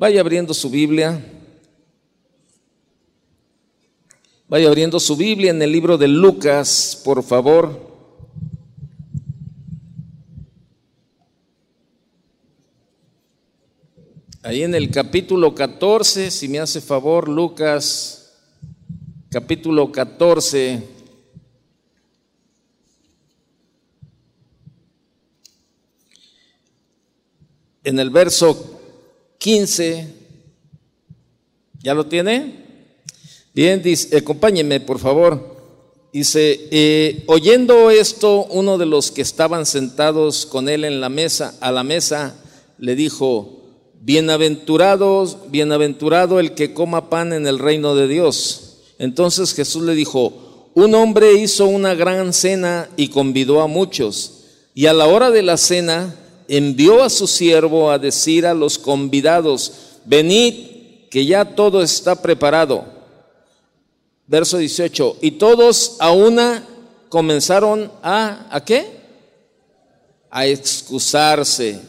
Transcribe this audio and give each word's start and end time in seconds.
Vaya 0.00 0.22
abriendo 0.22 0.54
su 0.54 0.70
Biblia. 0.70 1.22
Vaya 4.48 4.68
abriendo 4.68 4.98
su 4.98 5.14
Biblia 5.14 5.50
en 5.50 5.60
el 5.60 5.70
libro 5.70 5.98
de 5.98 6.08
Lucas, 6.08 6.98
por 7.04 7.22
favor. 7.22 7.92
Ahí 14.42 14.62
en 14.62 14.74
el 14.74 14.90
capítulo 14.90 15.54
14, 15.54 16.30
si 16.30 16.48
me 16.48 16.60
hace 16.60 16.80
favor, 16.80 17.28
Lucas, 17.28 18.40
capítulo 19.28 19.92
14. 19.92 20.82
En 27.84 27.98
el 27.98 28.08
verso 28.08 28.79
15, 29.40 30.06
¿ya 31.82 31.94
lo 31.94 32.04
tiene? 32.04 32.62
Bien, 33.54 33.82
dice, 33.82 34.18
acompáñenme 34.18 34.80
por 34.80 34.98
favor. 34.98 35.56
Dice, 36.12 36.68
eh, 36.70 37.24
oyendo 37.26 37.90
esto, 37.90 38.44
uno 38.50 38.76
de 38.76 38.84
los 38.84 39.10
que 39.10 39.22
estaban 39.22 39.64
sentados 39.64 40.44
con 40.44 40.68
él 40.68 40.84
en 40.84 41.00
la 41.00 41.08
mesa, 41.08 41.54
a 41.60 41.72
la 41.72 41.82
mesa, 41.82 42.36
le 42.76 42.94
dijo, 42.94 43.62
bienaventurados, 44.02 45.38
bienaventurado 45.50 46.38
el 46.38 46.52
que 46.52 46.74
coma 46.74 47.08
pan 47.08 47.32
en 47.32 47.46
el 47.46 47.58
reino 47.58 47.94
de 47.94 48.08
Dios. 48.08 48.76
Entonces 48.98 49.54
Jesús 49.54 49.84
le 49.84 49.94
dijo, 49.94 50.70
un 50.74 50.94
hombre 50.94 51.32
hizo 51.32 51.64
una 51.64 51.94
gran 51.94 52.34
cena 52.34 52.90
y 52.98 53.08
convidó 53.08 53.62
a 53.62 53.68
muchos, 53.68 54.44
y 54.74 54.84
a 54.84 54.92
la 54.92 55.06
hora 55.06 55.30
de 55.30 55.42
la 55.42 55.56
cena 55.56 56.14
envió 56.56 57.02
a 57.02 57.10
su 57.10 57.26
siervo 57.26 57.90
a 57.90 57.98
decir 57.98 58.46
a 58.46 58.54
los 58.54 58.78
convidados, 58.78 59.72
venid, 60.04 61.08
que 61.10 61.24
ya 61.26 61.44
todo 61.44 61.82
está 61.82 62.20
preparado. 62.20 62.84
Verso 64.26 64.58
18, 64.58 65.16
y 65.22 65.32
todos 65.32 65.96
a 65.98 66.12
una 66.12 66.64
comenzaron 67.08 67.90
a, 68.02 68.46
¿a 68.50 68.64
qué? 68.64 69.00
A 70.30 70.46
excusarse 70.46 71.80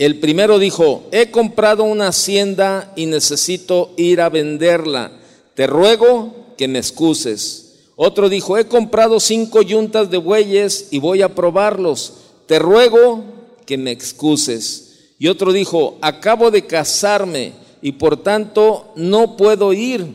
el 0.00 0.18
primero 0.18 0.58
dijo, 0.58 1.02
he 1.12 1.30
comprado 1.30 1.84
una 1.84 2.08
hacienda 2.08 2.90
y 2.96 3.04
necesito 3.04 3.90
ir 3.98 4.22
a 4.22 4.30
venderla. 4.30 5.12
Te 5.54 5.66
ruego 5.66 6.54
que 6.56 6.68
me 6.68 6.78
excuses. 6.78 7.74
Otro 7.96 8.30
dijo, 8.30 8.56
he 8.56 8.66
comprado 8.66 9.20
cinco 9.20 9.60
yuntas 9.60 10.10
de 10.10 10.16
bueyes 10.16 10.88
y 10.90 11.00
voy 11.00 11.20
a 11.20 11.34
probarlos. 11.34 12.14
Te 12.46 12.58
ruego 12.58 13.22
que 13.70 13.78
me 13.78 13.92
excuses. 13.92 15.12
Y 15.20 15.28
otro 15.28 15.52
dijo, 15.52 15.96
acabo 16.00 16.50
de 16.50 16.66
casarme 16.66 17.52
y 17.80 17.92
por 17.92 18.20
tanto 18.20 18.92
no 18.96 19.36
puedo 19.36 19.72
ir. 19.72 20.08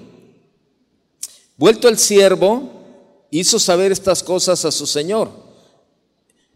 Vuelto 1.55 1.87
el 1.87 1.97
siervo, 1.97 2.69
hizo 3.31 3.57
saber 3.57 3.93
estas 3.93 4.23
cosas 4.23 4.65
a 4.65 4.73
su 4.73 4.85
señor. 4.85 5.31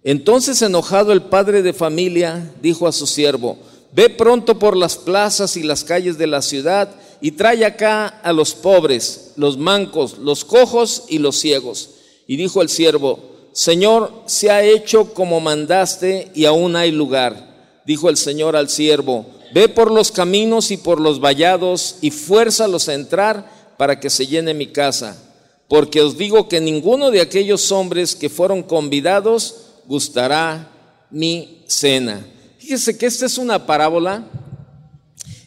Entonces 0.03 0.61
enojado 0.61 1.14
el 1.14 1.22
padre 1.22 1.61
de 1.61 1.72
familia 1.72 2.53
dijo 2.61 2.86
a 2.86 2.92
su 2.92 3.08
siervo, 3.08 3.58
ve 3.94 4.09
pronto 4.09 4.59
por 4.59 4.75
las 4.75 4.97
plazas 4.97 5.55
y 5.55 5.64
las 5.64 5.86
calles 5.86 6.17
de 6.17 6.27
la 6.27 6.42
ciudad 6.42 6.94
y 7.22 7.31
trae 7.31 7.64
acá 7.64 8.08
a 8.08 8.33
los 8.33 8.55
pobres, 8.55 9.31
los 9.38 9.58
mancos, 9.58 10.17
los 10.17 10.44
cojos 10.44 11.05
y 11.08 11.20
los 11.20 11.38
ciegos. 11.38 11.92
Y 12.27 12.36
dijo 12.36 12.61
el 12.61 12.67
siervo, 12.67 13.28
Señor, 13.59 14.23
se 14.25 14.49
ha 14.49 14.63
hecho 14.63 15.13
como 15.13 15.41
mandaste 15.41 16.31
y 16.33 16.45
aún 16.45 16.77
hay 16.77 16.91
lugar. 16.91 17.81
Dijo 17.85 18.07
el 18.07 18.15
Señor 18.15 18.55
al 18.55 18.69
siervo, 18.69 19.25
ve 19.53 19.67
por 19.67 19.91
los 19.91 20.13
caminos 20.13 20.71
y 20.71 20.77
por 20.77 21.02
los 21.02 21.19
vallados 21.19 21.97
y 21.99 22.09
fuérzalos 22.09 22.87
a 22.87 22.93
entrar 22.93 23.52
para 23.75 23.99
que 23.99 24.09
se 24.09 24.25
llene 24.25 24.53
mi 24.53 24.67
casa. 24.67 25.21
Porque 25.67 25.99
os 25.99 26.17
digo 26.17 26.47
que 26.47 26.61
ninguno 26.61 27.11
de 27.11 27.19
aquellos 27.19 27.69
hombres 27.73 28.15
que 28.15 28.30
fueron 28.30 28.64
convidados 28.64 29.55
gustará 29.87 30.71
mi 31.09 31.65
cena. 31.67 32.26
Fíjese 32.59 32.97
que 32.97 33.08
esta 33.08 33.26
es 33.26 33.37
una 33.37 33.65
parábola, 33.65 34.23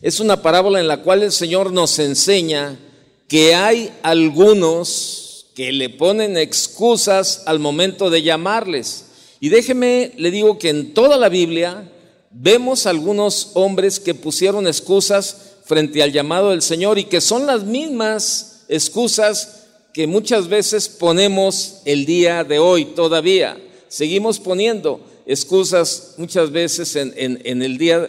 es 0.03 0.21
una 0.21 0.43
parábola 0.43 0.81
en 0.81 0.89
la 0.89 0.99
cual 0.99 1.23
el 1.23 1.33
Señor 1.33 1.73
nos 1.73 1.99
enseña 1.99 2.79
que 3.27 3.55
hay 3.55 3.91
algunos 4.03 5.32
que 5.55 5.73
le 5.73 5.91
ponen 5.91 6.37
excusas 6.37 7.43
al 7.47 7.59
momento 7.59 8.11
de 8.11 8.23
llamarles. 8.23 9.07
Y 9.41 9.49
déjeme, 9.49 10.13
le 10.17 10.31
digo 10.31 10.59
que 10.59 10.71
en 10.71 10.95
toda 10.95 11.17
la 11.17 11.29
Biblia 11.29 11.91
vemos 12.31 12.87
algunos 12.87 13.51
hombres 13.55 14.01
que 14.01 14.15
pusieron 14.15 14.67
excusas 14.67 15.55
frente 15.65 16.03
al 16.03 16.13
llamado 16.13 16.51
del 16.51 16.63
Señor 16.63 16.99
y 16.99 17.05
que 17.05 17.21
son 17.21 17.47
las 17.47 17.65
mismas 17.65 18.65
excusas 18.69 19.67
que 19.93 20.07
muchas 20.07 20.49
veces 20.49 20.89
ponemos 20.89 21.83
el 21.85 22.07
día 22.07 22.45
de 22.45 22.59
hoy 22.59 22.87
todavía 22.87 23.59
seguimos 23.93 24.41
poniendo 24.41 25.05
excusas 25.27 26.15
muchas 26.17 26.51
veces 26.51 26.97
en, 26.97 27.13
el, 27.45 27.77
día, 27.77 28.09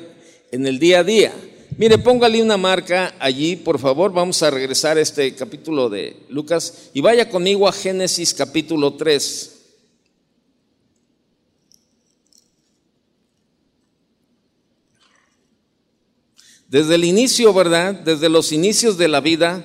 en 0.50 0.66
el 0.66 0.80
día 0.80 1.00
a 1.00 1.04
día. 1.04 1.34
Mire, 1.76 1.98
póngale 1.98 2.42
una 2.42 2.56
marca 2.56 3.16
allí, 3.20 3.56
por 3.56 3.80
favor. 3.80 4.14
Vamos 4.14 4.44
a 4.44 4.52
regresar 4.52 4.98
a 4.98 5.02
este 5.02 5.34
capítulo 5.34 5.90
de 5.90 6.18
Lucas 6.30 6.90
y 6.94 7.02
vaya 7.02 7.30
conmigo 7.30 7.68
a 7.68 7.72
Génesis 7.72 8.34
capítulo 8.34 8.94
3. 8.94 9.50
Desde 16.68 16.96
el 16.96 17.06
inicio, 17.06 17.52
¿verdad? 17.54 17.96
Desde 17.96 18.30
los 18.30 18.52
inicios 18.52 18.98
de 18.98 19.08
la 19.08 19.20
vida, 19.20 19.64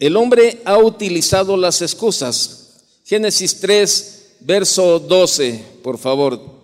el 0.00 0.16
hombre 0.16 0.60
ha 0.64 0.78
utilizado 0.78 1.56
las 1.56 1.82
excusas. 1.82 2.84
Génesis 3.04 3.60
3, 3.60 4.36
verso 4.40 4.98
12, 4.98 5.64
por 5.84 5.98
favor. 5.98 6.55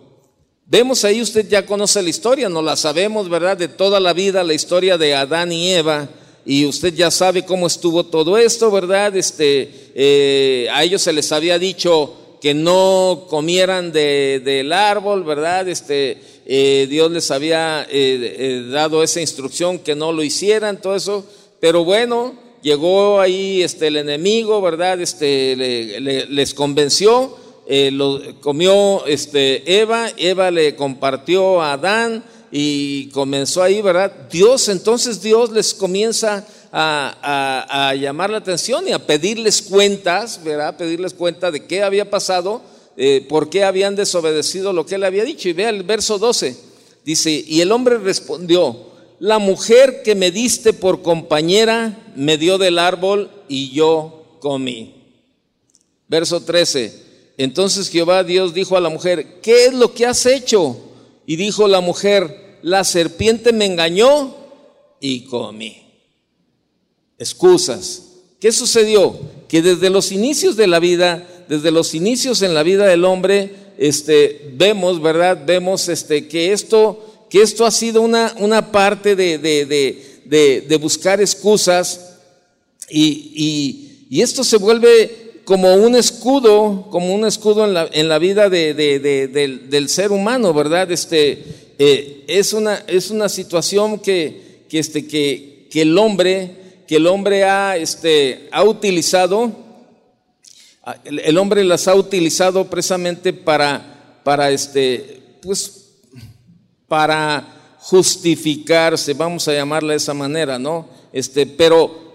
Vemos 0.67 1.05
ahí, 1.05 1.21
usted 1.21 1.49
ya 1.49 1.67
conoce 1.67 2.01
la 2.03 2.09
historia, 2.09 2.49
no 2.49 2.63
la 2.63 2.77
sabemos, 2.77 3.29
¿verdad? 3.29 3.57
De 3.57 3.69
toda 3.69 3.99
la 4.01 4.13
vida, 4.13 4.45
la 4.45 4.55
historia 4.55 4.97
de 4.97 5.15
Adán 5.15 5.53
y 5.53 5.73
Eva. 5.73 6.09
Y 6.47 6.65
usted 6.67 6.95
ya 6.95 7.11
sabe 7.11 7.45
cómo 7.45 7.67
estuvo 7.67 8.05
todo 8.07 8.39
esto, 8.39 8.71
¿verdad? 8.71 9.17
Este, 9.17 9.91
eh, 9.95 10.69
a 10.73 10.83
ellos 10.85 11.03
se 11.03 11.13
les 11.13 11.31
había 11.33 11.59
dicho 11.59 12.15
que 12.41 12.55
no 12.55 13.27
comieran 13.29 13.93
del 13.93 14.73
árbol, 14.73 15.25
¿verdad? 15.25 15.69
Este, 15.69 16.19
eh, 16.47 16.87
Dios 16.89 17.11
les 17.11 17.31
había 17.31 17.87
eh, 17.91 18.67
dado 18.71 19.03
esa 19.03 19.21
instrucción 19.21 19.79
que 19.79 19.95
no 19.95 20.13
lo 20.13 20.23
hicieran, 20.23 20.81
todo 20.81 20.97
eso. 20.97 21.27
Pero 21.61 21.85
bueno, 21.85 22.35
llegó 22.63 23.21
ahí 23.21 23.63
este, 23.63 23.89
el 23.89 23.97
enemigo, 23.97 24.61
¿verdad? 24.61 25.01
Este, 25.01 25.55
les 26.01 26.55
convenció 26.55 27.37
eh, 27.75 27.91
lo 27.91 28.21
comió 28.43 29.07
este, 29.07 29.81
Eva, 29.81 30.11
Eva 30.19 30.51
le 30.51 30.77
compartió 30.77 31.63
a 31.63 31.73
Adán 31.73 32.23
y 32.51 33.07
comenzó 33.13 33.63
ahí, 33.63 33.81
¿verdad? 33.81 34.29
Dios, 34.31 34.69
entonces 34.69 35.23
Dios 35.23 35.51
les 35.51 35.73
comienza 35.73 36.47
a, 36.71 37.95
llamar 37.99 38.29
la 38.29 38.37
atención 38.37 38.87
y 38.87 38.93
a 38.93 39.07
pedirles 39.07 39.63
cuentas, 39.63 40.45
¿verdad? 40.45 40.77
Pedirles 40.77 41.15
cuenta 41.15 41.51
de 41.51 41.65
qué 41.65 41.83
había 41.83 42.11
pasado, 42.11 42.61
eh, 42.99 43.25
por 43.27 43.49
qué 43.49 43.65
habían 43.65 43.97
desobedecido 43.97 44.75
lo 44.75 44.85
que 44.85 44.97
él 44.97 45.05
había 45.05 45.25
dicho. 45.25 45.49
Y 45.49 45.55
vea 45.55 45.71
el 45.71 45.83
verso 45.83 46.19
12, 46.19 46.55
dice, 47.07 47.31
y 47.31 47.63
el 47.63 47.73
hombre 47.73 47.97
respondió, 47.97 48.77
la 49.19 49.39
mujer 49.39 50.03
que 50.03 50.15
me 50.15 50.31
diste 50.31 50.75
por 50.75 51.01
compañera 51.01 51.99
me 52.17 52.37
dio 52.37 52.59
del 52.59 52.79
árbol 52.79 53.31
y 53.49 53.71
yo 53.71 54.37
comí. 54.41 54.95
Verso 56.07 56.43
13, 56.43 57.12
entonces 57.43 57.89
Jehová 57.89 58.25
Dios 58.25 58.55
dijo 58.55 58.77
a 58.77 58.81
la 58.81 58.89
mujer, 58.89 59.41
¿qué 59.41 59.67
es 59.67 59.75
lo 59.75 59.95
que 59.95 60.07
has 60.07 60.27
hecho? 60.27 60.77
Y 61.27 61.37
dijo 61.37 61.67
la 61.67 61.81
mujer, 61.81 62.59
la 62.63 62.85
serpiente 62.85 63.53
me 63.53 63.67
engañó 63.67 64.35
y 65.01 65.25
comí. 65.25 65.83
Excusas. 67.19 68.03
¿Qué 68.41 68.53
sucedió? 68.53 69.19
Que 69.49 69.63
desde 69.63 69.91
los 69.91 70.13
inicios 70.13 70.57
de 70.57 70.67
la 70.67 70.79
vida, 70.79 71.27
desde 71.49 71.71
los 71.71 71.95
inicios 71.95 72.43
en 72.43 72.55
la 72.55 72.63
vida 72.63 72.87
del 72.87 73.05
hombre, 73.05 73.55
este, 73.79 74.53
vemos, 74.55 75.01
¿verdad? 75.01 75.43
Vemos 75.47 75.89
este, 75.89 76.29
que, 76.29 76.53
esto, 76.53 77.27
que 77.31 77.43
esto 77.43 77.65
ha 77.65 77.71
sido 77.71 78.03
una, 78.03 78.35
una 78.39 78.71
parte 78.71 79.17
de, 79.17 79.39
de, 79.39 80.77
buscar 80.79 81.21
excusas 81.21 82.19
y, 82.91 84.07
y 84.11 84.21
esto 84.21 84.45
se 84.45 84.59
vuelve 84.59 85.22
como 85.45 85.75
un 85.75 85.95
escudo, 85.97 86.89
como 86.91 87.15
un 87.15 87.27
escudo 87.27 87.65
en 87.65 87.75
la, 87.75 87.89
en 87.93 88.09
la 88.09 88.19
vida 88.19 88.49
de, 88.49 88.75
del, 88.75 89.89
ser 89.89 90.13
humano, 90.13 90.55
¿verdad? 90.55 90.91
Este, 90.91 91.73
eh, 91.79 92.25
es, 92.29 92.53
una, 92.53 92.83
es 92.87 93.11
una 93.11 93.29
situación 93.29 93.99
que, 93.99 94.67
que, 94.69 94.79
este, 94.79 95.07
que, 95.07 95.69
que, 95.71 95.83
el 95.83 95.99
hombre, 95.99 96.85
que 96.87 96.97
el 96.97 97.07
hombre 97.07 97.45
ha, 97.45 97.77
este, 97.77 98.49
ha 98.53 98.63
utilizado, 98.63 99.51
el, 101.05 101.39
hombre 101.39 101.65
las 101.65 101.89
ha 101.89 101.95
utilizado 101.95 102.69
precisamente 102.69 103.33
para, 103.33 104.21
para, 104.23 104.51
este, 104.51 105.23
pues, 105.43 105.91
para 106.87 107.77
justificarse, 107.81 109.13
vamos 109.15 109.49
a 109.49 109.55
llamarla 109.55 109.93
de 109.93 109.97
esa 109.97 110.15
manera, 110.15 110.59
¿no? 110.59 110.89
Este, 111.13 111.47
pero 111.47 112.12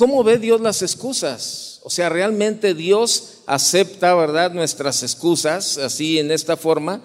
¿cómo 0.00 0.24
ve 0.24 0.38
Dios 0.38 0.62
las 0.62 0.80
excusas? 0.80 1.80
O 1.82 1.90
sea, 1.90 2.08
realmente 2.08 2.72
Dios 2.72 3.42
acepta, 3.44 4.14
¿verdad?, 4.14 4.50
nuestras 4.50 5.02
excusas, 5.02 5.76
así 5.76 6.18
en 6.18 6.30
esta 6.30 6.56
forma. 6.56 7.02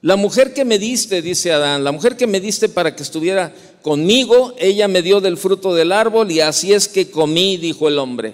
La 0.00 0.16
mujer 0.16 0.54
que 0.54 0.64
me 0.64 0.78
diste, 0.78 1.20
dice 1.20 1.52
Adán, 1.52 1.84
la 1.84 1.92
mujer 1.92 2.16
que 2.16 2.26
me 2.26 2.40
diste 2.40 2.70
para 2.70 2.96
que 2.96 3.02
estuviera 3.02 3.54
conmigo, 3.82 4.54
ella 4.56 4.88
me 4.88 5.02
dio 5.02 5.20
del 5.20 5.36
fruto 5.36 5.74
del 5.74 5.92
árbol 5.92 6.30
y 6.30 6.40
así 6.40 6.72
es 6.72 6.88
que 6.88 7.10
comí, 7.10 7.58
dijo 7.58 7.86
el 7.86 7.98
hombre. 7.98 8.32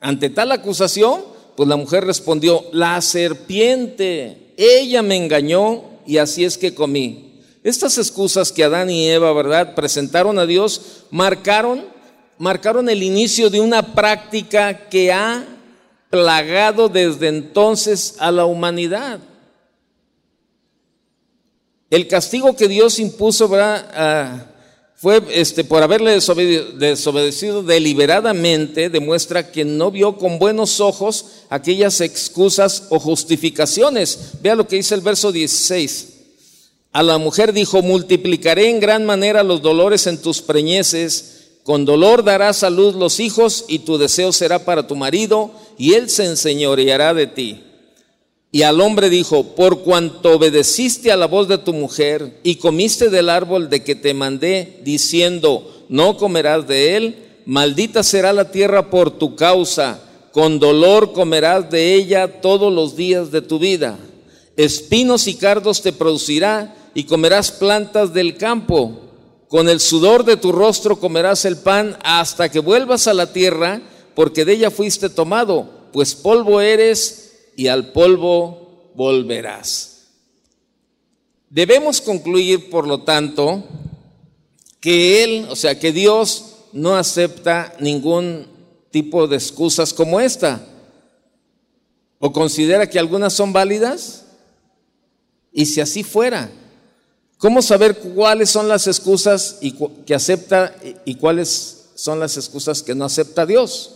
Ante 0.00 0.30
tal 0.30 0.50
acusación, 0.50 1.20
pues 1.58 1.68
la 1.68 1.76
mujer 1.76 2.06
respondió, 2.06 2.64
la 2.72 3.02
serpiente, 3.02 4.54
ella 4.56 5.02
me 5.02 5.16
engañó 5.16 5.82
y 6.06 6.16
así 6.16 6.46
es 6.46 6.56
que 6.56 6.74
comí. 6.74 7.42
Estas 7.62 7.98
excusas 7.98 8.52
que 8.52 8.64
Adán 8.64 8.88
y 8.88 9.06
Eva, 9.06 9.34
¿verdad?, 9.34 9.74
presentaron 9.74 10.38
a 10.38 10.46
Dios, 10.46 10.80
marcaron, 11.10 11.99
marcaron 12.40 12.88
el 12.88 13.02
inicio 13.02 13.50
de 13.50 13.60
una 13.60 13.94
práctica 13.94 14.88
que 14.88 15.12
ha 15.12 15.44
plagado 16.08 16.88
desde 16.88 17.28
entonces 17.28 18.14
a 18.18 18.32
la 18.32 18.46
humanidad. 18.46 19.20
El 21.90 22.08
castigo 22.08 22.56
que 22.56 22.66
Dios 22.66 22.98
impuso. 22.98 23.50
Ah, 23.54 24.46
fue 24.96 25.22
este, 25.32 25.64
por 25.64 25.82
haberle 25.82 26.12
desobedecido 26.12 27.62
deliberadamente, 27.62 28.88
demuestra 28.88 29.50
que 29.50 29.64
no 29.64 29.90
vio 29.90 30.16
con 30.16 30.38
buenos 30.38 30.80
ojos 30.80 31.44
aquellas 31.50 32.00
excusas 32.00 32.84
o 32.88 32.98
justificaciones. 32.98 34.32
Vea 34.42 34.54
lo 34.54 34.66
que 34.66 34.76
dice 34.76 34.94
el 34.94 35.00
verso 35.02 35.30
16. 35.30 36.08
A 36.92 37.02
la 37.02 37.18
mujer 37.18 37.52
dijo, 37.52 37.82
multiplicaré 37.82 38.70
en 38.70 38.80
gran 38.80 39.04
manera 39.04 39.42
los 39.42 39.60
dolores 39.62 40.06
en 40.06 40.20
tus 40.20 40.42
preñeces, 40.42 41.39
con 41.70 41.84
dolor 41.84 42.24
darás 42.24 42.64
a 42.64 42.68
luz 42.68 42.96
los 42.96 43.20
hijos 43.20 43.64
y 43.68 43.78
tu 43.78 43.96
deseo 43.96 44.32
será 44.32 44.64
para 44.64 44.88
tu 44.88 44.96
marido 44.96 45.52
y 45.78 45.94
él 45.94 46.10
se 46.10 46.24
enseñoreará 46.24 47.14
de 47.14 47.28
ti. 47.28 47.60
Y 48.50 48.62
al 48.62 48.80
hombre 48.80 49.08
dijo, 49.08 49.54
por 49.54 49.82
cuanto 49.82 50.32
obedeciste 50.32 51.12
a 51.12 51.16
la 51.16 51.26
voz 51.26 51.46
de 51.46 51.58
tu 51.58 51.72
mujer 51.72 52.40
y 52.42 52.56
comiste 52.56 53.08
del 53.08 53.30
árbol 53.30 53.70
de 53.70 53.84
que 53.84 53.94
te 53.94 54.14
mandé, 54.14 54.80
diciendo, 54.82 55.84
no 55.88 56.16
comerás 56.16 56.66
de 56.66 56.96
él, 56.96 57.14
maldita 57.46 58.02
será 58.02 58.32
la 58.32 58.50
tierra 58.50 58.90
por 58.90 59.12
tu 59.12 59.36
causa, 59.36 60.02
con 60.32 60.58
dolor 60.58 61.12
comerás 61.12 61.70
de 61.70 61.94
ella 61.94 62.40
todos 62.40 62.72
los 62.72 62.96
días 62.96 63.30
de 63.30 63.42
tu 63.42 63.60
vida. 63.60 63.96
Espinos 64.56 65.28
y 65.28 65.34
cardos 65.34 65.82
te 65.82 65.92
producirá 65.92 66.74
y 66.94 67.04
comerás 67.04 67.52
plantas 67.52 68.12
del 68.12 68.36
campo. 68.36 69.09
Con 69.50 69.68
el 69.68 69.80
sudor 69.80 70.24
de 70.24 70.36
tu 70.36 70.52
rostro 70.52 71.00
comerás 71.00 71.44
el 71.44 71.56
pan 71.56 71.98
hasta 72.04 72.48
que 72.48 72.60
vuelvas 72.60 73.08
a 73.08 73.14
la 73.14 73.32
tierra, 73.32 73.82
porque 74.14 74.44
de 74.44 74.52
ella 74.52 74.70
fuiste 74.70 75.10
tomado, 75.10 75.88
pues 75.92 76.14
polvo 76.14 76.60
eres 76.60 77.48
y 77.56 77.66
al 77.66 77.90
polvo 77.90 78.92
volverás. 78.94 80.06
Debemos 81.48 82.00
concluir, 82.00 82.70
por 82.70 82.86
lo 82.86 83.02
tanto, 83.02 83.64
que 84.78 85.24
Él, 85.24 85.48
o 85.50 85.56
sea, 85.56 85.80
que 85.80 85.90
Dios 85.90 86.58
no 86.72 86.96
acepta 86.96 87.74
ningún 87.80 88.46
tipo 88.92 89.26
de 89.26 89.34
excusas 89.34 89.92
como 89.92 90.20
esta. 90.20 90.64
¿O 92.20 92.32
considera 92.32 92.88
que 92.88 93.00
algunas 93.00 93.32
son 93.32 93.52
válidas? 93.52 94.26
Y 95.52 95.66
si 95.66 95.80
así 95.80 96.04
fuera, 96.04 96.52
¿Cómo 97.40 97.62
saber 97.62 97.96
cuáles 97.96 98.50
son 98.50 98.68
las 98.68 98.86
excusas 98.86 99.56
que 100.04 100.14
acepta 100.14 100.76
y 101.06 101.14
cuáles 101.14 101.86
son 101.94 102.20
las 102.20 102.36
excusas 102.36 102.82
que 102.82 102.94
no 102.94 103.06
acepta 103.06 103.46
Dios? 103.46 103.94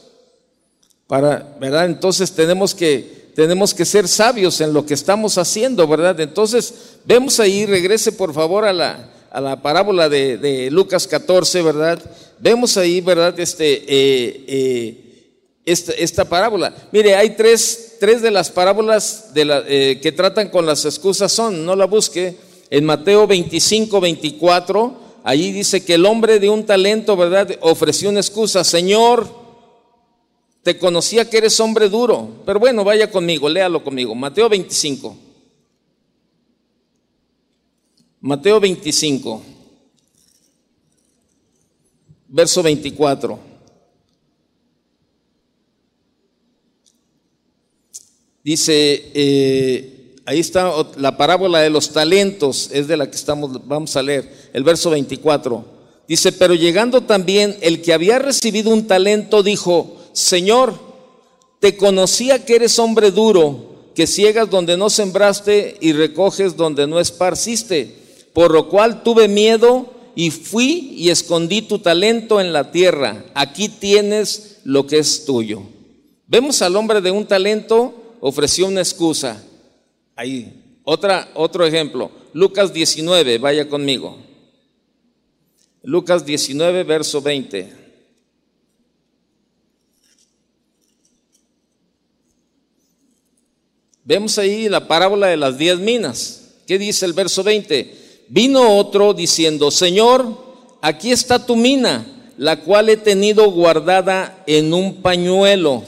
Para, 1.06 1.54
¿verdad? 1.60 1.84
Entonces 1.84 2.32
tenemos 2.32 2.74
que, 2.74 3.30
tenemos 3.34 3.74
que 3.74 3.84
ser 3.84 4.08
sabios 4.08 4.62
en 4.62 4.72
lo 4.72 4.86
que 4.86 4.94
estamos 4.94 5.36
haciendo, 5.36 5.86
¿verdad? 5.86 6.18
Entonces, 6.20 6.72
vemos 7.04 7.38
ahí, 7.38 7.66
regrese 7.66 8.12
por 8.12 8.32
favor 8.32 8.64
a 8.64 8.72
la, 8.72 9.10
a 9.30 9.42
la 9.42 9.60
parábola 9.60 10.08
de, 10.08 10.70
Lucas 10.72 11.06
14, 11.06 11.60
¿verdad? 11.60 12.00
Vemos 12.38 12.78
ahí, 12.78 13.02
¿verdad? 13.02 13.38
Este, 13.38 13.74
eh, 13.86 14.44
eh, 14.48 15.04
esta, 15.66 16.24
parábola. 16.24 16.74
Mire, 16.92 17.14
hay 17.14 17.36
tres, 17.36 17.96
tres 18.00 18.22
de 18.22 18.30
las 18.30 18.48
parábolas 18.50 19.34
de 19.34 19.44
la, 19.44 19.62
eh, 19.68 20.00
que 20.00 20.12
tratan 20.12 20.48
con 20.48 20.64
las 20.64 20.86
excusas 20.86 21.30
son, 21.30 21.66
no 21.66 21.76
la 21.76 21.84
busque, 21.84 22.38
en 22.70 22.84
Mateo 22.84 23.26
25, 23.26 24.00
24, 24.00 25.00
allí 25.24 25.52
dice 25.52 25.84
que 25.84 25.94
el 25.94 26.06
hombre 26.06 26.38
de 26.38 26.48
un 26.48 26.64
talento, 26.66 27.16
¿verdad? 27.16 27.56
Ofreció 27.60 28.10
una 28.10 28.20
excusa, 28.20 28.64
Señor, 28.64 29.28
te 30.62 30.78
conocía 30.78 31.28
que 31.28 31.36
eres 31.38 31.60
hombre 31.60 31.88
duro, 31.88 32.42
pero 32.46 32.58
bueno, 32.58 32.84
vaya 32.84 33.10
conmigo, 33.10 33.48
léalo 33.48 33.84
conmigo. 33.84 34.14
Mateo 34.14 34.48
25. 34.48 35.16
Mateo 38.20 38.58
25, 38.58 39.42
verso 42.28 42.62
24. 42.62 43.38
Dice, 48.42 49.10
eh, 49.14 49.93
ahí 50.26 50.40
está 50.40 50.72
la 50.96 51.16
parábola 51.16 51.60
de 51.60 51.70
los 51.70 51.90
talentos, 51.90 52.70
es 52.72 52.88
de 52.88 52.96
la 52.96 53.10
que 53.10 53.16
estamos, 53.16 53.66
vamos 53.66 53.96
a 53.96 54.02
leer, 54.02 54.50
el 54.52 54.64
verso 54.64 54.90
24. 54.90 55.64
Dice, 56.06 56.32
pero 56.32 56.54
llegando 56.54 57.02
también 57.02 57.56
el 57.60 57.80
que 57.80 57.92
había 57.92 58.18
recibido 58.18 58.70
un 58.70 58.86
talento 58.86 59.42
dijo, 59.42 59.96
Señor, 60.12 60.74
te 61.60 61.76
conocía 61.76 62.44
que 62.44 62.56
eres 62.56 62.78
hombre 62.78 63.10
duro, 63.10 63.90
que 63.94 64.06
ciegas 64.06 64.50
donde 64.50 64.76
no 64.76 64.90
sembraste 64.90 65.76
y 65.80 65.92
recoges 65.92 66.56
donde 66.56 66.86
no 66.86 67.00
esparciste, 67.00 67.96
por 68.32 68.52
lo 68.52 68.68
cual 68.68 69.02
tuve 69.02 69.28
miedo 69.28 69.86
y 70.14 70.30
fui 70.30 70.94
y 70.96 71.10
escondí 71.10 71.62
tu 71.62 71.78
talento 71.78 72.40
en 72.40 72.52
la 72.52 72.70
tierra. 72.70 73.24
Aquí 73.34 73.68
tienes 73.68 74.58
lo 74.64 74.86
que 74.86 74.98
es 74.98 75.24
tuyo. 75.24 75.62
Vemos 76.26 76.60
al 76.62 76.76
hombre 76.76 77.00
de 77.00 77.10
un 77.10 77.26
talento, 77.26 77.94
ofreció 78.20 78.66
una 78.66 78.80
excusa. 78.80 79.42
Ahí, 80.16 80.80
otra, 80.84 81.30
otro 81.34 81.66
ejemplo, 81.66 82.10
Lucas 82.32 82.72
19, 82.72 83.38
vaya 83.38 83.68
conmigo. 83.68 84.18
Lucas 85.82 86.24
19, 86.24 86.84
verso 86.84 87.20
20. 87.20 87.84
Vemos 94.04 94.38
ahí 94.38 94.68
la 94.68 94.86
parábola 94.86 95.28
de 95.28 95.36
las 95.36 95.56
diez 95.56 95.78
minas. 95.78 96.56
¿Qué 96.66 96.78
dice 96.78 97.06
el 97.06 97.14
verso 97.14 97.42
20? 97.42 98.24
Vino 98.28 98.76
otro 98.76 99.14
diciendo, 99.14 99.70
Señor, 99.70 100.44
aquí 100.80 101.10
está 101.10 101.44
tu 101.44 101.56
mina, 101.56 102.06
la 102.36 102.60
cual 102.60 102.88
he 102.88 102.96
tenido 102.96 103.50
guardada 103.50 104.42
en 104.46 104.72
un 104.72 105.02
pañuelo, 105.02 105.82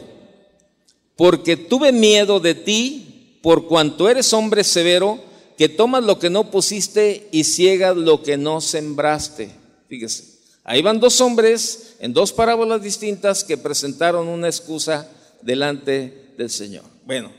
porque 1.16 1.56
tuve 1.56 1.92
miedo 1.92 2.40
de 2.40 2.54
ti 2.54 3.05
por 3.47 3.69
cuanto 3.69 4.09
eres 4.09 4.33
hombre 4.33 4.65
severo, 4.65 5.21
que 5.57 5.69
tomas 5.69 6.03
lo 6.03 6.19
que 6.19 6.31
no 6.31 6.50
pusiste 6.50 7.29
y 7.31 7.45
ciegas 7.45 7.97
lo 7.97 8.21
que 8.21 8.37
no 8.37 8.61
sembraste. 8.61 9.50
Fíjese, 9.88 10.41
ahí 10.65 10.83
van 10.83 10.99
dos 10.99 11.21
hombres 11.21 11.95
en 12.00 12.12
dos 12.12 12.33
parábolas 12.33 12.83
distintas 12.83 13.45
que 13.45 13.57
presentaron 13.57 14.26
una 14.26 14.49
excusa 14.49 15.09
delante 15.43 16.33
del 16.37 16.50
Señor. 16.50 16.83
Bueno, 17.05 17.31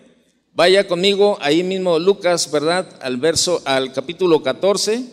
vaya 0.54 0.88
conmigo 0.88 1.38
ahí 1.42 1.62
mismo 1.62 2.00
Lucas, 2.00 2.50
¿verdad? 2.52 2.88
Al 3.02 3.18
verso, 3.18 3.62
al 3.66 3.92
capítulo 3.92 4.42
14, 4.42 5.04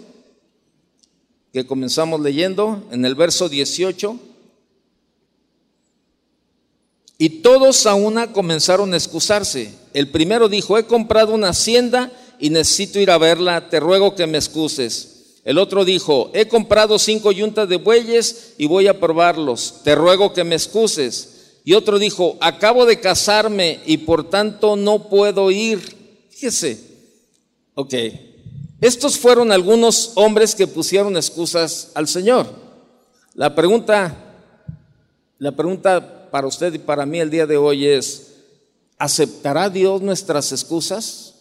que 1.52 1.66
comenzamos 1.66 2.20
leyendo, 2.20 2.86
en 2.92 3.04
el 3.04 3.16
verso 3.16 3.48
18. 3.48 4.16
Y 7.18 7.28
todos 7.42 7.84
a 7.84 7.96
una 7.96 8.32
comenzaron 8.32 8.94
a 8.94 8.96
excusarse. 8.96 9.82
El 9.94 10.10
primero 10.10 10.48
dijo, 10.48 10.76
he 10.76 10.86
comprado 10.86 11.32
una 11.32 11.50
hacienda 11.50 12.12
y 12.40 12.50
necesito 12.50 12.98
ir 12.98 13.12
a 13.12 13.16
verla, 13.16 13.70
te 13.70 13.78
ruego 13.78 14.16
que 14.16 14.26
me 14.26 14.36
excuses. 14.36 15.38
El 15.44 15.56
otro 15.56 15.84
dijo, 15.84 16.30
he 16.34 16.48
comprado 16.48 16.98
cinco 16.98 17.30
yuntas 17.30 17.68
de 17.68 17.76
bueyes 17.76 18.54
y 18.58 18.66
voy 18.66 18.88
a 18.88 18.98
probarlos, 18.98 19.82
te 19.84 19.94
ruego 19.94 20.32
que 20.32 20.42
me 20.42 20.56
excuses. 20.56 21.60
Y 21.64 21.74
otro 21.74 22.00
dijo, 22.00 22.36
acabo 22.40 22.86
de 22.86 22.98
casarme 22.98 23.80
y 23.86 23.98
por 23.98 24.28
tanto 24.28 24.74
no 24.74 25.08
puedo 25.08 25.50
ir. 25.52 25.80
Fíjese, 26.28 26.78
ok, 27.74 27.94
estos 28.80 29.16
fueron 29.16 29.52
algunos 29.52 30.10
hombres 30.16 30.56
que 30.56 30.66
pusieron 30.66 31.16
excusas 31.16 31.92
al 31.94 32.08
Señor. 32.08 32.48
La 33.34 33.54
pregunta, 33.54 34.12
la 35.38 35.52
pregunta 35.52 36.28
para 36.32 36.48
usted 36.48 36.74
y 36.74 36.78
para 36.78 37.06
mí 37.06 37.20
el 37.20 37.30
día 37.30 37.46
de 37.46 37.56
hoy 37.56 37.86
es, 37.86 38.33
¿aceptará 38.98 39.70
Dios 39.70 40.02
nuestras 40.02 40.52
excusas? 40.52 41.34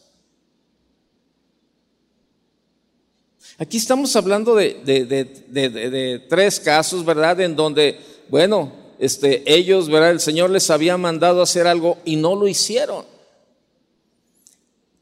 Aquí 3.57 3.77
estamos 3.77 4.15
hablando 4.15 4.55
de, 4.55 4.81
de, 4.83 6.25
tres 6.27 6.59
casos, 6.59 7.05
¿verdad? 7.05 7.39
En 7.41 7.55
donde, 7.55 7.99
bueno, 8.29 8.71
este, 8.97 9.43
ellos, 9.45 9.89
¿verdad? 9.89 10.11
El 10.11 10.19
Señor 10.19 10.49
les 10.49 10.69
había 10.69 10.97
mandado 10.97 11.41
hacer 11.41 11.67
algo 11.67 11.97
y 12.03 12.15
no 12.15 12.35
lo 12.35 12.47
hicieron. 12.47 13.05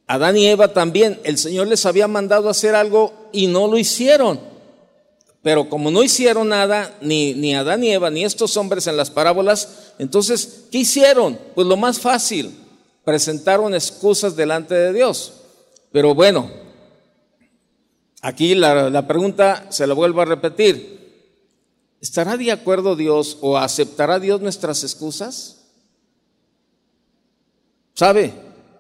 Adán 0.06 0.36
y 0.36 0.48
Eva 0.48 0.74
también, 0.74 1.22
el 1.24 1.38
Señor 1.38 1.68
les 1.68 1.86
había 1.86 2.10
mandado 2.10 2.50
hacer 2.50 2.76
algo 2.76 3.14
y 3.32 3.48
no 3.48 3.68
lo 3.68 3.78
hicieron. 3.78 4.51
Pero 5.42 5.70
como 5.70 5.90
no 5.90 6.04
hicieron 6.04 6.50
nada, 6.50 6.96
ni, 7.02 7.34
ni 7.34 7.56
Adán 7.56 7.82
ni 7.82 7.92
Eva, 7.92 8.12
ni 8.12 8.24
estos 8.24 8.56
hombres 8.58 8.86
en 8.86 8.96
las 8.96 9.10
parábolas, 9.10 9.94
entonces, 9.98 10.66
¿qué 10.72 10.80
hicieron? 10.80 11.40
Pues 11.56 11.66
lo 11.66 11.78
más 11.78 12.00
fácil, 12.00 12.56
presentaron 13.04 13.74
excusas 13.74 14.36
delante 14.36 14.76
de 14.76 14.94
Dios. 14.94 15.34
Pero 15.92 16.14
bueno, 16.14 16.52
aquí 18.22 18.54
la, 18.54 18.90
la 18.92 19.08
pregunta 19.08 19.66
se 19.72 19.88
la 19.88 19.96
vuelvo 19.96 20.22
a 20.22 20.26
repetir. 20.26 21.00
¿Estará 22.02 22.38
de 22.38 22.52
acuerdo 22.52 22.96
Dios 22.96 23.38
o 23.42 23.58
aceptará 23.58 24.20
Dios 24.20 24.42
nuestras 24.42 24.84
excusas? 24.84 25.62
¿Sabe? 27.96 28.34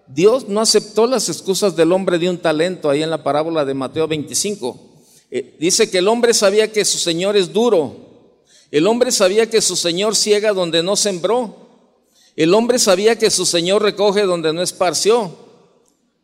Dios 0.08 0.48
no 0.48 0.62
aceptó 0.62 1.08
las 1.08 1.27
excusas 1.30 1.75
del 1.75 1.91
hombre 1.91 2.20
de 2.20 2.30
un 2.30 2.38
talento 2.38 2.89
ahí 2.89 3.01
en 3.01 3.10
la 3.10 3.24
parábola 3.24 3.65
de 3.65 3.74
Mateo 3.74 4.08
25. 4.08 4.90
Eh, 5.31 5.55
dice 5.57 5.89
que 5.89 6.00
el 6.00 6.09
hombre 6.09 6.33
sabía 6.33 6.71
que 6.71 6.83
su 6.83 7.00
Señor 7.00 7.38
es 7.38 7.51
duro. 7.53 7.95
El 8.69 8.85
hombre 8.85 9.11
sabía 9.11 9.50
que 9.50 9.61
su 9.61 9.75
Señor 9.75 10.15
ciega 10.15 10.53
donde 10.53 10.83
no 10.83 10.95
sembró. 10.95 11.55
El 12.35 12.53
hombre 12.53 12.79
sabía 12.79 13.17
que 13.17 13.31
su 13.31 13.45
Señor 13.45 13.81
recoge 13.81 14.23
donde 14.23 14.53
no 14.53 14.61
esparció. 14.61 15.35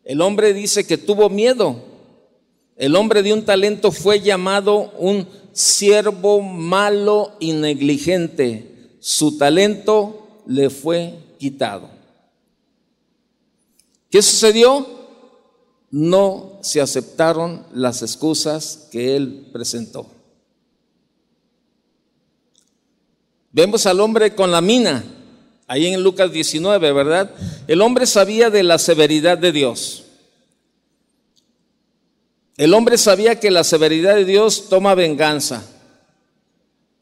El 0.04 0.20
hombre 0.20 0.54
dice 0.54 0.86
que 0.86 0.98
tuvo 0.98 1.28
miedo. 1.28 1.76
El 2.76 2.96
hombre 2.96 3.22
de 3.22 3.32
un 3.32 3.44
talento 3.44 3.90
fue 3.90 4.20
llamado 4.20 4.92
un 4.98 5.26
siervo 5.52 6.40
malo 6.40 7.32
y 7.40 7.52
negligente. 7.52 8.96
Su 9.00 9.36
talento 9.36 10.42
le 10.46 10.70
fue 10.70 11.14
quitado. 11.38 11.90
¿Qué 14.10 14.22
sucedió? 14.22 14.86
No 15.90 16.57
se 16.68 16.82
aceptaron 16.82 17.64
las 17.72 18.02
excusas 18.02 18.88
que 18.90 19.16
él 19.16 19.48
presentó. 19.52 20.06
Vemos 23.52 23.86
al 23.86 24.00
hombre 24.00 24.34
con 24.34 24.50
la 24.50 24.60
mina, 24.60 25.02
ahí 25.66 25.86
en 25.86 26.02
Lucas 26.02 26.30
19, 26.30 26.92
¿verdad? 26.92 27.30
El 27.66 27.80
hombre 27.80 28.04
sabía 28.04 28.50
de 28.50 28.62
la 28.62 28.78
severidad 28.78 29.38
de 29.38 29.52
Dios. 29.52 30.04
El 32.58 32.74
hombre 32.74 32.98
sabía 32.98 33.40
que 33.40 33.50
la 33.50 33.64
severidad 33.64 34.16
de 34.16 34.26
Dios 34.26 34.68
toma 34.68 34.94
venganza 34.94 35.64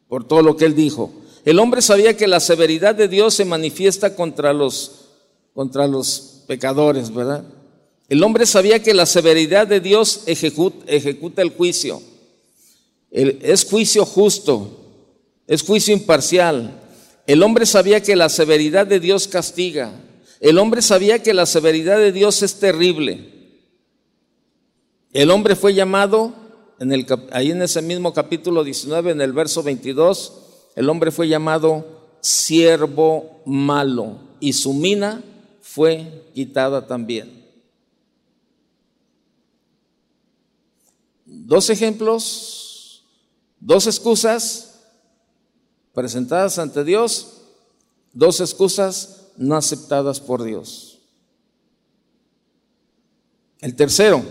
por 0.06 0.28
todo 0.28 0.42
lo 0.42 0.56
que 0.56 0.66
él 0.66 0.76
dijo. 0.76 1.12
El 1.44 1.58
hombre 1.58 1.82
sabía 1.82 2.16
que 2.16 2.28
la 2.28 2.38
severidad 2.38 2.94
de 2.94 3.08
Dios 3.08 3.34
se 3.34 3.44
manifiesta 3.44 4.14
contra 4.14 4.52
los, 4.52 5.06
contra 5.54 5.88
los 5.88 6.44
pecadores, 6.46 7.12
¿verdad? 7.12 7.42
El 8.08 8.22
hombre 8.22 8.46
sabía 8.46 8.82
que 8.82 8.94
la 8.94 9.06
severidad 9.06 9.66
de 9.66 9.80
Dios 9.80 10.22
ejecuta, 10.26 11.42
el 11.42 11.50
juicio. 11.50 12.00
es 13.10 13.64
juicio 13.64 14.04
justo, 14.04 14.80
es 15.46 15.62
juicio 15.62 15.92
imparcial. 15.92 16.82
El 17.26 17.42
hombre 17.42 17.66
sabía 17.66 18.00
que 18.02 18.14
la 18.14 18.28
severidad 18.28 18.86
de 18.86 19.00
Dios 19.00 19.26
castiga. 19.26 19.92
El 20.40 20.58
hombre 20.58 20.82
sabía 20.82 21.22
que 21.22 21.34
la 21.34 21.46
severidad 21.46 21.98
de 21.98 22.12
Dios 22.12 22.42
es 22.42 22.60
terrible. 22.60 23.36
El 25.12 25.30
hombre 25.30 25.56
fue 25.56 25.74
llamado, 25.74 26.34
en 26.78 26.92
el, 26.92 27.06
ahí 27.32 27.50
en 27.50 27.62
ese 27.62 27.82
mismo 27.82 28.12
capítulo 28.12 28.62
19, 28.62 29.12
en 29.12 29.20
el 29.20 29.32
verso 29.32 29.62
22, 29.62 30.32
el 30.76 30.88
hombre 30.88 31.10
fue 31.10 31.26
llamado 31.26 32.18
siervo 32.20 33.42
malo 33.46 34.18
y 34.40 34.52
su 34.52 34.74
mina 34.74 35.22
fue 35.62 36.24
quitada 36.34 36.86
también. 36.86 37.35
Dos 41.26 41.68
ejemplos, 41.70 43.04
dos 43.60 43.86
excusas 43.86 44.80
presentadas 45.92 46.58
ante 46.58 46.84
Dios, 46.84 47.42
dos 48.12 48.40
excusas 48.40 49.26
no 49.36 49.56
aceptadas 49.56 50.20
por 50.20 50.42
Dios. 50.42 50.98
El 53.60 53.74
tercero, 53.74 54.24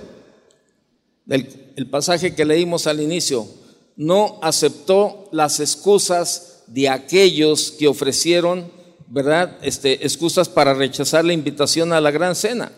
el, 1.27 1.73
el 1.75 1.89
pasaje 1.89 2.33
que 2.33 2.45
leímos 2.45 2.87
al 2.87 3.01
inicio, 3.01 3.47
no 3.95 4.39
aceptó 4.41 5.29
las 5.31 5.59
excusas 5.59 6.63
de 6.67 6.89
aquellos 6.89 7.71
que 7.71 7.87
ofrecieron 7.87 8.73
¿verdad? 9.07 9.57
Este, 9.61 10.05
excusas 10.05 10.49
para 10.49 10.73
rechazar 10.73 11.25
la 11.25 11.33
invitación 11.33 11.93
a 11.93 12.01
la 12.01 12.11
gran 12.11 12.35
cena. 12.35 12.71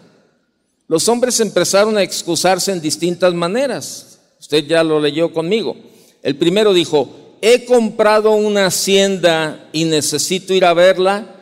Los 0.88 1.08
hombres 1.10 1.40
empezaron 1.40 1.98
a 1.98 2.04
excusarse 2.04 2.72
en 2.72 2.82
distintas 2.82 3.34
maneras. 3.34 4.20
Usted 4.40 4.66
ya 4.66 4.84
lo 4.84 5.00
leyó 5.00 5.34
conmigo. 5.34 5.76
El 6.24 6.38
primero 6.38 6.74
dijo, 6.74 7.38
he 7.42 7.66
comprado 7.66 8.32
una 8.32 8.68
hacienda 8.68 9.70
y 9.74 9.86
necesito 9.86 10.54
ir 10.54 10.66
a 10.66 10.74
verla, 10.74 11.36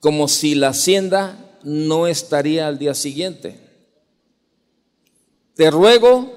como 0.00 0.28
si 0.28 0.54
la 0.54 0.68
hacienda 0.68 1.58
no 1.64 2.06
estaría 2.06 2.68
al 2.68 2.78
día 2.78 2.94
siguiente. 2.94 3.60
Te 5.54 5.70
ruego 5.70 6.32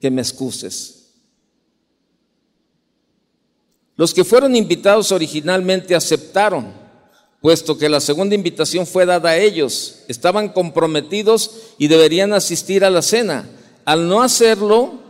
que 0.00 0.10
me 0.10 0.20
excuses. 0.20 0.96
Los 3.96 4.14
que 4.14 4.24
fueron 4.24 4.56
invitados 4.56 5.12
originalmente 5.12 5.94
aceptaron, 5.94 6.72
puesto 7.40 7.78
que 7.78 7.88
la 7.88 8.00
segunda 8.00 8.34
invitación 8.34 8.86
fue 8.86 9.06
dada 9.06 9.30
a 9.30 9.38
ellos. 9.38 10.02
Estaban 10.08 10.50
comprometidos 10.50 11.74
y 11.78 11.88
deberían 11.88 12.32
asistir 12.32 12.84
a 12.84 12.90
la 12.90 13.02
cena. 13.02 13.48
Al 13.84 14.08
no 14.08 14.22
hacerlo, 14.22 15.00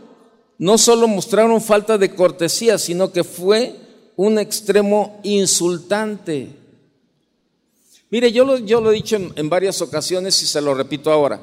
no 0.57 0.77
solo 0.77 1.07
mostraron 1.07 1.61
falta 1.61 1.97
de 1.97 2.13
cortesía, 2.15 2.77
sino 2.77 3.11
que 3.11 3.23
fue 3.23 3.75
un 4.15 4.39
extremo 4.39 5.19
insultante. 5.23 6.55
Mire, 8.09 8.31
yo 8.31 8.43
lo, 8.45 8.91
he 8.91 8.93
dicho 8.93 9.17
en 9.35 9.49
varias 9.49 9.81
ocasiones 9.81 10.41
y 10.43 10.45
se 10.45 10.61
lo 10.61 10.73
repito 10.73 11.11
ahora. 11.11 11.41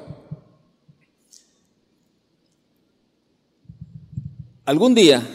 Algún 4.68 4.94
día 4.94 5.26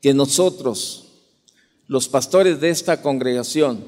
que 0.00 0.14
nosotros, 0.14 1.01
los 1.86 2.08
pastores 2.08 2.60
de 2.60 2.70
esta 2.70 3.02
congregación, 3.02 3.84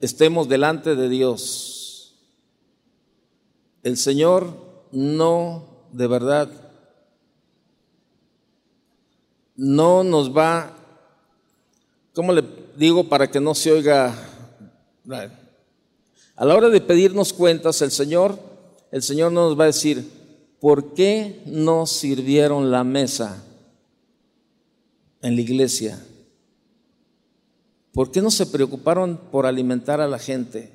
estemos 0.00 0.48
delante 0.48 0.96
de 0.96 1.08
Dios. 1.08 2.14
El 3.82 3.96
Señor 3.96 4.52
no, 4.92 5.66
de 5.92 6.06
verdad, 6.06 6.50
no 9.56 10.04
nos 10.04 10.36
va, 10.36 10.76
¿cómo 12.14 12.32
le 12.32 12.44
digo 12.76 13.08
para 13.08 13.30
que 13.30 13.40
no 13.40 13.54
se 13.54 13.72
oiga? 13.72 14.14
A 16.36 16.44
la 16.44 16.54
hora 16.54 16.68
de 16.68 16.80
pedirnos 16.80 17.32
cuentas, 17.32 17.82
el 17.82 17.90
Señor, 17.90 18.38
el 18.92 19.02
Señor 19.02 19.32
nos 19.32 19.58
va 19.58 19.64
a 19.64 19.68
decir, 19.68 20.08
¿por 20.60 20.94
qué 20.94 21.42
no 21.46 21.86
sirvieron 21.86 22.70
la 22.70 22.84
mesa? 22.84 23.44
en 25.22 25.34
la 25.34 25.40
iglesia? 25.40 25.98
¿Por 27.98 28.12
qué 28.12 28.22
no 28.22 28.30
se 28.30 28.46
preocuparon 28.46 29.16
por 29.32 29.44
alimentar 29.44 30.00
a 30.00 30.06
la 30.06 30.20
gente? 30.20 30.70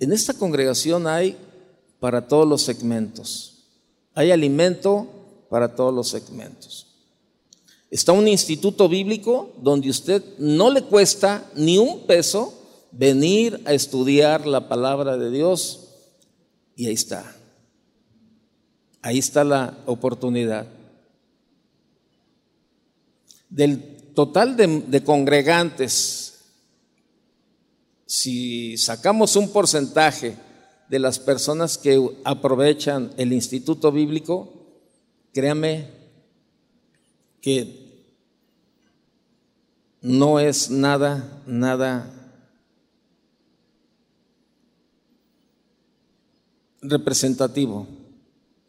En 0.00 0.12
esta 0.12 0.34
congregación 0.34 1.06
hay 1.06 1.36
para 2.00 2.26
todos 2.26 2.48
los 2.48 2.62
segmentos. 2.62 3.68
Hay 4.12 4.32
alimento 4.32 5.06
para 5.48 5.76
todos 5.76 5.94
los 5.94 6.08
segmentos. 6.08 6.88
Está 7.92 8.10
un 8.10 8.26
instituto 8.26 8.88
bíblico 8.88 9.52
donde 9.62 9.88
usted 9.88 10.20
no 10.36 10.68
le 10.68 10.82
cuesta 10.82 11.48
ni 11.54 11.78
un 11.78 12.08
peso 12.08 12.52
venir 12.90 13.62
a 13.64 13.72
estudiar 13.72 14.48
la 14.48 14.68
palabra 14.68 15.16
de 15.16 15.30
Dios. 15.30 15.90
Y 16.74 16.88
ahí 16.88 16.94
está. 16.94 17.36
Ahí 19.00 19.20
está 19.20 19.44
la 19.44 19.78
oportunidad 19.86 20.66
del 23.48 23.93
total 24.14 24.56
de, 24.56 25.02
congregantes, 25.04 26.40
si 28.06 28.76
sacamos 28.76 29.36
un 29.36 29.50
porcentaje 29.50 30.36
de 30.88 30.98
las 30.98 31.18
personas 31.18 31.76
que 31.76 32.00
aprovechan 32.24 33.12
el 33.16 33.32
instituto 33.32 33.90
bíblico, 33.90 34.52
créame 35.32 35.90
que 37.40 37.84
no 40.00 40.38
es 40.38 40.70
nada, 40.70 41.42
nada 41.46 42.10
representativo, 46.82 47.86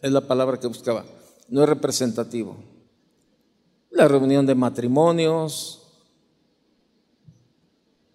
es 0.02 0.12
la 0.12 0.22
palabra 0.22 0.60
que 0.60 0.68
buscaba, 0.68 1.06
no 1.50 1.62
es 1.62 1.70
representativo. 1.70 2.75
La 3.96 4.10
reunión 4.10 4.46
de 4.46 4.56
matrimonios. 4.56 5.80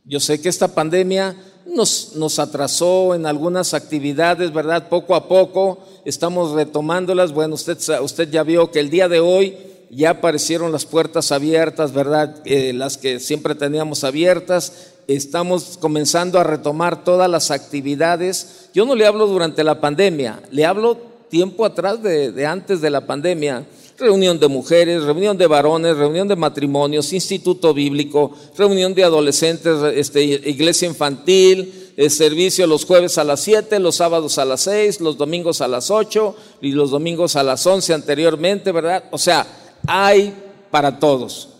Yo 0.04 0.20
sé 0.20 0.38
que 0.38 0.50
esta 0.50 0.68
pandemia 0.68 1.34
nos, 1.64 2.16
nos 2.16 2.38
atrasó 2.38 3.14
en 3.14 3.24
algunas 3.24 3.72
actividades, 3.72 4.52
¿verdad? 4.52 4.90
Poco 4.90 5.14
a 5.14 5.26
poco 5.26 5.78
estamos 6.04 6.52
retomándolas. 6.52 7.32
Bueno, 7.32 7.54
usted, 7.54 7.78
usted 8.02 8.30
ya 8.30 8.42
vio 8.42 8.70
que 8.70 8.78
el 8.78 8.90
día 8.90 9.08
de 9.08 9.20
hoy 9.20 9.56
ya 9.88 10.10
aparecieron 10.10 10.70
las 10.70 10.84
puertas 10.84 11.32
abiertas, 11.32 11.94
¿verdad? 11.94 12.42
Eh, 12.44 12.74
las 12.74 12.98
que 12.98 13.18
siempre 13.18 13.54
teníamos 13.54 14.04
abiertas. 14.04 14.90
Estamos 15.06 15.78
comenzando 15.80 16.38
a 16.38 16.44
retomar 16.44 17.04
todas 17.04 17.30
las 17.30 17.50
actividades. 17.50 18.68
Yo 18.74 18.84
no 18.84 18.94
le 18.94 19.06
hablo 19.06 19.26
durante 19.26 19.64
la 19.64 19.80
pandemia, 19.80 20.42
le 20.50 20.66
hablo 20.66 20.98
tiempo 21.30 21.64
atrás 21.64 22.02
de, 22.02 22.32
de 22.32 22.44
antes 22.44 22.82
de 22.82 22.90
la 22.90 23.06
pandemia 23.06 23.64
reunión 24.00 24.40
de 24.40 24.48
mujeres, 24.48 25.04
reunión 25.04 25.36
de 25.36 25.46
varones, 25.46 25.96
reunión 25.96 26.26
de 26.26 26.34
matrimonios, 26.34 27.12
instituto 27.12 27.72
bíblico, 27.74 28.32
reunión 28.56 28.94
de 28.94 29.04
adolescentes, 29.04 29.76
este, 29.94 30.24
iglesia 30.24 30.88
infantil, 30.88 31.92
eh, 31.96 32.10
servicio 32.10 32.66
los 32.66 32.84
jueves 32.84 33.18
a 33.18 33.24
las 33.24 33.40
7, 33.40 33.78
los 33.78 33.96
sábados 33.96 34.38
a 34.38 34.44
las 34.44 34.62
6, 34.62 35.00
los 35.00 35.16
domingos 35.16 35.60
a 35.60 35.68
las 35.68 35.90
8 35.90 36.34
y 36.62 36.72
los 36.72 36.90
domingos 36.90 37.36
a 37.36 37.42
las 37.42 37.66
11 37.66 37.94
anteriormente, 37.94 38.72
¿verdad? 38.72 39.04
O 39.10 39.18
sea, 39.18 39.46
hay 39.86 40.34
para 40.70 40.98
todos. 40.98 41.50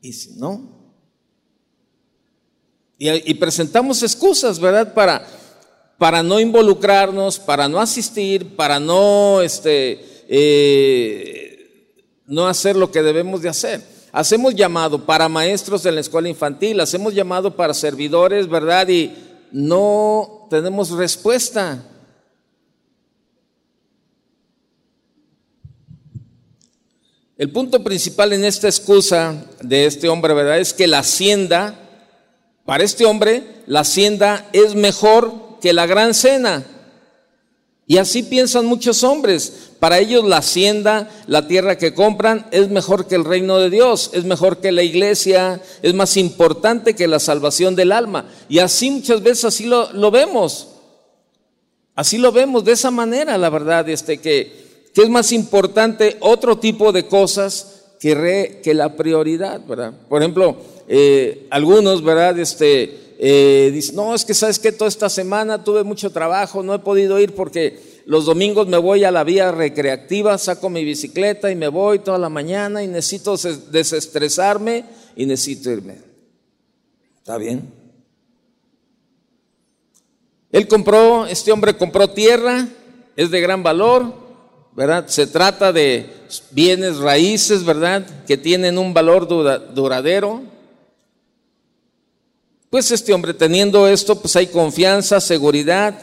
Y 0.00 0.12
si 0.12 0.32
no, 0.36 0.74
y, 2.98 3.34
presentamos 3.34 4.02
excusas, 4.02 4.58
¿verdad? 4.58 4.94
Para, 4.94 5.26
para 5.98 6.22
no 6.22 6.40
involucrarnos, 6.40 7.38
para 7.38 7.68
no 7.68 7.80
asistir, 7.80 8.56
para 8.56 8.80
no, 8.80 9.40
este, 9.42 10.04
eh, 10.28 12.04
no 12.26 12.46
hacer 12.46 12.76
lo 12.76 12.90
que 12.90 13.02
debemos 13.02 13.42
de 13.42 13.48
hacer. 13.48 13.82
Hacemos 14.12 14.54
llamado 14.54 15.04
para 15.04 15.28
maestros 15.28 15.82
de 15.82 15.92
la 15.92 16.00
escuela 16.00 16.28
infantil, 16.28 16.80
hacemos 16.80 17.14
llamado 17.14 17.56
para 17.56 17.74
servidores, 17.74 18.48
¿verdad? 18.48 18.88
Y 18.88 19.12
no 19.50 20.46
tenemos 20.50 20.90
respuesta. 20.90 21.82
El 27.36 27.50
punto 27.50 27.82
principal 27.82 28.32
en 28.32 28.44
esta 28.44 28.68
excusa 28.68 29.46
de 29.60 29.86
este 29.86 30.08
hombre, 30.08 30.32
¿verdad? 30.34 30.58
Es 30.60 30.72
que 30.72 30.86
la 30.86 31.00
hacienda, 31.00 31.74
para 32.64 32.84
este 32.84 33.04
hombre, 33.04 33.42
la 33.66 33.80
hacienda 33.80 34.48
es 34.52 34.76
mejor 34.76 35.43
que 35.64 35.72
la 35.72 35.86
gran 35.86 36.12
cena. 36.12 36.62
Y 37.86 37.96
así 37.96 38.22
piensan 38.22 38.66
muchos 38.66 39.02
hombres. 39.02 39.70
Para 39.80 39.98
ellos 39.98 40.22
la 40.22 40.36
hacienda, 40.36 41.08
la 41.26 41.48
tierra 41.48 41.78
que 41.78 41.94
compran, 41.94 42.44
es 42.50 42.68
mejor 42.68 43.06
que 43.06 43.14
el 43.14 43.24
reino 43.24 43.58
de 43.58 43.70
Dios, 43.70 44.10
es 44.12 44.24
mejor 44.26 44.58
que 44.58 44.72
la 44.72 44.82
iglesia, 44.82 45.62
es 45.80 45.94
más 45.94 46.18
importante 46.18 46.94
que 46.94 47.08
la 47.08 47.18
salvación 47.18 47.76
del 47.76 47.92
alma. 47.92 48.26
Y 48.46 48.58
así 48.58 48.90
muchas 48.90 49.22
veces 49.22 49.46
así 49.46 49.64
lo, 49.64 50.10
vemos. 50.10 50.68
Así 51.94 52.18
lo 52.18 52.30
vemos 52.30 52.62
de 52.66 52.72
esa 52.72 52.90
manera, 52.90 53.38
la 53.38 53.48
verdad, 53.48 53.88
este 53.88 54.18
que 54.18 54.64
que 54.94 55.02
es 55.02 55.08
más 55.08 55.32
importante 55.32 56.18
otro 56.20 56.58
tipo 56.58 56.92
de 56.92 57.06
cosas 57.06 57.86
que, 57.98 58.60
que 58.62 58.74
la 58.74 58.96
prioridad, 58.96 59.62
¿verdad? 59.66 59.94
Por 60.10 60.20
ejemplo, 60.20 60.56
eh, 60.86 61.46
algunos, 61.48 62.04
¿verdad? 62.04 62.38
Este, 62.38 63.03
eh, 63.18 63.70
dicen, 63.72 63.96
no, 63.96 64.14
es 64.14 64.24
que 64.24 64.34
sabes 64.34 64.58
que 64.58 64.72
toda 64.72 64.88
esta 64.88 65.08
semana 65.08 65.62
tuve 65.62 65.84
mucho 65.84 66.10
trabajo, 66.10 66.62
no 66.62 66.74
he 66.74 66.78
podido 66.80 67.18
ir 67.20 67.34
porque 67.34 68.02
los 68.06 68.26
domingos 68.26 68.66
me 68.66 68.78
voy 68.78 69.04
a 69.04 69.10
la 69.10 69.24
vía 69.24 69.52
recreativa, 69.52 70.36
saco 70.38 70.68
mi 70.68 70.84
bicicleta 70.84 71.50
y 71.50 71.56
me 71.56 71.68
voy 71.68 72.00
toda 72.00 72.18
la 72.18 72.28
mañana 72.28 72.82
y 72.82 72.88
necesito 72.88 73.36
desestresarme 73.70 74.84
y 75.16 75.26
necesito 75.26 75.70
irme. 75.70 75.98
¿Está 77.18 77.38
bien? 77.38 77.72
Él 80.52 80.68
compró, 80.68 81.26
este 81.26 81.50
hombre 81.50 81.76
compró 81.76 82.10
tierra, 82.10 82.68
es 83.16 83.30
de 83.30 83.40
gran 83.40 83.62
valor, 83.62 84.12
¿verdad? 84.72 85.06
Se 85.08 85.26
trata 85.26 85.72
de 85.72 86.10
bienes 86.50 86.98
raíces, 86.98 87.64
¿verdad? 87.64 88.24
Que 88.26 88.36
tienen 88.36 88.78
un 88.78 88.92
valor 88.92 89.26
duradero. 89.26 90.42
Pues 92.74 92.90
este 92.90 93.14
hombre 93.14 93.32
teniendo 93.32 93.86
esto, 93.86 94.20
pues 94.20 94.34
hay 94.34 94.48
confianza, 94.48 95.20
seguridad. 95.20 95.96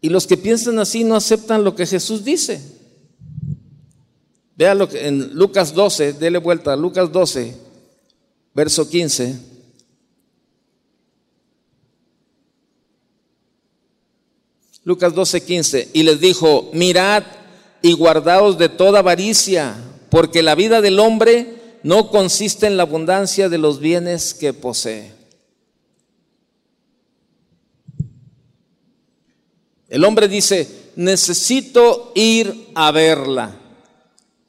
Y 0.00 0.08
los 0.08 0.26
que 0.26 0.36
piensan 0.36 0.80
así 0.80 1.04
no 1.04 1.14
aceptan 1.14 1.62
lo 1.62 1.76
que 1.76 1.86
Jesús 1.86 2.24
dice. 2.24 2.60
Véalo 4.56 4.88
en 4.92 5.34
Lucas 5.34 5.72
12, 5.72 6.14
dele 6.14 6.38
vuelta 6.38 6.72
a 6.72 6.76
Lucas 6.76 7.12
12, 7.12 7.56
verso 8.54 8.90
15. 8.90 9.38
Lucas 14.82 15.14
12, 15.14 15.44
15. 15.44 15.90
Y 15.92 16.02
les 16.02 16.18
dijo, 16.18 16.70
mirad 16.72 17.22
y 17.82 17.92
guardaos 17.92 18.58
de 18.58 18.68
toda 18.68 18.98
avaricia, 18.98 19.76
porque 20.10 20.42
la 20.42 20.56
vida 20.56 20.80
del 20.80 20.98
hombre 20.98 21.61
no 21.82 22.10
consiste 22.10 22.66
en 22.66 22.76
la 22.76 22.84
abundancia 22.84 23.48
de 23.48 23.58
los 23.58 23.80
bienes 23.80 24.34
que 24.34 24.52
posee. 24.52 25.12
El 29.88 30.04
hombre 30.04 30.26
dice, 30.28 30.68
necesito 30.96 32.12
ir 32.14 32.68
a 32.74 32.90
verla. 32.92 33.58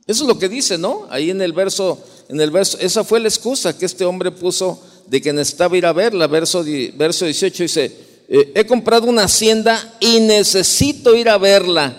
Eso 0.05 0.23
es 0.23 0.27
lo 0.27 0.37
que 0.37 0.49
dice, 0.49 0.77
¿no? 0.77 1.07
Ahí 1.09 1.31
en 1.31 1.41
el 1.41 1.53
verso, 1.53 2.01
en 2.29 2.39
el 2.39 2.51
verso, 2.51 2.77
esa 2.79 3.03
fue 3.03 3.19
la 3.19 3.27
excusa 3.27 3.77
que 3.77 3.85
este 3.85 4.05
hombre 4.05 4.31
puso 4.31 4.81
de 5.07 5.21
que 5.21 5.33
necesitaba 5.33 5.77
ir 5.77 5.85
a 5.85 5.93
verla. 5.93 6.27
Verso, 6.27 6.63
verso 6.95 7.25
18 7.25 7.63
dice, 7.63 7.85
eh, 8.27 8.51
he 8.55 8.65
comprado 8.65 9.07
una 9.07 9.23
hacienda 9.23 9.97
y 9.99 10.19
necesito 10.21 11.15
ir 11.15 11.27
a 11.29 11.37
verla. 11.37 11.97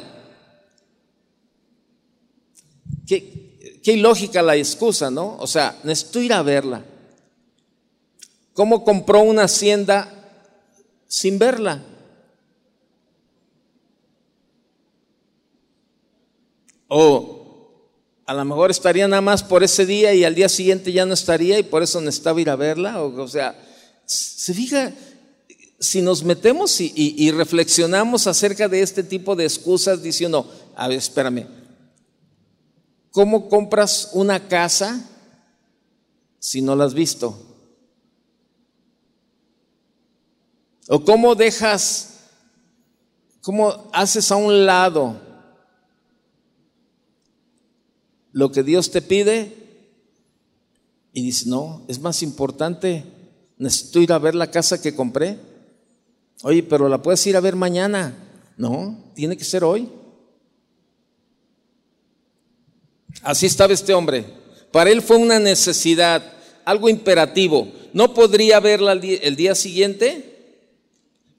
Qué, 3.06 3.43
qué 3.84 3.92
ilógica 3.92 4.42
la 4.42 4.56
excusa, 4.56 5.10
¿no? 5.10 5.36
O 5.38 5.46
sea, 5.46 5.78
necesito 5.84 6.20
ir 6.20 6.32
a 6.32 6.42
verla. 6.42 6.82
¿Cómo 8.54 8.82
compró 8.82 9.20
una 9.20 9.44
hacienda 9.44 10.10
sin 11.06 11.38
verla? 11.38 11.82
O 16.88 17.34
a 18.26 18.32
lo 18.32 18.44
mejor 18.46 18.70
estaría 18.70 19.06
nada 19.06 19.20
más 19.20 19.42
por 19.42 19.62
ese 19.62 19.84
día 19.84 20.14
y 20.14 20.24
al 20.24 20.34
día 20.34 20.48
siguiente 20.48 20.90
ya 20.90 21.04
no 21.04 21.12
estaría 21.12 21.58
y 21.58 21.62
por 21.62 21.82
eso 21.82 22.00
necesitaba 22.00 22.40
ir 22.40 22.48
a 22.48 22.56
verla. 22.56 23.02
O, 23.02 23.28
sea, 23.28 23.54
se 24.06 24.54
fija, 24.54 24.94
si 25.78 26.00
nos 26.00 26.24
metemos 26.24 26.80
y, 26.80 27.30
reflexionamos 27.32 28.26
acerca 28.26 28.66
de 28.66 28.80
este 28.80 29.02
tipo 29.02 29.36
de 29.36 29.44
excusas 29.44 30.02
diciendo, 30.02 30.50
a 30.74 30.88
ver, 30.88 30.98
espérame, 30.98 31.63
¿cómo 33.14 33.48
compras 33.48 34.10
una 34.12 34.48
casa 34.48 35.08
si 36.40 36.60
no 36.60 36.74
la 36.74 36.84
has 36.84 36.94
visto? 36.94 37.40
¿O 40.88 41.04
cómo 41.04 41.36
dejas, 41.36 42.18
cómo 43.40 43.88
haces 43.92 44.32
a 44.32 44.36
un 44.36 44.66
lado 44.66 45.20
lo 48.32 48.50
que 48.50 48.64
Dios 48.64 48.90
te 48.90 49.00
pide? 49.00 49.62
Y 51.12 51.22
dices, 51.22 51.46
no, 51.46 51.84
es 51.86 52.00
más 52.00 52.20
importante, 52.20 53.04
necesito 53.58 54.00
ir 54.00 54.12
a 54.12 54.18
ver 54.18 54.34
la 54.34 54.50
casa 54.50 54.82
que 54.82 54.96
compré. 54.96 55.38
Oye, 56.42 56.64
pero 56.64 56.88
la 56.88 57.00
puedes 57.00 57.24
ir 57.28 57.36
a 57.36 57.40
ver 57.40 57.54
mañana. 57.54 58.12
No, 58.56 59.12
tiene 59.14 59.36
que 59.36 59.44
ser 59.44 59.62
hoy. 59.62 59.88
Así 63.24 63.46
estaba 63.46 63.72
este 63.72 63.94
hombre. 63.94 64.26
Para 64.70 64.90
él 64.90 65.00
fue 65.00 65.16
una 65.16 65.38
necesidad, 65.38 66.22
algo 66.64 66.90
imperativo. 66.90 67.66
No 67.94 68.12
podría 68.12 68.60
verla 68.60 68.92
el 68.92 69.36
día 69.36 69.54
siguiente, 69.54 70.58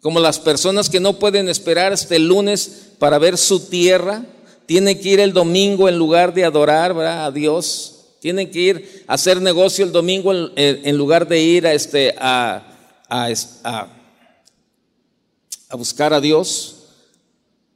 como 0.01 0.19
las 0.19 0.39
personas 0.39 0.89
que 0.89 0.99
no 0.99 1.19
pueden 1.19 1.47
esperar 1.47 1.93
hasta 1.93 2.15
el 2.15 2.27
lunes 2.27 2.87
para 2.97 3.19
ver 3.19 3.37
su 3.37 3.59
tierra. 3.69 4.25
Tienen 4.65 4.99
que 4.99 5.09
ir 5.09 5.19
el 5.19 5.31
domingo 5.31 5.87
en 5.87 5.97
lugar 5.97 6.33
de 6.33 6.43
adorar 6.43 6.97
a 6.99 7.29
Dios. 7.29 7.91
Tienen 8.19 8.49
que 8.49 8.59
ir 8.59 9.03
a 9.07 9.13
hacer 9.13 9.39
negocio 9.39 9.85
el 9.85 9.91
domingo 9.91 10.33
en, 10.55 10.97
lugar 10.97 11.27
de 11.27 11.39
ir 11.39 11.67
a, 11.67 11.73
este, 11.73 12.15
a 12.17 12.63
buscar 15.71 16.13
a 16.13 16.21
Dios. 16.21 16.74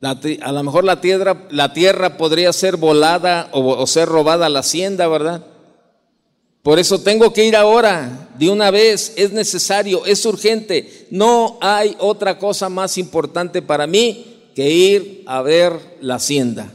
A 0.02 0.52
lo 0.52 0.64
mejor 0.64 0.86
la 0.86 1.02
tierra, 1.02 1.48
la 1.52 1.74
tierra 1.74 2.18
podría 2.18 2.54
ser 2.54 2.78
volada 2.78 3.50
o, 3.52 3.86
ser 3.86 4.08
robada 4.08 4.48
la 4.48 4.60
hacienda, 4.60 5.08
¿verdad? 5.08 5.46
Por 6.64 6.80
eso 6.80 7.02
tengo 7.02 7.34
que 7.34 7.46
ir 7.46 7.56
ahora, 7.56 8.30
de 8.38 8.50
una 8.50 8.72
vez, 8.72 9.14
es 9.16 9.32
necesario, 9.32 10.06
es 10.06 10.26
urgente. 10.26 11.08
No 11.10 11.58
hay 11.62 11.96
otra 12.00 12.38
cosa 12.38 12.70
más 12.70 12.98
importante 12.98 13.62
para 13.62 13.88
mí 13.88 14.52
que 14.56 14.70
ir 14.70 15.24
a 15.26 15.42
ver 15.42 15.74
la 16.02 16.16
hacienda. 16.16 16.72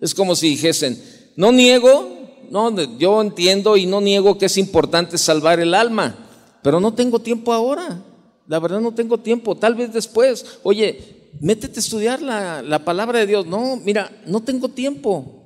Es 0.00 0.14
como 0.14 0.34
si 0.34 0.50
dijesen, 0.50 1.02
no 1.36 1.52
niego, 1.52 2.18
no, 2.50 2.74
yo 2.98 3.20
entiendo 3.20 3.76
y 3.76 3.86
no 3.86 4.00
niego 4.00 4.36
que 4.36 4.46
es 4.46 4.58
importante 4.58 5.16
salvar 5.16 5.60
el 5.60 5.74
alma, 5.74 6.16
pero 6.62 6.80
no 6.80 6.92
tengo 6.92 7.18
tiempo 7.18 7.52
ahora. 7.52 8.02
La 8.46 8.58
verdad 8.58 8.80
no 8.80 8.92
tengo 8.92 9.18
tiempo, 9.18 9.54
tal 9.54 9.74
vez 9.74 9.92
después. 9.92 10.44
Oye, 10.62 11.21
métete 11.40 11.78
a 11.78 11.80
estudiar 11.80 12.22
la, 12.22 12.62
la 12.62 12.84
palabra 12.84 13.18
de 13.20 13.26
Dios. 13.26 13.46
No, 13.46 13.76
mira, 13.76 14.10
no 14.26 14.42
tengo 14.42 14.68
tiempo. 14.68 15.42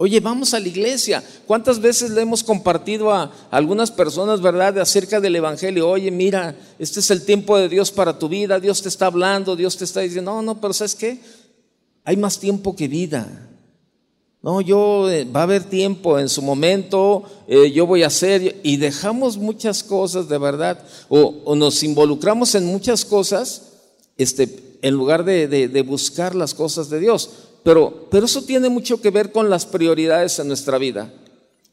Oye, 0.00 0.20
vamos 0.20 0.54
a 0.54 0.60
la 0.60 0.68
iglesia. 0.68 1.24
¿Cuántas 1.44 1.80
veces 1.80 2.12
le 2.12 2.20
hemos 2.20 2.44
compartido 2.44 3.10
a 3.10 3.32
algunas 3.50 3.90
personas, 3.90 4.40
verdad, 4.40 4.78
acerca 4.78 5.20
del 5.20 5.34
Evangelio? 5.34 5.90
Oye, 5.90 6.12
mira, 6.12 6.54
este 6.78 7.00
es 7.00 7.10
el 7.10 7.24
tiempo 7.24 7.58
de 7.58 7.68
Dios 7.68 7.90
para 7.90 8.16
tu 8.16 8.28
vida, 8.28 8.60
Dios 8.60 8.80
te 8.80 8.88
está 8.88 9.06
hablando, 9.06 9.56
Dios 9.56 9.76
te 9.76 9.84
está 9.84 10.00
diciendo, 10.00 10.32
no, 10.32 10.42
no, 10.42 10.60
pero 10.60 10.72
¿sabes 10.72 10.94
qué? 10.94 11.18
Hay 12.04 12.16
más 12.16 12.38
tiempo 12.38 12.76
que 12.76 12.86
vida. 12.86 13.48
No, 14.40 14.60
yo, 14.60 15.10
eh, 15.10 15.24
va 15.24 15.40
a 15.40 15.42
haber 15.42 15.64
tiempo 15.64 16.16
en 16.20 16.28
su 16.28 16.42
momento, 16.42 17.24
eh, 17.48 17.72
yo 17.72 17.84
voy 17.84 18.04
a 18.04 18.06
hacer, 18.06 18.60
y 18.62 18.76
dejamos 18.76 19.36
muchas 19.36 19.82
cosas 19.82 20.28
de 20.28 20.38
verdad, 20.38 20.78
o, 21.08 21.56
nos 21.56 21.82
involucramos 21.82 22.54
en 22.54 22.66
muchas 22.66 23.04
cosas, 23.04 23.62
este, 24.16 24.67
en 24.82 24.94
lugar 24.94 25.24
de, 25.24 25.48
de 25.48 25.82
buscar 25.82 26.34
las 26.34 26.54
cosas 26.54 26.88
de 26.90 27.00
Dios. 27.00 27.30
Pero, 27.62 28.08
pero 28.10 28.26
eso 28.26 28.42
tiene 28.42 28.68
mucho 28.68 29.00
que 29.00 29.10
ver 29.10 29.32
con 29.32 29.50
las 29.50 29.66
prioridades 29.66 30.38
en 30.38 30.48
nuestra 30.48 30.78
vida. 30.78 31.12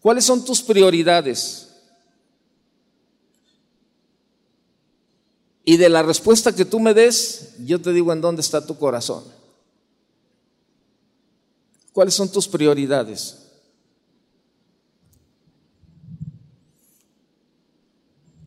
¿Cuáles 0.01 0.25
son 0.25 0.43
tus 0.43 0.61
prioridades? 0.61 1.69
Y 5.63 5.77
de 5.77 5.89
la 5.89 6.03
respuesta 6.03 6.53
que 6.53 6.65
tú 6.65 6.79
me 6.79 6.93
des, 6.93 7.55
yo 7.65 7.81
te 7.81 7.91
digo 7.91 8.13
en 8.13 8.21
dónde 8.21 8.41
está 8.41 8.65
tu 8.65 8.77
corazón. 8.77 9.23
¿Cuáles 11.91 12.13
son 12.13 12.31
tus 12.31 12.47
prioridades? 12.47 13.37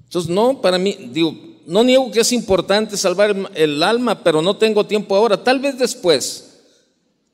Entonces, 0.04 0.30
no, 0.30 0.60
para 0.60 0.78
mí, 0.78 1.10
digo, 1.12 1.34
no 1.68 1.84
niego 1.84 2.10
que 2.10 2.20
es 2.20 2.32
importante 2.32 2.96
salvar 2.96 3.36
el 3.54 3.82
alma, 3.82 4.24
pero 4.24 4.40
no 4.40 4.56
tengo 4.56 4.86
tiempo 4.86 5.14
ahora, 5.14 5.44
tal 5.44 5.60
vez 5.60 5.78
después. 5.78 6.62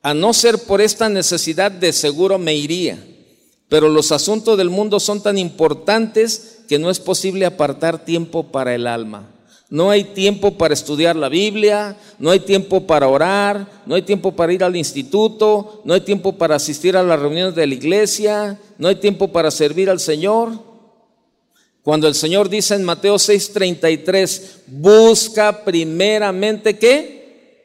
A 0.03 0.12
no 0.12 0.33
ser 0.33 0.59
por 0.59 0.81
esta 0.81 1.09
necesidad, 1.09 1.70
de 1.70 1.92
seguro 1.92 2.37
me 2.37 2.53
iría. 2.57 2.99
Pero 3.68 3.88
los 3.88 4.11
asuntos 4.11 4.59
del 4.59 4.70
mundo 4.70 4.99
son 4.99 5.23
tan 5.23 5.38
importantes 5.38 6.62
que 6.68 6.81
no 6.81 6.90
es 6.90 6.99
posible 6.99 7.47
apartar 7.47 8.05
tiempo 8.05 8.51
para 8.51 8.75
el 8.75 8.88
alma. 8.88 9.31
No 9.70 9.90
hay 9.90 10.03
tiempo 10.03 10.59
para 10.59 10.75
estudiar 10.75 11.14
la 11.14 11.29
Biblia, 11.29 11.97
no 12.18 12.33
hay 12.33 12.40
tiempo 12.40 12.88
para 12.88 13.07
orar, 13.07 13.70
no 13.87 13.94
hay 13.94 14.03
tiempo 14.03 14.33
para 14.33 14.53
ir 14.53 14.64
al 14.64 14.75
instituto, 14.75 15.81
no 15.85 15.94
hay 15.94 16.01
tiempo 16.01 16.33
para 16.33 16.57
asistir 16.57 16.97
a 16.97 17.05
las 17.05 17.20
reuniones 17.20 17.55
de 17.55 17.68
la 17.68 17.75
iglesia, 17.75 18.59
no 18.79 18.88
hay 18.88 18.97
tiempo 18.97 19.29
para 19.29 19.53
servir 19.53 19.88
al 19.88 20.01
Señor. 20.01 20.73
Cuando 21.85 22.09
el 22.09 22.14
Señor 22.14 22.49
dice 22.49 22.75
en 22.75 22.83
Mateo 22.83 23.16
6:33, 23.16 24.62
busca 24.68 25.64
primeramente 25.64 26.79
qué? 26.79 27.61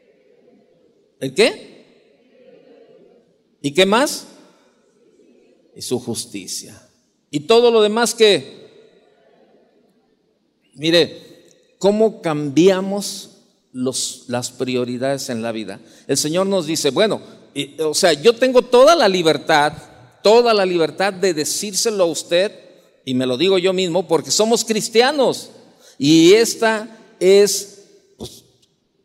¿El 1.21 1.33
qué? 1.33 1.69
¿Y 3.61 3.73
qué 3.73 3.85
más? 3.85 4.25
Y 5.73 5.81
su 5.81 5.99
justicia. 5.99 6.85
Y 7.31 7.39
todo 7.41 7.71
lo 7.71 7.81
demás 7.81 8.13
que, 8.13 8.67
mire, 10.73 11.45
¿cómo 11.77 12.21
cambiamos 12.21 13.37
los, 13.71 14.25
las 14.27 14.51
prioridades 14.51 15.29
en 15.29 15.41
la 15.41 15.53
vida? 15.53 15.79
El 16.07 16.17
Señor 16.17 16.45
nos 16.45 16.67
dice, 16.67 16.89
bueno, 16.89 17.21
o 17.85 17.93
sea, 17.93 18.11
yo 18.11 18.35
tengo 18.35 18.63
toda 18.63 18.97
la 18.97 19.07
libertad, 19.07 19.71
toda 20.21 20.53
la 20.53 20.65
libertad 20.65 21.13
de 21.13 21.33
decírselo 21.33 22.03
a 22.03 22.07
usted, 22.07 22.68
y 23.05 23.13
me 23.13 23.25
lo 23.25 23.37
digo 23.37 23.57
yo 23.57 23.73
mismo, 23.73 24.07
porque 24.07 24.31
somos 24.31 24.65
cristianos. 24.65 25.49
Y 25.97 26.33
esta 26.33 26.97
es 27.19 27.79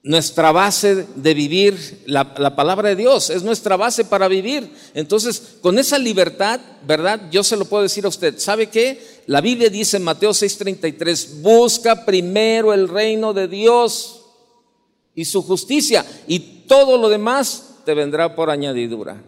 nuestra 0.04 0.52
base 0.52 1.07
de 1.16 1.33
vivir, 1.33 2.02
la, 2.04 2.54
palabra 2.54 2.90
de 2.90 2.96
Dios 2.96 3.30
es 3.30 3.42
nuestra 3.42 3.76
base 3.76 4.04
para 4.04 4.28
vivir. 4.28 4.70
Entonces, 4.92 5.57
con 5.62 5.78
esa 5.78 5.98
libertad, 5.98 6.61
¿verdad? 6.87 7.30
Yo 7.30 7.42
se 7.42 7.57
lo 7.57 7.64
puedo 7.64 7.83
decir 7.83 8.04
a 8.04 8.09
usted. 8.09 8.38
¿Sabe 8.38 8.68
qué? 8.68 9.02
La 9.26 9.40
Biblia 9.40 9.70
dice 9.70 9.96
en 9.96 10.04
Mateo 10.04 10.33
6:33, 10.33 11.40
busca 11.40 12.04
primero 12.04 12.74
el 12.74 12.87
reino 12.87 13.33
de 13.33 13.48
Dios 13.48 14.20
y 15.14 15.24
su 15.24 15.42
justicia 15.42 16.04
y 16.26 16.38
todo 16.68 16.98
lo 16.98 17.09
demás 17.09 17.76
te 17.87 17.94
vendrá 17.94 18.37
por 18.37 18.50
añadidura. 18.50 19.22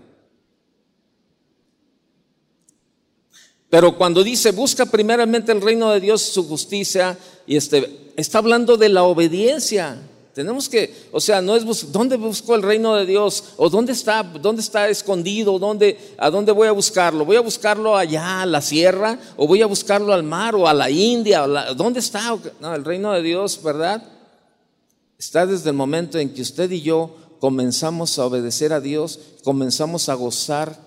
Pero 3.69 3.97
cuando 3.97 4.23
dice 4.23 4.53
busca 4.53 4.87
primeramente 4.87 5.53
el 5.53 5.61
reino 5.61 5.91
de 5.91 6.01
Dios, 6.01 6.23
su 6.23 6.47
justicia, 6.49 7.19
y 7.47 7.57
este, 7.57 8.13
está 8.17 8.39
hablando 8.39 8.77
de 8.77 8.89
la 8.89 9.03
obediencia. 9.05 9.99
Tenemos 10.35 10.69
que, 10.69 10.95
o 11.13 11.21
sea, 11.21 11.41
no 11.41 11.57
es 11.57 11.91
dónde 11.91 12.17
busco 12.17 12.55
el 12.55 12.63
reino 12.63 12.95
de 12.95 13.07
Dios 13.07 13.43
o 13.57 13.71
dónde 13.71 13.93
está, 13.93 14.23
dónde 14.23 14.61
está 14.61 14.87
escondido, 14.89 15.59
dónde, 15.59 15.99
a 16.19 16.29
dónde 16.29 16.53
voy 16.53 16.69
a 16.69 16.73
buscarlo. 16.73 17.25
Voy 17.25 17.37
a 17.37 17.41
buscarlo 17.41 17.97
allá 17.97 18.43
a 18.43 18.47
la 18.47 18.61
sierra 18.61 19.19
o 19.39 19.47
voy 19.47 19.63
a 19.63 19.67
buscarlo 19.67 20.13
al 20.13 20.23
mar 20.23 20.55
o 20.55 20.69
a 20.69 20.75
la 20.75 20.91
India. 20.91 21.47
¿Dónde 21.75 22.01
está? 22.01 22.37
No, 22.61 22.75
el 22.75 22.85
reino 22.85 23.13
de 23.13 23.23
Dios, 23.23 23.63
¿verdad? 23.63 24.03
Está 25.19 25.47
desde 25.47 25.71
el 25.71 25.77
momento 25.77 26.19
en 26.19 26.35
que 26.35 26.43
usted 26.43 26.71
y 26.71 26.83
yo 26.83 27.17
comenzamos 27.41 28.19
a 28.19 28.27
obedecer 28.27 28.75
a 28.75 28.81
Dios, 28.81 29.19
comenzamos 29.43 30.11
a 30.11 30.15
gozar 30.15 30.79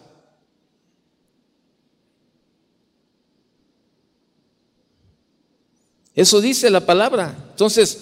Eso 6.19 6.41
dice 6.41 6.69
la 6.69 6.86
palabra. 6.86 7.34
Entonces, 7.51 7.97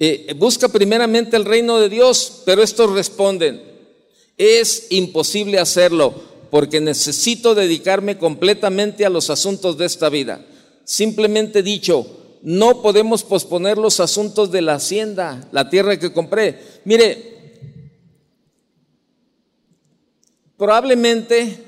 eh, 0.00 0.34
busca 0.36 0.66
primeramente 0.66 1.36
el 1.36 1.44
reino 1.44 1.78
de 1.78 1.88
Dios, 1.88 2.42
pero 2.44 2.60
estos 2.60 2.90
responden, 2.90 3.62
es 4.36 4.88
imposible 4.90 5.60
hacerlo 5.60 6.12
porque 6.50 6.80
necesito 6.80 7.54
dedicarme 7.54 8.18
completamente 8.18 9.06
a 9.06 9.10
los 9.10 9.30
asuntos 9.30 9.78
de 9.78 9.86
esta 9.86 10.08
vida. 10.08 10.44
Simplemente 10.82 11.62
dicho, 11.62 12.04
no 12.42 12.82
podemos 12.82 13.22
posponer 13.22 13.78
los 13.78 14.00
asuntos 14.00 14.50
de 14.50 14.60
la 14.60 14.74
hacienda, 14.74 15.48
la 15.52 15.70
tierra 15.70 15.96
que 16.00 16.12
compré. 16.12 16.58
Mire, 16.84 17.60
probablemente, 20.56 21.58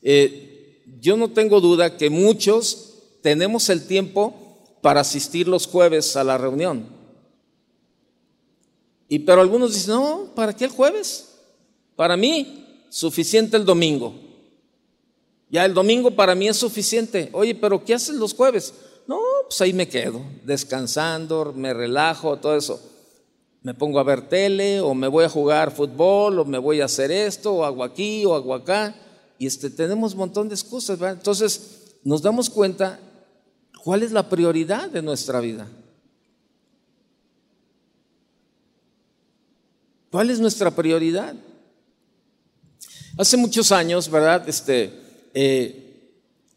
eh, 0.00 0.80
yo 1.02 1.18
no 1.18 1.28
tengo 1.28 1.60
duda 1.60 1.98
que 1.98 2.08
muchos 2.08 2.85
tenemos 3.26 3.70
el 3.70 3.88
tiempo 3.88 4.32
para 4.80 5.00
asistir 5.00 5.48
los 5.48 5.66
jueves 5.66 6.14
a 6.14 6.22
la 6.22 6.38
reunión. 6.38 6.86
Y 9.08 9.18
pero 9.18 9.40
algunos 9.40 9.74
dicen, 9.74 9.94
no, 9.94 10.30
¿para 10.36 10.54
qué 10.54 10.66
el 10.66 10.70
jueves? 10.70 11.30
Para 11.96 12.16
mí, 12.16 12.84
suficiente 12.88 13.56
el 13.56 13.64
domingo. 13.64 14.14
Ya 15.50 15.64
el 15.64 15.74
domingo 15.74 16.12
para 16.12 16.36
mí 16.36 16.46
es 16.46 16.56
suficiente. 16.56 17.30
Oye, 17.32 17.56
pero 17.56 17.84
¿qué 17.84 17.94
haces 17.94 18.14
los 18.14 18.32
jueves? 18.32 18.72
No, 19.08 19.18
pues 19.48 19.60
ahí 19.60 19.72
me 19.72 19.88
quedo, 19.88 20.22
descansando, 20.44 21.52
me 21.52 21.74
relajo, 21.74 22.36
todo 22.36 22.56
eso. 22.56 22.80
Me 23.62 23.74
pongo 23.74 23.98
a 23.98 24.04
ver 24.04 24.28
tele, 24.28 24.80
o 24.80 24.94
me 24.94 25.08
voy 25.08 25.24
a 25.24 25.28
jugar 25.28 25.72
fútbol, 25.72 26.38
o 26.38 26.44
me 26.44 26.58
voy 26.58 26.80
a 26.80 26.84
hacer 26.84 27.10
esto, 27.10 27.52
o 27.54 27.64
hago 27.64 27.82
aquí, 27.82 28.24
o 28.24 28.36
hago 28.36 28.54
acá. 28.54 28.94
Y 29.36 29.48
este, 29.48 29.68
tenemos 29.68 30.12
un 30.12 30.18
montón 30.20 30.48
de 30.48 30.54
excusas. 30.54 30.96
Entonces, 31.02 31.98
nos 32.04 32.22
damos 32.22 32.48
cuenta 32.48 33.00
¿Cuál 33.86 34.02
es 34.02 34.10
la 34.10 34.28
prioridad 34.28 34.90
de 34.90 35.00
nuestra 35.00 35.38
vida? 35.38 35.68
¿Cuál 40.10 40.28
es 40.30 40.40
nuestra 40.40 40.72
prioridad? 40.72 41.36
Hace 43.16 43.36
muchos 43.36 43.70
años, 43.70 44.10
¿verdad? 44.10 44.48
Este, 44.48 44.90
eh, 45.34 46.10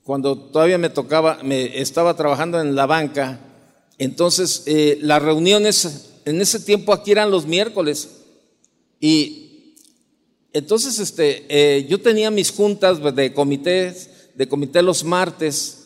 cuando 0.04 0.40
todavía 0.40 0.80
me 0.80 0.90
tocaba, 0.90 1.38
me 1.44 1.80
estaba 1.80 2.16
trabajando 2.16 2.60
en 2.60 2.74
la 2.74 2.88
banca, 2.88 3.40
entonces 4.00 4.64
eh, 4.66 4.98
las 5.00 5.22
reuniones 5.22 6.10
en 6.26 6.42
ese 6.42 6.60
tiempo 6.60 6.94
aquí 6.94 7.12
eran 7.12 7.30
los 7.30 7.46
miércoles 7.46 8.10
y 9.00 9.76
entonces 10.52 10.98
este, 10.98 11.46
eh, 11.48 11.86
yo 11.88 12.02
tenía 12.02 12.32
mis 12.32 12.50
juntas 12.50 13.00
de 13.16 13.34
comités, 13.36 14.32
de 14.34 14.50
comité 14.50 14.82
los 14.82 15.04
martes 15.04 15.79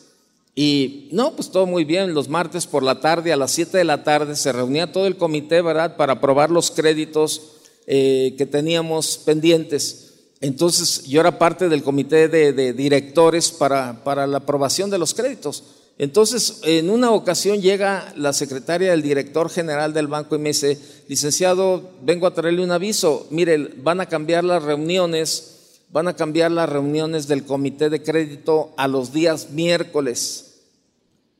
y 0.54 1.08
no, 1.10 1.34
pues 1.34 1.50
todo 1.50 1.66
muy 1.66 1.84
bien. 1.84 2.14
Los 2.14 2.28
martes 2.28 2.66
por 2.66 2.82
la 2.82 3.00
tarde, 3.00 3.32
a 3.32 3.36
las 3.36 3.50
7 3.52 3.76
de 3.76 3.84
la 3.84 4.04
tarde, 4.04 4.36
se 4.36 4.52
reunía 4.52 4.92
todo 4.92 5.06
el 5.06 5.16
comité, 5.16 5.62
¿verdad?, 5.62 5.96
para 5.96 6.14
aprobar 6.14 6.50
los 6.50 6.70
créditos 6.70 7.54
eh, 7.86 8.34
que 8.38 8.46
teníamos 8.46 9.18
pendientes. 9.18 10.00
entonces 10.40 11.04
yo 11.04 11.20
era 11.20 11.38
parte 11.38 11.68
del 11.68 11.82
comité 11.82 12.28
de, 12.28 12.72
directores 12.72 13.50
para, 13.50 14.04
para 14.04 14.26
la 14.26 14.38
aprobación 14.38 14.90
de 14.90 14.98
los 14.98 15.14
créditos. 15.14 15.64
Entonces, 15.96 16.60
en 16.64 16.90
una 16.90 17.12
ocasión 17.12 17.60
llega 17.60 18.12
la 18.16 18.32
secretaria 18.32 18.90
del 18.90 19.02
director 19.02 19.48
general 19.48 19.92
del 19.92 20.08
banco 20.08 20.34
y 20.34 20.38
me 20.38 20.48
dice, 20.48 20.78
licenciado, 21.08 21.90
vengo 22.02 22.26
a 22.26 22.34
traerle 22.34 22.64
un 22.64 22.72
aviso, 22.72 23.28
mire, 23.30 23.58
van 23.76 24.00
a 24.00 24.06
cambiar 24.06 24.42
las 24.42 24.62
reuniones, 24.62 25.53
van 25.94 26.08
a 26.08 26.16
cambiar 26.16 26.50
las 26.50 26.68
reuniones 26.68 27.28
del 27.28 27.44
comité 27.44 27.88
de 27.88 28.02
crédito 28.02 28.74
a 28.76 28.88
los 28.88 29.12
días 29.12 29.50
miércoles. 29.50 30.56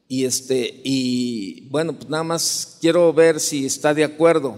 Y 0.07 0.27
este, 0.27 0.81
y 0.85 1.63
bueno, 1.71 1.95
pues 1.95 2.09
nada 2.09 2.23
más 2.23 2.79
quiero 2.81 3.13
ver 3.13 3.41
si 3.41 3.67
está 3.67 3.93
de 3.95 4.05
acuerdo. 4.05 4.57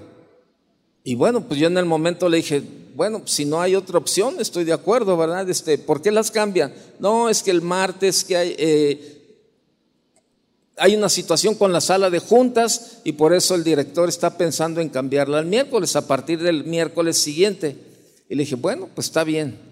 Y 1.02 1.14
bueno, 1.14 1.48
pues 1.48 1.58
yo 1.58 1.68
en 1.68 1.78
el 1.78 1.86
momento 1.86 2.28
le 2.28 2.36
dije, 2.36 2.62
bueno, 2.94 3.20
pues 3.20 3.30
si 3.30 3.46
no 3.46 3.58
hay 3.58 3.74
otra 3.74 3.96
opción, 3.96 4.34
estoy 4.38 4.64
de 4.64 4.74
acuerdo, 4.74 5.16
¿verdad? 5.16 5.48
Este, 5.48 5.78
¿por 5.78 6.02
qué 6.02 6.12
las 6.12 6.30
cambian? 6.30 6.74
No, 6.98 7.30
es 7.30 7.42
que 7.42 7.50
el 7.50 7.62
martes 7.62 8.22
que 8.22 8.36
hay, 8.36 8.54
eh, 8.58 9.40
hay 10.76 10.94
una 10.94 11.08
situación 11.08 11.54
con 11.54 11.72
la 11.72 11.80
sala 11.80 12.10
de 12.10 12.18
juntas 12.18 12.98
y 13.02 13.12
por 13.12 13.32
eso 13.32 13.54
el 13.54 13.64
director 13.64 14.10
está 14.10 14.36
pensando 14.36 14.82
en 14.82 14.90
cambiarla 14.90 15.38
al 15.38 15.46
miércoles, 15.46 15.96
a 15.96 16.06
partir 16.06 16.42
del 16.42 16.64
miércoles 16.64 17.16
siguiente. 17.16 17.78
Y 18.28 18.34
le 18.34 18.42
dije, 18.42 18.56
bueno, 18.56 18.90
pues 18.94 19.06
está 19.06 19.24
bien. 19.24 19.65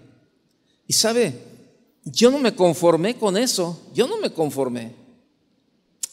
Y 0.87 0.93
sabe, 0.93 1.33
yo 2.03 2.29
no 2.29 2.39
me 2.39 2.55
conformé 2.55 3.15
con 3.15 3.37
eso, 3.37 3.79
yo 3.93 4.07
no 4.07 4.17
me 4.17 4.31
conformé. 4.31 4.93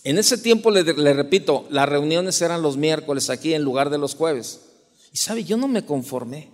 En 0.05 0.19
ese 0.19 0.37
tiempo, 0.37 0.71
le, 0.71 0.83
repito, 0.83 1.67
las 1.71 1.89
reuniones 1.89 2.41
eran 2.43 2.63
los 2.63 2.77
miércoles 2.77 3.31
aquí 3.31 3.55
en 3.55 3.63
lugar 3.63 3.91
de 3.91 3.99
los 3.99 4.15
jueves. 4.15 4.61
Y 5.13 5.19
sabe, 5.19 5.45
yo 5.45 5.57
no 5.57 5.69
me 5.69 5.85
conformé. 5.85 6.49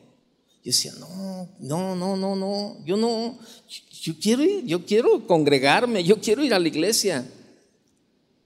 Yo 0.65 0.73
decía, 0.73 0.93
no, 0.99 1.49
no, 1.61 1.97
no, 1.97 2.17
no, 2.17 2.37
no, 2.37 2.77
yo 2.85 2.97
no, 2.97 3.39
yo 4.03 4.15
quiero 4.21 4.43
ir, 4.43 4.65
yo 4.67 4.85
quiero 4.85 5.27
congregarme, 5.27 6.05
yo 6.05 6.21
quiero 6.21 6.45
ir 6.45 6.53
a 6.53 6.59
la 6.59 6.69
iglesia. 6.69 7.27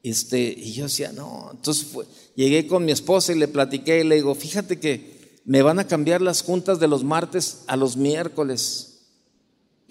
Este, 0.03 0.39
y 0.41 0.73
yo 0.73 0.85
decía, 0.85 1.11
no, 1.13 1.49
entonces 1.53 1.89
llegué 2.37 2.67
con 2.67 2.85
mi 2.85 2.93
esposa 2.93 3.33
y 3.33 3.39
le 3.39 3.49
platiqué 3.49 4.01
y 4.01 4.05
le 4.05 4.17
digo, 4.17 4.35
fíjate 4.35 4.79
que 4.79 5.41
me 5.45 5.63
van 5.63 5.79
a 5.79 5.87
cambiar 5.87 6.21
las 6.21 6.43
juntas 6.43 6.79
de 6.79 6.87
los 6.87 7.03
martes 7.03 7.63
a 7.67 7.77
los 7.77 7.97
miércoles. 7.97 8.92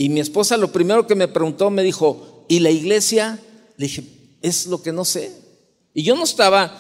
Y 0.01 0.09
mi 0.09 0.19
esposa 0.19 0.57
lo 0.57 0.71
primero 0.71 1.05
que 1.05 1.13
me 1.13 1.27
preguntó 1.27 1.69
me 1.69 1.83
dijo, 1.83 2.43
¿y 2.47 2.57
la 2.57 2.71
iglesia? 2.71 3.39
Le 3.77 3.85
dije, 3.85 4.03
es 4.41 4.65
lo 4.65 4.81
que 4.81 4.91
no 4.91 5.05
sé. 5.05 5.31
Y 5.93 6.01
yo 6.01 6.15
no 6.15 6.23
estaba, 6.23 6.75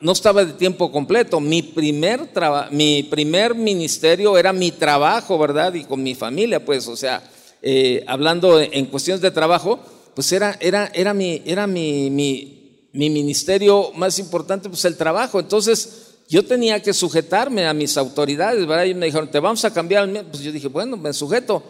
no 0.00 0.12
estaba 0.12 0.46
de 0.46 0.54
tiempo 0.54 0.90
completo. 0.90 1.40
Mi 1.40 1.60
primer, 1.60 2.30
mi 2.70 3.02
primer 3.02 3.54
ministerio 3.54 4.38
era 4.38 4.54
mi 4.54 4.70
trabajo, 4.70 5.36
¿verdad? 5.38 5.74
Y 5.74 5.84
con 5.84 6.02
mi 6.02 6.14
familia, 6.14 6.64
pues, 6.64 6.88
o 6.88 6.96
sea, 6.96 7.22
eh, 7.60 8.02
hablando 8.06 8.58
en 8.58 8.86
cuestiones 8.86 9.20
de 9.20 9.30
trabajo, 9.30 9.78
pues 10.14 10.32
era, 10.32 10.56
era, 10.58 10.90
era, 10.94 11.12
mi, 11.12 11.42
era 11.44 11.66
mi, 11.66 12.08
mi, 12.08 12.88
mi 12.94 13.10
ministerio 13.10 13.92
más 13.94 14.18
importante, 14.18 14.70
pues 14.70 14.86
el 14.86 14.96
trabajo. 14.96 15.38
Entonces, 15.38 16.14
yo 16.30 16.42
tenía 16.46 16.80
que 16.80 16.94
sujetarme 16.94 17.66
a 17.66 17.74
mis 17.74 17.98
autoridades, 17.98 18.66
¿verdad? 18.66 18.86
Y 18.86 18.94
me 18.94 19.04
dijeron, 19.04 19.30
te 19.30 19.38
vamos 19.38 19.62
a 19.66 19.70
cambiar. 19.74 20.10
Pues 20.30 20.42
yo 20.42 20.50
dije, 20.50 20.68
bueno, 20.68 20.96
me 20.96 21.12
sujeto. 21.12 21.62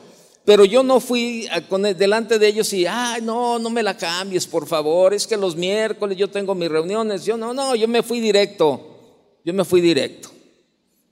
Pero 0.44 0.66
yo 0.66 0.82
no 0.82 1.00
fui 1.00 1.48
delante 1.96 2.38
de 2.38 2.46
ellos 2.46 2.72
y, 2.74 2.84
ay, 2.86 3.22
no, 3.22 3.58
no 3.58 3.70
me 3.70 3.82
la 3.82 3.96
cambies, 3.96 4.46
por 4.46 4.66
favor. 4.66 5.14
Es 5.14 5.26
que 5.26 5.38
los 5.38 5.56
miércoles 5.56 6.18
yo 6.18 6.28
tengo 6.28 6.54
mis 6.54 6.68
reuniones. 6.68 7.24
Yo 7.24 7.36
no, 7.36 7.54
no, 7.54 7.74
yo 7.74 7.88
me 7.88 8.02
fui 8.02 8.20
directo. 8.20 8.80
Yo 9.42 9.54
me 9.54 9.64
fui 9.64 9.80
directo. 9.80 10.30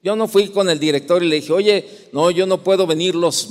Yo 0.02 0.16
no 0.16 0.26
fui 0.26 0.48
con 0.48 0.68
el 0.68 0.78
director 0.78 1.22
y 1.22 1.28
le 1.28 1.36
dije, 1.36 1.52
oye, 1.52 1.88
no, 2.12 2.30
yo 2.30 2.44
no 2.44 2.62
puedo 2.64 2.86
venir 2.86 3.14
los, 3.14 3.48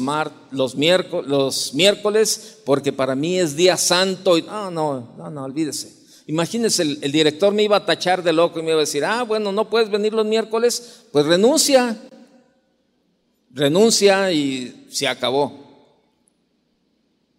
los, 0.51 0.75
miércoles, 0.75 1.27
los 1.27 1.73
miércoles 1.73 2.59
porque 2.65 2.91
para 2.91 3.15
mí 3.15 3.39
es 3.39 3.55
día 3.55 3.77
santo. 3.77 4.37
Y, 4.37 4.43
no, 4.43 4.69
no, 4.69 5.13
no, 5.17 5.31
no, 5.31 5.43
olvídese. 5.45 6.01
Imagínense, 6.27 6.83
el, 6.83 7.11
director 7.11 7.53
me 7.53 7.63
iba 7.63 7.77
a 7.77 7.85
tachar 7.85 8.21
de 8.21 8.33
loco 8.33 8.59
y 8.59 8.63
me 8.63 8.69
iba 8.69 8.77
a 8.77 8.81
decir, 8.81 9.03
ah, 9.03 9.23
bueno, 9.23 9.51
no 9.51 9.69
puedes 9.69 9.89
venir 9.89 10.13
los 10.13 10.25
miércoles, 10.25 11.05
pues 11.11 11.25
renuncia. 11.25 11.97
Renuncia 13.49 14.31
y 14.31 14.87
se 14.91 15.07
acabó. 15.07 15.70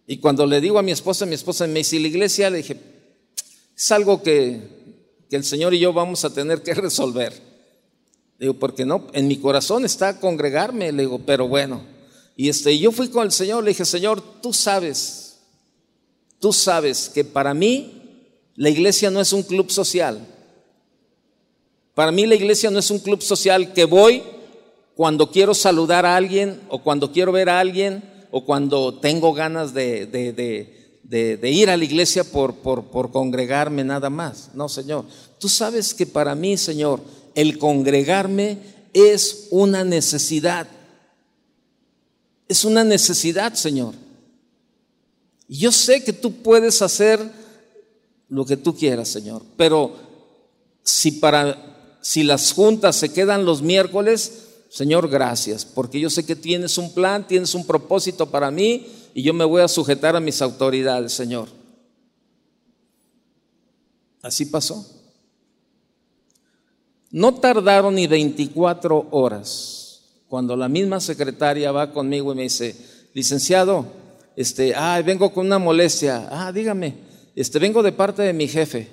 Y 0.05 0.17
cuando 0.17 0.45
le 0.45 0.59
digo 0.59 0.79
a 0.79 0.81
mi 0.81 0.91
esposa, 0.91 1.25
mi 1.25 1.35
esposa 1.35 1.65
me 1.67 1.79
dice, 1.79 1.99
la 1.99 2.07
iglesia? 2.07 2.49
Le 2.49 2.57
dije, 2.57 2.77
es 3.75 3.91
algo 3.91 4.21
que, 4.21 4.61
que 5.29 5.35
el 5.35 5.43
Señor 5.43 5.73
y 5.73 5.79
yo 5.79 5.93
vamos 5.93 6.25
a 6.25 6.33
tener 6.33 6.61
que 6.61 6.73
resolver. 6.75 7.33
Le 8.37 8.47
digo, 8.47 8.59
porque 8.59 8.85
no, 8.85 9.07
en 9.13 9.27
mi 9.27 9.37
corazón 9.37 9.85
está 9.85 10.19
congregarme, 10.19 10.91
le 10.91 11.03
digo, 11.03 11.19
pero 11.19 11.47
bueno. 11.47 11.81
Y 12.35 12.49
este, 12.49 12.77
yo 12.77 12.91
fui 12.91 13.09
con 13.09 13.23
el 13.23 13.31
Señor, 13.31 13.63
le 13.63 13.69
dije, 13.69 13.85
Señor, 13.85 14.21
tú 14.41 14.53
sabes, 14.53 15.37
tú 16.39 16.51
sabes 16.51 17.09
que 17.09 17.23
para 17.23 17.53
mí 17.53 18.01
la 18.55 18.69
iglesia 18.69 19.09
no 19.09 19.21
es 19.21 19.31
un 19.33 19.43
club 19.43 19.71
social. 19.71 20.27
Para 21.93 22.11
mí 22.11 22.25
la 22.25 22.35
iglesia 22.35 22.71
no 22.71 22.79
es 22.79 22.89
un 22.89 22.99
club 22.99 23.21
social 23.21 23.71
que 23.73 23.85
voy 23.85 24.23
cuando 24.95 25.31
quiero 25.31 25.53
saludar 25.53 26.05
a 26.05 26.15
alguien 26.15 26.59
o 26.69 26.81
cuando 26.81 27.11
quiero 27.11 27.31
ver 27.31 27.49
a 27.49 27.59
alguien 27.59 28.12
o 28.35 28.43
cuando 28.43 28.95
tengo 28.95 29.31
ganas 29.31 29.75
de, 29.75 30.07
de, 30.07 31.51
ir 31.51 31.69
a 31.69 31.77
la 31.77 31.83
iglesia 31.83 32.23
por, 32.23 32.55
por, 32.55 32.85
por 32.85 33.11
congregarme 33.11 33.83
nada 33.83 34.09
más. 34.09 34.49
No, 34.55 34.67
Señor. 34.67 35.05
Tú 35.37 35.47
sabes 35.47 35.93
que 35.93 36.07
para 36.07 36.33
mí, 36.33 36.57
Señor, 36.57 36.99
el 37.35 37.59
congregarme 37.59 38.57
es 38.91 39.49
una 39.51 39.83
necesidad. 39.83 40.67
Es 42.47 42.65
una 42.65 42.83
necesidad, 42.83 43.53
Señor. 43.53 43.93
Yo 45.47 45.71
sé 45.71 46.03
que 46.03 46.11
tú 46.11 46.31
puedes 46.41 46.81
hacer 46.81 47.19
lo 48.29 48.45
que 48.45 48.57
tú 48.57 48.75
quieras, 48.75 49.09
Señor. 49.09 49.43
Pero 49.57 49.95
si 50.81 51.11
para 51.11 51.99
si 52.01 52.23
las 52.23 52.51
juntas 52.51 52.95
se 52.95 53.13
quedan 53.13 53.45
los 53.45 53.61
miércoles, 53.61 54.42
Señor, 54.73 55.07
gracias, 55.07 55.65
porque 55.65 55.99
yo 55.99 56.09
sé 56.09 56.25
que 56.25 56.35
tienes 56.35 56.79
un 56.79 56.93
plan, 56.93 57.27
tienes 57.27 57.53
un 57.53 57.65
propósito 57.67 58.31
para 58.31 58.49
mí 58.49 58.87
y 59.13 59.21
yo 59.21 59.31
me 59.31 59.45
voy 59.45 59.61
a 59.61 59.67
sujetar 59.67 60.15
a 60.15 60.19
mis 60.19 60.41
autoridades, 60.41 61.13
Señor. 61.13 61.47
Así 64.23 64.47
pasó. 64.47 64.83
No 67.11 67.35
tardaron 67.35 67.93
ni 67.93 68.07
24 68.07 69.09
horas 69.11 70.01
cuando 70.27 70.55
la 70.55 70.67
misma 70.67 70.99
secretaria 70.99 71.71
va 71.71 71.91
conmigo 71.91 72.33
y 72.33 72.37
me 72.37 72.43
dice, 72.43 72.75
licenciado, 73.13 73.85
este, 74.35 74.73
ah, 74.75 74.99
vengo 75.05 75.31
con 75.31 75.45
una 75.45 75.59
molestia. 75.59 76.27
Ah, 76.31 76.51
dígame 76.51 77.13
este, 77.35 77.59
vengo 77.59 77.81
de 77.81 77.91
parte 77.91 78.21
de 78.21 78.33
mi 78.33 78.47
jefe, 78.47 78.89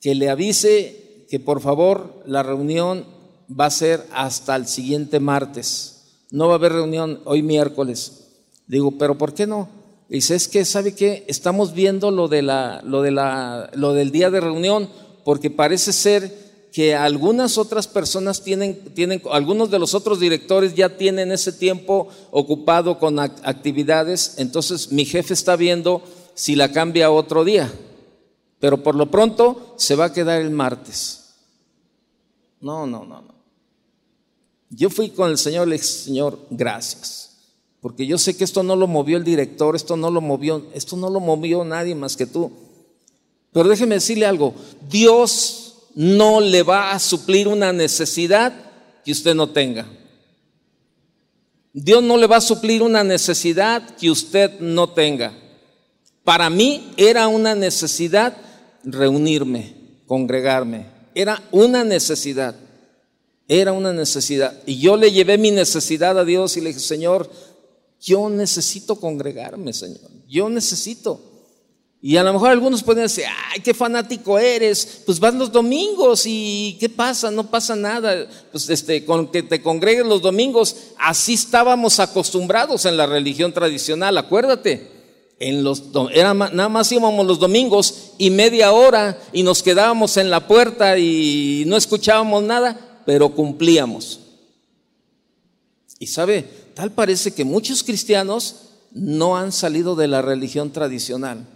que 0.00 0.14
le 0.14 0.28
avise 0.28 1.26
que 1.28 1.40
por 1.40 1.60
favor 1.60 2.22
la 2.26 2.42
reunión 2.42 3.04
va 3.48 3.66
a 3.66 3.70
ser 3.70 4.06
hasta 4.12 4.56
el 4.56 4.66
siguiente 4.66 5.20
martes. 5.20 6.02
No 6.30 6.48
va 6.48 6.54
a 6.54 6.56
haber 6.56 6.72
reunión 6.72 7.20
hoy 7.24 7.42
miércoles. 7.42 8.24
Digo, 8.66 8.92
pero 8.98 9.16
¿por 9.16 9.34
qué 9.34 9.46
no? 9.46 9.68
Dice, 10.08 10.34
es 10.34 10.48
que, 10.48 10.64
¿sabe 10.64 10.94
qué? 10.94 11.24
Estamos 11.28 11.74
viendo 11.74 12.10
lo, 12.10 12.28
de 12.28 12.42
la, 12.42 12.82
lo, 12.84 13.02
de 13.02 13.10
la, 13.10 13.70
lo 13.74 13.94
del 13.94 14.10
día 14.10 14.30
de 14.30 14.40
reunión, 14.40 14.88
porque 15.24 15.50
parece 15.50 15.92
ser 15.92 16.44
que 16.72 16.94
algunas 16.94 17.56
otras 17.56 17.86
personas 17.86 18.42
tienen, 18.42 18.76
tienen, 18.94 19.22
algunos 19.30 19.70
de 19.70 19.78
los 19.78 19.94
otros 19.94 20.18
directores 20.18 20.74
ya 20.74 20.96
tienen 20.96 21.30
ese 21.30 21.52
tiempo 21.52 22.08
ocupado 22.32 22.98
con 22.98 23.20
actividades, 23.20 24.34
entonces 24.38 24.90
mi 24.90 25.04
jefe 25.04 25.34
está 25.34 25.54
viendo 25.54 26.02
si 26.34 26.56
la 26.56 26.72
cambia 26.72 27.12
otro 27.12 27.44
día, 27.44 27.72
pero 28.58 28.82
por 28.82 28.96
lo 28.96 29.08
pronto 29.08 29.74
se 29.76 29.94
va 29.94 30.06
a 30.06 30.12
quedar 30.12 30.42
el 30.42 30.50
martes. 30.50 31.36
No, 32.60 32.86
no, 32.86 33.04
no, 33.04 33.22
no. 33.22 33.33
Yo 34.70 34.90
fui 34.90 35.10
con 35.10 35.30
el 35.30 35.38
Señor 35.38 35.68
le 35.68 35.76
dije, 35.76 35.86
Señor, 35.86 36.38
gracias, 36.50 37.36
porque 37.80 38.06
yo 38.06 38.18
sé 38.18 38.36
que 38.36 38.44
esto 38.44 38.62
no 38.62 38.76
lo 38.76 38.86
movió 38.86 39.16
el 39.16 39.24
director, 39.24 39.76
esto 39.76 39.96
no 39.96 40.10
lo 40.10 40.20
movió, 40.20 40.66
esto 40.74 40.96
no 40.96 41.10
lo 41.10 41.20
movió 41.20 41.64
nadie 41.64 41.94
más 41.94 42.16
que 42.16 42.26
tú. 42.26 42.50
Pero 43.52 43.68
déjeme 43.68 43.96
decirle 43.96 44.26
algo, 44.26 44.54
Dios 44.90 45.74
no 45.94 46.40
le 46.40 46.62
va 46.62 46.92
a 46.92 46.98
suplir 46.98 47.46
una 47.46 47.72
necesidad 47.72 48.52
que 49.04 49.12
usted 49.12 49.34
no 49.34 49.50
tenga. 49.50 49.86
Dios 51.72 52.02
no 52.02 52.16
le 52.16 52.26
va 52.26 52.36
a 52.36 52.40
suplir 52.40 52.82
una 52.82 53.04
necesidad 53.04 53.96
que 53.96 54.10
usted 54.10 54.60
no 54.60 54.90
tenga. 54.90 55.32
Para 56.22 56.48
mí 56.48 56.92
era 56.96 57.28
una 57.28 57.54
necesidad 57.54 58.36
reunirme, 58.84 59.74
congregarme. 60.06 60.86
Era 61.14 61.42
una 61.50 61.84
necesidad. 61.84 62.56
Era 63.48 63.72
una 63.72 63.92
necesidad. 63.92 64.62
Y 64.66 64.78
yo 64.78 64.96
le 64.96 65.12
llevé 65.12 65.38
mi 65.38 65.50
necesidad 65.50 66.18
a 66.18 66.24
Dios 66.24 66.56
y 66.56 66.60
le 66.60 66.68
dije, 66.68 66.80
Señor, 66.80 67.30
yo 68.00 68.28
necesito 68.28 68.96
congregarme, 68.96 69.72
Señor. 69.72 70.10
Yo 70.28 70.48
necesito. 70.48 71.20
Y 72.06 72.18
a 72.18 72.22
lo 72.22 72.34
mejor 72.34 72.50
algunos 72.50 72.82
pueden 72.82 73.04
decir, 73.04 73.24
ay, 73.50 73.62
qué 73.62 73.72
fanático 73.72 74.38
eres, 74.38 75.00
pues 75.06 75.18
vas 75.18 75.32
los 75.32 75.50
domingos 75.50 76.24
y 76.26 76.76
¿qué 76.78 76.90
pasa? 76.90 77.30
No 77.30 77.48
pasa 77.50 77.74
nada. 77.74 78.28
Pues 78.52 78.68
este, 78.68 79.06
con 79.06 79.28
que 79.28 79.42
te 79.42 79.62
congregues 79.62 80.04
los 80.04 80.20
domingos, 80.20 80.76
así 80.98 81.32
estábamos 81.32 82.00
acostumbrados 82.00 82.84
en 82.84 82.98
la 82.98 83.06
religión 83.06 83.54
tradicional, 83.54 84.18
acuérdate. 84.18 84.92
En 85.40 85.64
los, 85.64 85.82
era, 86.12 86.34
nada 86.34 86.68
más 86.68 86.92
íbamos 86.92 87.26
los 87.26 87.38
domingos 87.38 88.12
y 88.18 88.28
media 88.28 88.72
hora 88.72 89.18
y 89.32 89.42
nos 89.42 89.62
quedábamos 89.62 90.18
en 90.18 90.28
la 90.28 90.46
puerta 90.46 90.98
y 90.98 91.64
no 91.66 91.74
escuchábamos 91.74 92.42
nada, 92.42 92.83
pero 93.04 93.34
cumplíamos. 93.34 94.20
Y 95.98 96.06
sabe, 96.06 96.42
tal 96.74 96.92
parece 96.92 97.32
que 97.32 97.44
muchos 97.44 97.82
cristianos 97.82 98.70
no 98.92 99.36
han 99.36 99.52
salido 99.52 99.96
de 99.96 100.08
la 100.08 100.22
religión 100.22 100.70
tradicional 100.70 101.46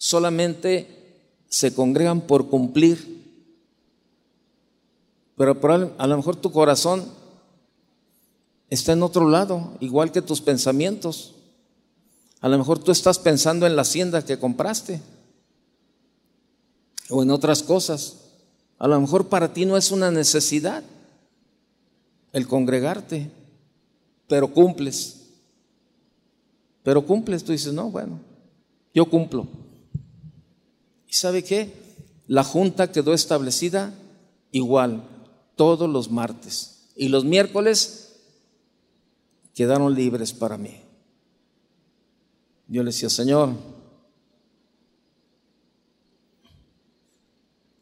solamente 0.00 1.20
se 1.50 1.74
congregan 1.74 2.22
por 2.22 2.48
cumplir. 2.48 3.20
Pero 5.36 5.60
a 5.98 6.06
lo 6.06 6.16
mejor 6.16 6.36
tu 6.36 6.50
corazón 6.50 7.04
está 8.70 8.92
en 8.92 9.02
otro 9.02 9.28
lado, 9.28 9.76
igual 9.80 10.10
que 10.10 10.22
tus 10.22 10.40
pensamientos. 10.40 11.34
A 12.40 12.48
lo 12.48 12.56
mejor 12.56 12.78
tú 12.78 12.90
estás 12.90 13.18
pensando 13.18 13.66
en 13.66 13.76
la 13.76 13.82
hacienda 13.82 14.24
que 14.24 14.38
compraste 14.38 15.02
o 17.10 17.22
en 17.22 17.30
otras 17.30 17.62
cosas. 17.62 18.16
A 18.80 18.88
lo 18.88 18.98
mejor 18.98 19.28
para 19.28 19.52
ti 19.52 19.66
no 19.66 19.76
es 19.76 19.90
una 19.90 20.10
necesidad 20.10 20.82
el 22.32 22.46
congregarte, 22.48 23.30
pero 24.26 24.48
cumples. 24.48 25.20
Pero 26.82 27.04
cumples, 27.04 27.44
tú 27.44 27.52
dices, 27.52 27.74
no, 27.74 27.90
bueno, 27.90 28.18
yo 28.94 29.04
cumplo. 29.04 29.46
¿Y 31.06 31.12
sabe 31.12 31.44
qué? 31.44 31.74
La 32.26 32.42
junta 32.42 32.90
quedó 32.90 33.12
establecida 33.12 33.92
igual 34.50 35.04
todos 35.56 35.90
los 35.90 36.10
martes. 36.10 36.88
Y 36.96 37.08
los 37.08 37.26
miércoles 37.26 38.16
quedaron 39.54 39.94
libres 39.94 40.32
para 40.32 40.56
mí. 40.56 40.80
Yo 42.66 42.82
le 42.82 42.92
decía, 42.92 43.10
Señor, 43.10 43.50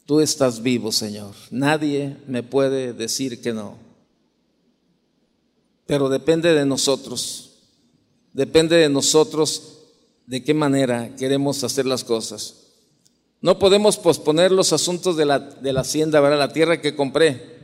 tú 0.08 0.20
estás 0.20 0.62
vivo, 0.62 0.90
Señor. 0.90 1.34
Nadie 1.50 2.16
me 2.26 2.42
puede 2.42 2.94
decir 2.94 3.42
que 3.42 3.52
no. 3.52 3.76
Pero 5.84 6.08
depende 6.08 6.54
de 6.54 6.64
nosotros. 6.64 7.50
Depende 8.32 8.76
de 8.76 8.88
nosotros 8.88 9.80
de 10.24 10.42
qué 10.42 10.54
manera 10.54 11.14
queremos 11.16 11.62
hacer 11.62 11.84
las 11.84 12.04
cosas. 12.04 12.54
No 13.42 13.58
podemos 13.58 13.98
posponer 13.98 14.50
los 14.50 14.72
asuntos 14.72 15.14
de 15.14 15.26
la, 15.26 15.40
de 15.40 15.74
la 15.74 15.82
hacienda, 15.82 16.20
¿verdad? 16.20 16.38
La 16.38 16.54
tierra 16.54 16.80
que 16.80 16.96
compré. 16.96 17.58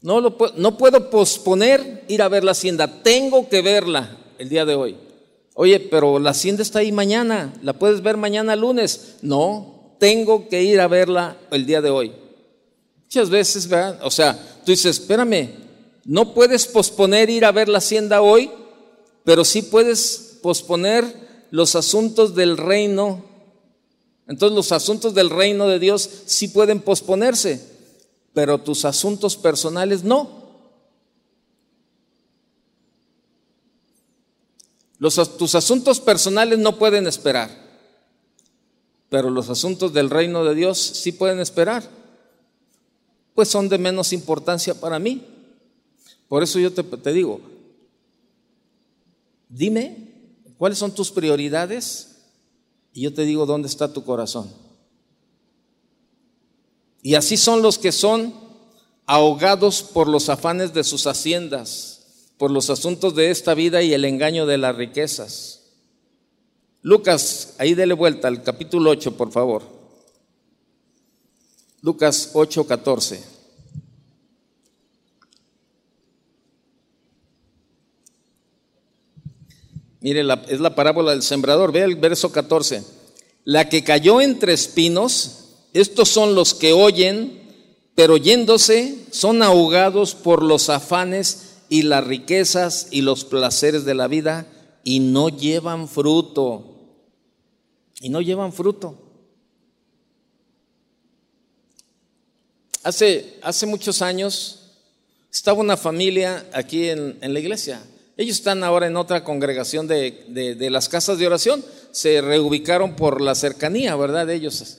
No, 0.00 0.22
lo, 0.22 0.38
no 0.56 0.78
puedo 0.78 1.10
posponer 1.10 2.06
ir 2.08 2.22
a 2.22 2.28
ver 2.28 2.44
la 2.44 2.52
hacienda. 2.52 3.02
Tengo 3.02 3.46
que 3.50 3.60
verla 3.60 4.16
el 4.38 4.48
día 4.48 4.64
de 4.64 4.74
hoy. 4.74 4.96
Oye, 5.52 5.80
pero 5.80 6.18
la 6.18 6.30
hacienda 6.30 6.62
está 6.62 6.78
ahí 6.78 6.92
mañana. 6.92 7.52
¿La 7.62 7.74
puedes 7.74 8.00
ver 8.00 8.16
mañana 8.16 8.56
lunes? 8.56 9.16
No, 9.20 9.77
tengo 9.98 10.48
que 10.48 10.62
ir 10.62 10.80
a 10.80 10.88
verla 10.88 11.36
el 11.50 11.66
día 11.66 11.80
de 11.80 11.90
hoy. 11.90 12.12
Muchas 13.04 13.30
veces. 13.30 13.68
O 14.02 14.10
sea, 14.10 14.34
tú 14.64 14.72
dices, 14.72 15.00
espérame, 15.00 15.50
no 16.04 16.34
puedes 16.34 16.66
posponer 16.66 17.30
ir 17.30 17.44
a 17.44 17.52
ver 17.52 17.68
la 17.68 17.78
hacienda 17.78 18.22
hoy, 18.22 18.50
pero 19.24 19.44
sí 19.44 19.62
puedes 19.62 20.38
posponer 20.42 21.04
los 21.50 21.74
asuntos 21.74 22.34
del 22.34 22.56
reino 22.56 23.28
entonces 24.28 24.54
los 24.54 24.72
asuntos 24.72 25.14
del 25.14 25.30
reino 25.30 25.66
de 25.66 25.78
Dios 25.78 26.08
sí 26.26 26.48
pueden 26.48 26.80
posponerse, 26.80 27.66
pero 28.34 28.58
tus 28.58 28.84
asuntos 28.84 29.36
personales 29.36 30.04
no. 30.04 30.46
Tus 35.00 35.54
asuntos 35.54 36.00
personales 36.00 36.58
no 36.58 36.78
pueden 36.78 37.06
esperar, 37.06 37.50
pero 39.08 39.30
los 39.30 39.48
asuntos 39.48 39.92
del 39.92 40.10
reino 40.10 40.44
de 40.44 40.54
Dios 40.54 40.78
sí 40.78 41.12
pueden 41.12 41.40
esperar, 41.40 41.88
pues 43.34 43.48
son 43.48 43.68
de 43.68 43.78
menos 43.78 44.12
importancia 44.12 44.74
para 44.74 44.98
mí. 44.98 45.24
Por 46.28 46.42
eso 46.42 46.58
yo 46.58 46.72
te, 46.72 46.82
te 46.82 47.12
digo, 47.12 47.40
dime, 49.48 50.12
¿cuáles 50.58 50.78
son 50.78 50.94
tus 50.94 51.10
prioridades? 51.10 52.16
Y 52.92 53.02
yo 53.02 53.14
te 53.14 53.22
digo, 53.22 53.46
¿dónde 53.46 53.68
está 53.68 53.92
tu 53.92 54.04
corazón? 54.04 54.50
Y 57.02 57.14
así 57.14 57.36
son 57.36 57.62
los 57.62 57.78
que 57.78 57.92
son 57.92 58.34
ahogados 59.06 59.82
por 59.82 60.08
los 60.08 60.28
afanes 60.28 60.74
de 60.74 60.84
sus 60.84 61.06
haciendas, 61.06 62.00
por 62.36 62.50
los 62.50 62.68
asuntos 62.68 63.14
de 63.14 63.30
esta 63.30 63.54
vida 63.54 63.82
y 63.82 63.94
el 63.94 64.04
engaño 64.04 64.44
de 64.44 64.58
las 64.58 64.76
riquezas. 64.76 65.57
Lucas, 66.88 67.52
ahí 67.58 67.74
dele 67.74 67.92
vuelta 67.92 68.28
al 68.28 68.42
capítulo 68.42 68.88
8, 68.88 69.14
por 69.14 69.30
favor. 69.30 69.62
Lucas 71.82 72.30
8, 72.32 72.66
14. 72.66 73.22
Mire, 80.00 80.24
es 80.48 80.60
la 80.60 80.74
parábola 80.74 81.10
del 81.10 81.22
sembrador. 81.22 81.72
Ve 81.72 81.82
el 81.82 81.96
verso 81.96 82.32
14. 82.32 82.82
La 83.44 83.68
que 83.68 83.84
cayó 83.84 84.22
entre 84.22 84.54
espinos, 84.54 85.56
estos 85.74 86.08
son 86.08 86.34
los 86.34 86.54
que 86.54 86.72
oyen, 86.72 87.38
pero 87.96 88.16
yéndose 88.16 88.96
son 89.10 89.42
ahogados 89.42 90.14
por 90.14 90.42
los 90.42 90.70
afanes 90.70 91.56
y 91.68 91.82
las 91.82 92.06
riquezas 92.06 92.88
y 92.90 93.02
los 93.02 93.26
placeres 93.26 93.84
de 93.84 93.94
la 93.94 94.08
vida 94.08 94.46
y 94.84 95.00
no 95.00 95.28
llevan 95.28 95.86
fruto. 95.86 96.67
Y 98.00 98.08
no 98.08 98.20
llevan 98.20 98.52
fruto. 98.52 98.96
Hace, 102.82 103.38
hace 103.42 103.66
muchos 103.66 104.02
años 104.02 104.72
estaba 105.30 105.60
una 105.60 105.76
familia 105.76 106.48
aquí 106.52 106.88
en, 106.88 107.18
en 107.20 107.32
la 107.34 107.40
iglesia 107.40 107.82
ellos 108.18 108.36
están 108.36 108.64
ahora 108.64 108.88
en 108.88 108.96
otra 108.96 109.22
congregación 109.22 109.86
de, 109.86 110.56
las 110.72 110.88
casas 110.88 111.18
de 111.18 111.26
oración, 111.28 111.64
se 111.92 112.20
reubicaron 112.20 112.96
por 112.96 113.20
la 113.20 113.36
cercanía, 113.36 113.94
¿verdad? 113.94 114.26
De 114.26 114.34
ellos. 114.34 114.78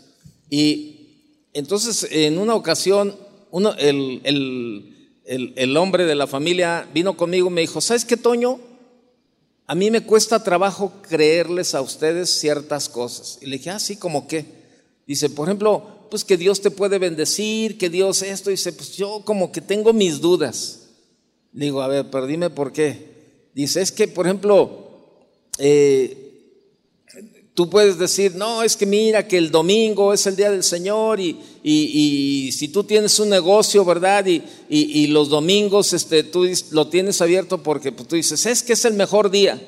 Y 0.49 1.45
entonces 1.53 2.05
en 2.11 2.37
una 2.37 2.53
ocasión, 2.53 3.15
uno, 3.49 3.73
el, 3.77 4.21
el, 5.23 5.77
hombre 5.77 6.03
de 6.03 6.15
la 6.15 6.27
familia 6.27 6.85
vino 6.93 7.15
conmigo 7.15 7.47
y 7.47 7.53
me 7.53 7.61
dijo, 7.61 7.79
¿sabes 7.79 8.03
qué, 8.03 8.17
Toño? 8.17 8.59
A 9.69 9.75
mí 9.75 9.91
me 9.91 10.01
cuesta 10.01 10.43
trabajo 10.43 10.91
creerles 11.07 11.75
a 11.75 11.81
ustedes 11.81 12.31
ciertas 12.31 12.89
cosas. 12.89 13.37
Y 13.39 13.45
le 13.45 13.57
dije, 13.57 13.69
ah, 13.69 13.77
sí, 13.77 13.97
¿cómo 13.97 14.27
qué? 14.27 14.43
Dice, 15.05 15.29
por 15.29 15.47
ejemplo, 15.47 16.07
pues 16.09 16.25
que 16.25 16.37
Dios 16.37 16.59
te 16.59 16.71
puede 16.71 16.97
bendecir, 16.97 17.77
que 17.77 17.87
Dios 17.87 18.23
esto. 18.23 18.49
Dice, 18.49 18.73
pues 18.73 18.97
yo 18.97 19.21
como 19.23 19.51
que 19.51 19.61
tengo 19.61 19.93
mis 19.93 20.21
dudas. 20.21 20.87
Digo, 21.51 21.83
a 21.83 21.87
ver, 21.87 22.09
pero 22.09 22.25
dime 22.25 22.49
por 22.49 22.73
qué. 22.73 23.45
Dice, 23.53 23.79
es 23.83 23.91
que, 23.91 24.07
por 24.07 24.25
ejemplo, 24.25 24.89
eh, 25.59 26.28
tú 27.59 27.69
puedes 27.69 27.97
decir, 27.97 28.35
no, 28.35 28.63
es 28.63 28.77
que 28.77 28.85
mira 28.85 29.27
que 29.27 29.37
el 29.37 29.51
domingo 29.51 30.13
es 30.13 30.25
el 30.27 30.37
día 30.37 30.49
del 30.49 30.63
Señor 30.63 31.19
y, 31.19 32.49
si 32.53 32.69
tú 32.69 32.85
tienes 32.85 33.19
un 33.19 33.27
negocio, 33.27 33.83
¿verdad? 33.83 34.25
Y, 34.69 35.07
los 35.07 35.27
domingos 35.27 35.91
este, 35.91 36.23
tú 36.23 36.49
lo 36.71 36.87
tienes 36.87 37.19
abierto 37.19 37.61
porque 37.61 37.91
pues, 37.91 38.07
tú 38.07 38.15
dices, 38.15 38.45
es 38.45 38.63
que 38.63 38.71
es 38.71 38.85
el 38.85 38.93
mejor 38.93 39.29
día. 39.29 39.61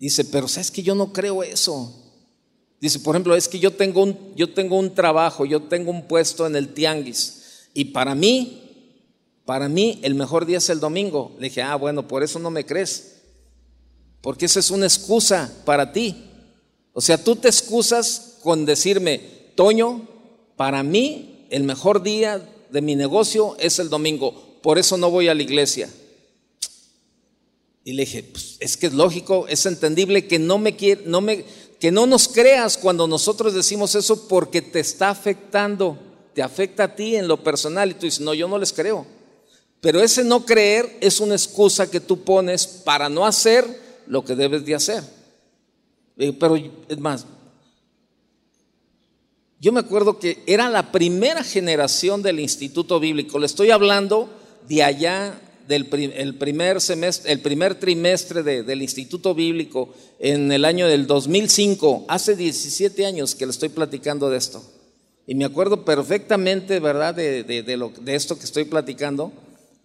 Dice, 0.00 0.24
pero 0.24 0.48
sabes 0.48 0.72
que 0.72 0.82
yo 0.82 0.96
no 0.96 1.12
creo 1.12 1.44
eso. 1.44 2.02
Dice, 2.80 2.98
por 2.98 3.14
ejemplo, 3.14 3.36
es 3.36 3.46
que 3.46 3.60
yo 3.60 3.70
tengo 3.70 4.02
un, 4.02 4.18
yo 4.34 4.52
tengo 4.52 4.76
un 4.76 4.92
trabajo, 4.92 5.44
yo 5.44 5.62
tengo 5.62 5.92
un 5.92 6.08
puesto 6.08 6.48
en 6.48 6.56
el 6.56 6.74
tianguis 6.74 7.68
y 7.74 7.84
para 7.84 8.16
mí 8.16 8.60
para 9.44 9.68
mí 9.68 10.00
el 10.02 10.16
mejor 10.16 10.46
día 10.46 10.58
es 10.58 10.68
el 10.68 10.80
domingo. 10.80 11.36
Le 11.38 11.44
dije, 11.44 11.62
ah, 11.62 11.76
bueno, 11.76 12.08
por 12.08 12.24
eso 12.24 12.40
no 12.40 12.50
me 12.50 12.66
crees. 12.66 13.20
Porque 14.20 14.46
esa 14.46 14.58
es 14.58 14.70
una 14.70 14.86
excusa 14.86 15.52
para 15.64 15.92
ti. 15.92 16.30
O 16.94 17.00
sea, 17.00 17.22
tú 17.22 17.36
te 17.36 17.48
excusas 17.48 18.38
con 18.42 18.64
decirme, 18.64 19.20
Toño, 19.56 20.08
para 20.56 20.82
mí 20.82 21.46
el 21.50 21.64
mejor 21.64 22.02
día 22.02 22.48
de 22.70 22.80
mi 22.80 22.94
negocio 22.94 23.56
es 23.58 23.78
el 23.80 23.90
domingo. 23.90 24.58
Por 24.62 24.78
eso 24.78 24.96
no 24.96 25.10
voy 25.10 25.28
a 25.28 25.34
la 25.34 25.42
iglesia. 25.42 25.90
Y 27.82 27.92
le 27.92 28.04
dije, 28.04 28.22
pues, 28.22 28.56
es 28.60 28.76
que 28.76 28.86
es 28.86 28.94
lógico, 28.94 29.46
es 29.48 29.66
entendible 29.66 30.26
que 30.26 30.38
no 30.38 30.56
me 30.56 30.74
no 31.04 31.20
me, 31.20 31.44
que 31.78 31.90
no 31.90 32.06
nos 32.06 32.28
creas 32.28 32.78
cuando 32.78 33.06
nosotros 33.06 33.52
decimos 33.52 33.94
eso 33.94 34.26
porque 34.28 34.62
te 34.62 34.80
está 34.80 35.10
afectando, 35.10 35.98
te 36.32 36.42
afecta 36.42 36.84
a 36.84 36.96
ti 36.96 37.16
en 37.16 37.28
lo 37.28 37.42
personal 37.42 37.90
y 37.90 37.94
tú 37.94 38.06
dices, 38.06 38.20
no, 38.20 38.32
yo 38.34 38.48
no 38.48 38.56
les 38.56 38.72
creo. 38.72 39.04
Pero 39.80 40.00
ese 40.00 40.24
no 40.24 40.46
creer 40.46 40.96
es 41.00 41.20
una 41.20 41.34
excusa 41.34 41.90
que 41.90 42.00
tú 42.00 42.22
pones 42.22 42.66
para 42.66 43.08
no 43.08 43.26
hacer 43.26 43.66
lo 44.06 44.24
que 44.24 44.34
debes 44.34 44.64
de 44.64 44.76
hacer. 44.76 45.02
Eh, 46.16 46.32
pero 46.32 46.56
es 46.56 46.98
más, 46.98 47.26
yo 49.64 49.72
me 49.72 49.80
acuerdo 49.80 50.18
que 50.18 50.42
era 50.46 50.68
la 50.68 50.92
primera 50.92 51.42
generación 51.42 52.22
del 52.22 52.38
Instituto 52.38 53.00
Bíblico. 53.00 53.38
Le 53.38 53.46
estoy 53.46 53.70
hablando 53.70 54.28
de 54.68 54.82
allá 54.82 55.40
del 55.66 55.88
el 56.14 56.34
primer 56.34 56.82
semestre, 56.82 57.32
el 57.32 57.40
primer 57.40 57.74
trimestre 57.76 58.42
del 58.42 58.82
Instituto 58.82 59.34
Bíblico 59.34 59.94
en 60.18 60.52
el 60.52 60.66
año 60.66 60.86
del 60.86 61.06
2005. 61.06 62.04
Hace 62.08 62.36
17 62.36 63.06
años 63.06 63.34
que 63.34 63.46
le 63.46 63.52
estoy 63.52 63.70
platicando 63.70 64.28
de 64.28 64.36
esto. 64.36 64.62
Y 65.26 65.34
me 65.34 65.46
acuerdo 65.46 65.84
perfectamente, 65.84 66.78
¿verdad?, 66.80 67.14
de, 67.14 67.44
de, 67.44 67.62
de 67.62 68.14
esto 68.14 68.38
que 68.38 68.44
estoy 68.44 68.64
platicando, 68.64 69.32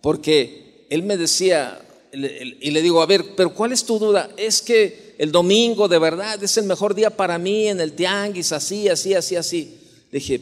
porque 0.02 0.86
él 0.90 1.04
me 1.04 1.16
decía, 1.16 1.80
y 2.12 2.72
le 2.72 2.82
digo, 2.82 3.02
a 3.02 3.06
ver, 3.06 3.24
pero 3.38 3.54
¿cuál 3.54 3.72
es 3.72 3.86
tu 3.86 3.98
duda? 3.98 4.30
Es 4.36 4.62
que 4.62 5.09
el 5.20 5.34
domingo 5.34 5.90
de 5.90 6.00
verdad 6.00 6.42
es 6.42 6.56
el 6.56 6.64
mejor 6.64 6.96
día 6.96 7.10
para 7.10 7.38
mí 7.38 7.68
en 7.68 7.82
el 7.82 7.92
tianguis, 7.92 8.54
así, 8.54 8.88
así, 8.88 9.14
así, 9.14 9.36
así. 9.36 9.78
Dije, 10.14 10.42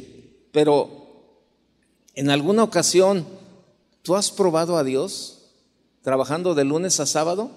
pero 0.52 0.88
en 2.14 2.30
alguna 2.30 2.62
ocasión, 2.62 3.26
¿tú 4.04 4.16
has 4.16 4.30
probado 4.30 4.78
a 4.78 4.84
Dios 4.84 5.40
trabajando 6.04 6.54
de 6.54 6.64
lunes 6.64 7.00
a 7.00 7.08
sábado 7.08 7.50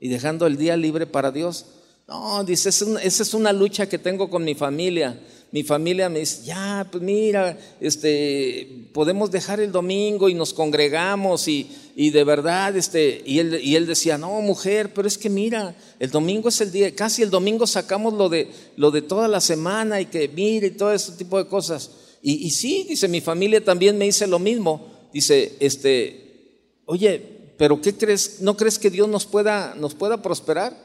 y 0.00 0.08
dejando 0.08 0.48
el 0.48 0.56
día 0.56 0.76
libre 0.76 1.06
para 1.06 1.30
Dios? 1.30 1.66
No, 2.08 2.42
dice, 2.42 2.70
esa 2.70 3.22
es 3.22 3.34
una 3.34 3.52
lucha 3.52 3.88
que 3.88 3.98
tengo 3.98 4.28
con 4.28 4.42
mi 4.42 4.56
familia 4.56 5.16
mi 5.54 5.62
familia 5.62 6.08
me 6.08 6.18
dice, 6.18 6.46
ya, 6.46 6.84
pues 6.90 7.00
mira, 7.00 7.56
este, 7.80 8.88
podemos 8.92 9.30
dejar 9.30 9.60
el 9.60 9.70
domingo 9.70 10.28
y 10.28 10.34
nos 10.34 10.52
congregamos 10.52 11.46
y, 11.46 11.70
de 11.94 12.24
verdad, 12.24 12.76
este, 12.76 13.22
y 13.24 13.38
él, 13.38 13.60
y 13.62 13.76
él 13.76 13.86
decía, 13.86 14.18
no, 14.18 14.40
mujer, 14.40 14.92
pero 14.92 15.06
es 15.06 15.16
que 15.16 15.30
mira, 15.30 15.76
el 16.00 16.10
domingo 16.10 16.48
es 16.48 16.60
el 16.60 16.72
día, 16.72 16.92
casi 16.92 17.22
el 17.22 17.30
domingo 17.30 17.68
sacamos 17.68 18.14
lo 18.14 18.28
de, 18.28 18.50
lo 18.76 18.90
de 18.90 19.02
toda 19.02 19.28
la 19.28 19.40
semana 19.40 20.00
y 20.00 20.06
que 20.06 20.26
mire 20.26 20.66
y 20.66 20.70
todo 20.72 20.92
ese 20.92 21.12
tipo 21.12 21.38
de 21.38 21.46
cosas. 21.46 21.88
Y, 22.20 22.44
y 22.44 22.50
sí, 22.50 22.84
dice, 22.88 23.06
mi 23.06 23.20
familia 23.20 23.62
también 23.62 23.96
me 23.96 24.06
dice 24.06 24.26
lo 24.26 24.40
mismo. 24.40 24.88
Dice, 25.12 25.54
este, 25.60 26.80
oye, 26.84 27.22
pero 27.56 27.80
¿qué 27.80 27.94
crees? 27.94 28.40
¿No 28.40 28.56
crees 28.56 28.76
que 28.76 28.90
Dios 28.90 29.08
nos 29.08 29.24
pueda, 29.24 29.76
nos 29.76 29.94
pueda 29.94 30.20
prosperar? 30.20 30.76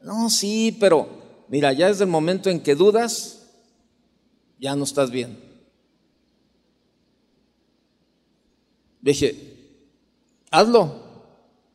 No, 0.00 0.30
sí, 0.30 0.74
pero 0.80 1.06
mira, 1.48 1.74
ya 1.74 1.88
desde 1.88 2.04
el 2.04 2.10
momento 2.10 2.48
en 2.48 2.60
que 2.60 2.74
dudas, 2.74 3.37
ya 4.58 4.74
no 4.76 4.84
estás 4.84 5.10
bien. 5.10 5.38
Dije, 9.00 9.56
hazlo, 10.50 11.02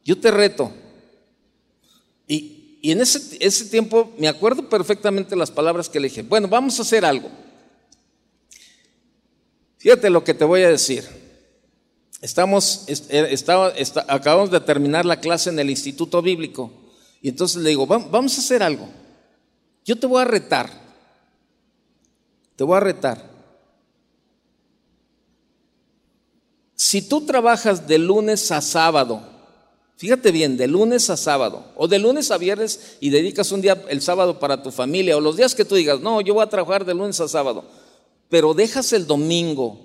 yo 0.04 0.20
te 0.20 0.32
reto. 0.32 0.72
Y, 2.28 2.80
y 2.82 2.92
en 2.92 3.02
ese, 3.02 3.38
ese 3.40 3.66
tiempo 3.66 4.14
me 4.18 4.28
acuerdo 4.28 4.70
perfectamente 4.70 5.36
las 5.36 5.52
palabras 5.52 5.90
que 5.90 6.00
le 6.00 6.10
dije, 6.10 6.22
bueno, 6.22 6.48
vamos 6.48 6.78
a 6.80 6.82
hacer 6.82 7.06
algo. 7.06 7.30
Fíjate 9.78 10.10
lo 10.10 10.24
que 10.24 10.34
te 10.34 10.46
voy 10.46 10.64
a 10.64 10.70
decir. 10.70 11.04
Estamos, 12.22 12.86
eh, 12.88 13.36
acabamos 14.08 14.50
de 14.50 14.62
terminar 14.62 15.06
la 15.06 15.20
clase 15.20 15.50
en 15.50 15.60
el 15.60 15.70
Instituto 15.70 16.22
Bíblico. 16.22 16.72
Y 17.22 17.30
entonces 17.30 17.62
le 17.62 17.70
digo, 17.70 17.86
vamos 17.86 18.38
a 18.38 18.42
hacer 18.42 18.64
algo. 18.64 18.88
Yo 19.84 19.98
te 19.98 20.08
voy 20.08 20.22
a 20.22 20.26
retar. 20.26 20.83
Te 22.56 22.64
voy 22.64 22.78
a 22.78 22.82
retar. 22.82 23.34
Si 26.76 27.02
tú 27.02 27.26
trabajas 27.26 27.88
de 27.88 27.98
lunes 27.98 28.52
a 28.52 28.62
sábado, 28.62 29.22
fíjate 29.98 30.32
bien, 30.32 30.58
de 30.58 30.68
lunes 30.68 31.10
a 31.10 31.18
sábado, 31.18 31.66
o 31.76 31.88
de 31.88 31.98
lunes 31.98 32.30
a 32.30 32.38
viernes 32.38 32.98
y 33.00 33.10
dedicas 33.10 33.52
un 33.52 33.62
día 33.62 33.84
el 33.90 34.02
sábado 34.02 34.40
para 34.40 34.62
tu 34.62 34.72
familia, 34.72 35.18
o 35.18 35.22
los 35.22 35.38
días 35.38 35.56
que 35.56 35.66
tú 35.66 35.76
digas, 35.76 36.02
no, 36.02 36.22
yo 36.22 36.34
voy 36.34 36.44
a 36.44 36.50
trabajar 36.50 36.86
de 36.86 36.94
lunes 36.94 37.20
a 37.20 37.28
sábado, 37.28 37.66
pero 38.30 38.54
dejas 38.54 38.94
el 38.94 39.08
domingo 39.08 39.80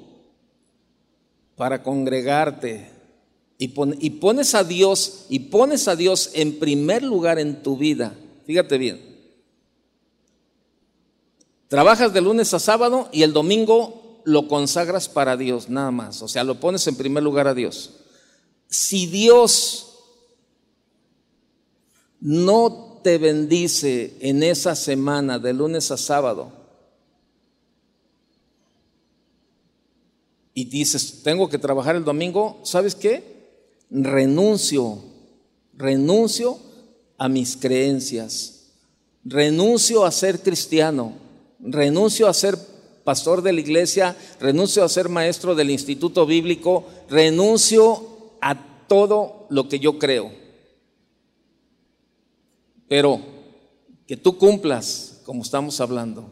para 1.57 1.83
congregarte 1.83 2.91
y, 3.59 3.69
pones 3.69 4.55
a 4.55 4.65
Dios 4.65 5.27
y 5.29 5.39
pones 5.41 5.89
a 5.89 5.97
Dios 5.97 6.31
en 6.35 6.59
primer 6.59 7.03
lugar 7.03 7.39
en 7.39 7.63
tu 7.63 7.77
vida, 7.77 8.15
fíjate 8.47 8.79
bien, 8.79 9.08
Trabajas 11.69 12.15
de 12.15 12.23
lunes 12.23 12.55
a 12.55 12.59
sábado 12.59 13.11
y 13.13 13.23
el 13.23 13.35
domingo 13.35 14.23
lo 14.25 14.49
consagras 14.49 15.09
para 15.09 15.37
Dios, 15.37 15.69
nada 15.69 15.91
más. 15.91 16.23
O 16.23 16.29
sea, 16.29 16.43
lo 16.43 16.59
pones 16.59 16.87
en 16.87 16.97
primer 16.97 17.23
lugar 17.23 17.47
a 17.47 17.55
Dios. 17.55 17.91
Si 18.69 19.07
Dios 19.07 19.99
no 22.21 23.01
te 23.05 23.19
bendice 23.19 24.17
en 24.21 24.43
esa 24.43 24.75
semana 24.75 25.39
de 25.39 25.53
lunes 25.53 25.91
a 25.91 25.99
sábado 25.99 26.53
y 30.55 30.65
dices, 30.65 31.23
tengo 31.23 31.51
que 31.51 31.59
trabajar 31.59 31.97
el 31.97 32.05
domingo, 32.05 32.61
¿sabes 32.65 32.95
qué? 32.95 33.37
Renuncio, 33.91 35.03
renuncio 35.75 36.59
a 37.19 37.29
mis 37.29 37.57
creencias, 37.57 38.71
renuncio 39.23 40.05
a 40.05 40.11
ser 40.11 40.41
cristiano 40.43 41.28
renuncio 41.61 42.29
a 42.29 42.35
ser 42.35 42.59
pastor 43.05 43.43
de 43.43 43.53
la 43.53 43.61
iglesia, 43.61 44.17
renuncio 44.41 44.85
a 44.85 44.89
ser 44.89 45.09
maestro 45.09 45.55
del 45.55 45.71
instituto 45.71 46.27
bíblico, 46.27 46.87
renuncio 47.09 48.35
a 48.41 48.87
todo 48.87 49.47
lo 49.51 49.69
que 49.69 49.79
yo 49.79 49.99
creo. 49.99 50.31
Pero 52.89 53.21
que 54.07 54.17
tú 54.17 54.39
cumplas, 54.39 55.21
como 55.25 55.43
estamos 55.43 55.81
hablando, 55.81 56.31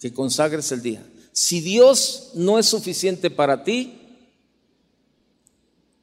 que 0.00 0.12
consagres 0.12 0.70
el 0.72 0.82
día. 0.82 1.06
Si 1.32 1.60
Dios 1.60 2.30
no 2.34 2.58
es 2.58 2.66
suficiente 2.66 3.30
para 3.30 3.64
ti, 3.64 4.00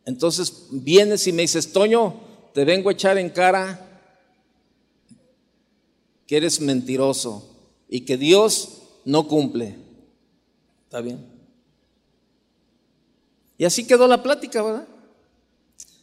entonces 0.06 0.68
vienes 0.72 1.26
y 1.28 1.32
me 1.32 1.44
dices, 1.44 1.72
Toño, 1.72 2.22
te 2.54 2.66
vengo 2.66 2.90
a 2.90 2.94
echar 2.94 3.18
en 3.18 3.30
cara 3.30 3.90
que 6.28 6.38
eres 6.38 6.60
mentiroso, 6.60 7.53
y 7.94 8.02
que 8.02 8.18
Dios 8.18 8.70
no 9.06 9.28
cumple. 9.28 9.76
¿Está 10.86 11.00
bien? 11.00 11.24
Y 13.56 13.66
así 13.66 13.86
quedó 13.86 14.08
la 14.08 14.24
plática, 14.24 14.64
¿verdad? 14.64 14.88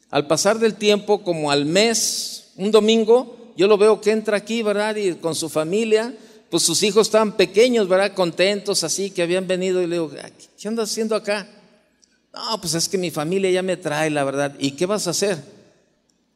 Al 0.09 0.29
pasar 0.29 0.61
del 0.61 0.77
tiempo, 0.77 1.25
como 1.25 1.51
al 1.51 1.65
mes, 1.65 2.53
un 2.55 2.71
domingo, 2.71 3.53
yo 3.57 3.67
lo 3.67 3.77
veo 3.77 4.01
que 4.01 4.13
entra 4.13 4.37
aquí, 4.37 4.63
¿verdad? 4.63 4.95
Y 4.95 5.15
con 5.15 5.35
su 5.35 5.49
familia, 5.49 6.15
pues 6.49 6.63
sus 6.63 6.81
hijos 6.85 7.09
estaban 7.09 7.33
pequeños, 7.33 7.89
¿verdad? 7.89 8.15
Contentos, 8.15 8.85
así, 8.85 9.11
que 9.11 9.23
habían 9.23 9.49
venido. 9.49 9.83
Y 9.83 9.89
le 9.89 9.97
digo, 9.97 10.13
¿qué 10.61 10.69
andas 10.69 10.93
haciendo 10.93 11.17
acá? 11.17 11.49
No, 12.33 12.61
pues 12.61 12.75
es 12.75 12.89
que 12.89 12.99
mi 12.99 13.11
familia 13.11 13.51
ya 13.51 13.63
me 13.63 13.77
trae, 13.77 14.11
la 14.11 14.23
verdad. 14.23 14.55
¿Y 14.61 14.77
qué 14.77 14.87
vas 14.87 15.09
a 15.09 15.11
hacer? 15.11 15.43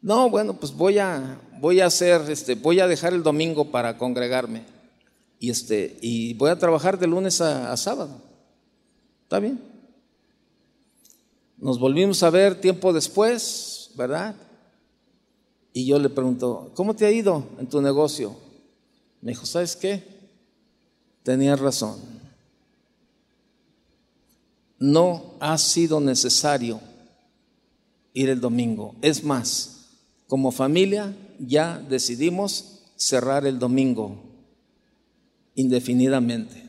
No, 0.03 0.29
bueno, 0.31 0.55
pues 0.55 0.73
voy 0.73 0.99
a, 0.99 1.41
voy 1.61 1.81
a 1.81 1.87
hacer, 1.87 2.29
este, 2.29 2.57
voy 2.57 2.81
a 2.81 2.89
dejar 2.89 3.13
el 3.13 3.23
domingo 3.23 3.71
para 3.71 3.97
congregarme 3.97 4.74
y, 5.39 5.51
este, 5.51 5.99
y 6.01 6.35
voy 6.35 6.51
a 6.51 6.59
trabajar 6.59 6.99
de 6.99 7.07
lunes 7.07 7.41
a, 7.41 7.77
sábado. 7.77 8.21
¿Está 9.25 9.39
bien? 9.39 9.61
Nos 11.59 11.79
volvimos 11.79 12.23
a 12.23 12.31
ver 12.31 12.61
tiempo 12.61 12.93
después, 12.93 13.91
¿verdad? 13.97 14.35
Y 15.73 15.87
yo 15.87 15.99
le 15.99 16.09
pregunto, 16.09 16.71
¿cómo 16.75 16.95
te 16.95 17.07
ha 17.07 17.11
ido 17.11 17.45
en 17.59 17.67
tu 17.69 17.81
negocio? 17.81 18.37
Me 19.21 19.33
dijo, 19.33 19.47
¿sabes 19.47 19.77
qué? 19.77 20.03
Tenías 21.23 21.59
razón. 21.59 21.99
No 24.79 25.35
ha 25.41 25.57
sido 25.59 26.01
necesario 26.01 26.81
ir 28.13 28.29
el 28.29 28.41
domingo. 28.41 28.95
Es 29.03 29.25
más, 29.25 29.89
como 30.27 30.53
familia 30.53 31.17
ya 31.39 31.79
decidimos 31.79 32.83
cerrar 32.97 33.47
el 33.47 33.59
domingo 33.59 34.34
indefinidamente. 35.55 36.65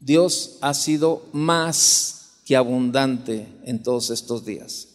Dios 0.00 0.58
ha 0.60 0.74
sido 0.74 1.28
más 1.32 2.40
que 2.44 2.56
abundante 2.56 3.46
en 3.64 3.82
todos 3.82 4.10
estos 4.10 4.44
días. 4.44 4.88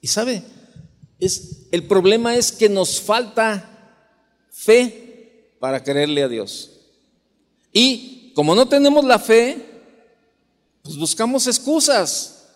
Y 0.00 0.08
sabe, 0.08 0.42
es, 1.18 1.66
el 1.70 1.84
problema 1.84 2.36
es 2.36 2.52
que 2.52 2.68
nos 2.68 3.00
falta 3.00 4.04
fe 4.50 5.54
para 5.58 5.82
creerle 5.82 6.22
a 6.22 6.28
Dios. 6.28 6.70
Y 7.72 8.32
como 8.34 8.54
no 8.54 8.68
tenemos 8.68 9.04
la 9.04 9.18
fe, 9.18 9.64
pues 10.82 10.96
buscamos 10.96 11.46
excusas. 11.46 12.48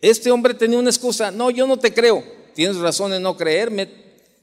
Este 0.00 0.30
hombre 0.30 0.54
tenía 0.54 0.78
una 0.78 0.90
excusa, 0.90 1.30
no, 1.30 1.50
yo 1.50 1.66
no 1.66 1.78
te 1.78 1.92
creo. 1.92 2.22
Tienes 2.54 2.76
razón 2.76 3.12
en 3.12 3.22
no 3.22 3.36
creerme, 3.36 3.86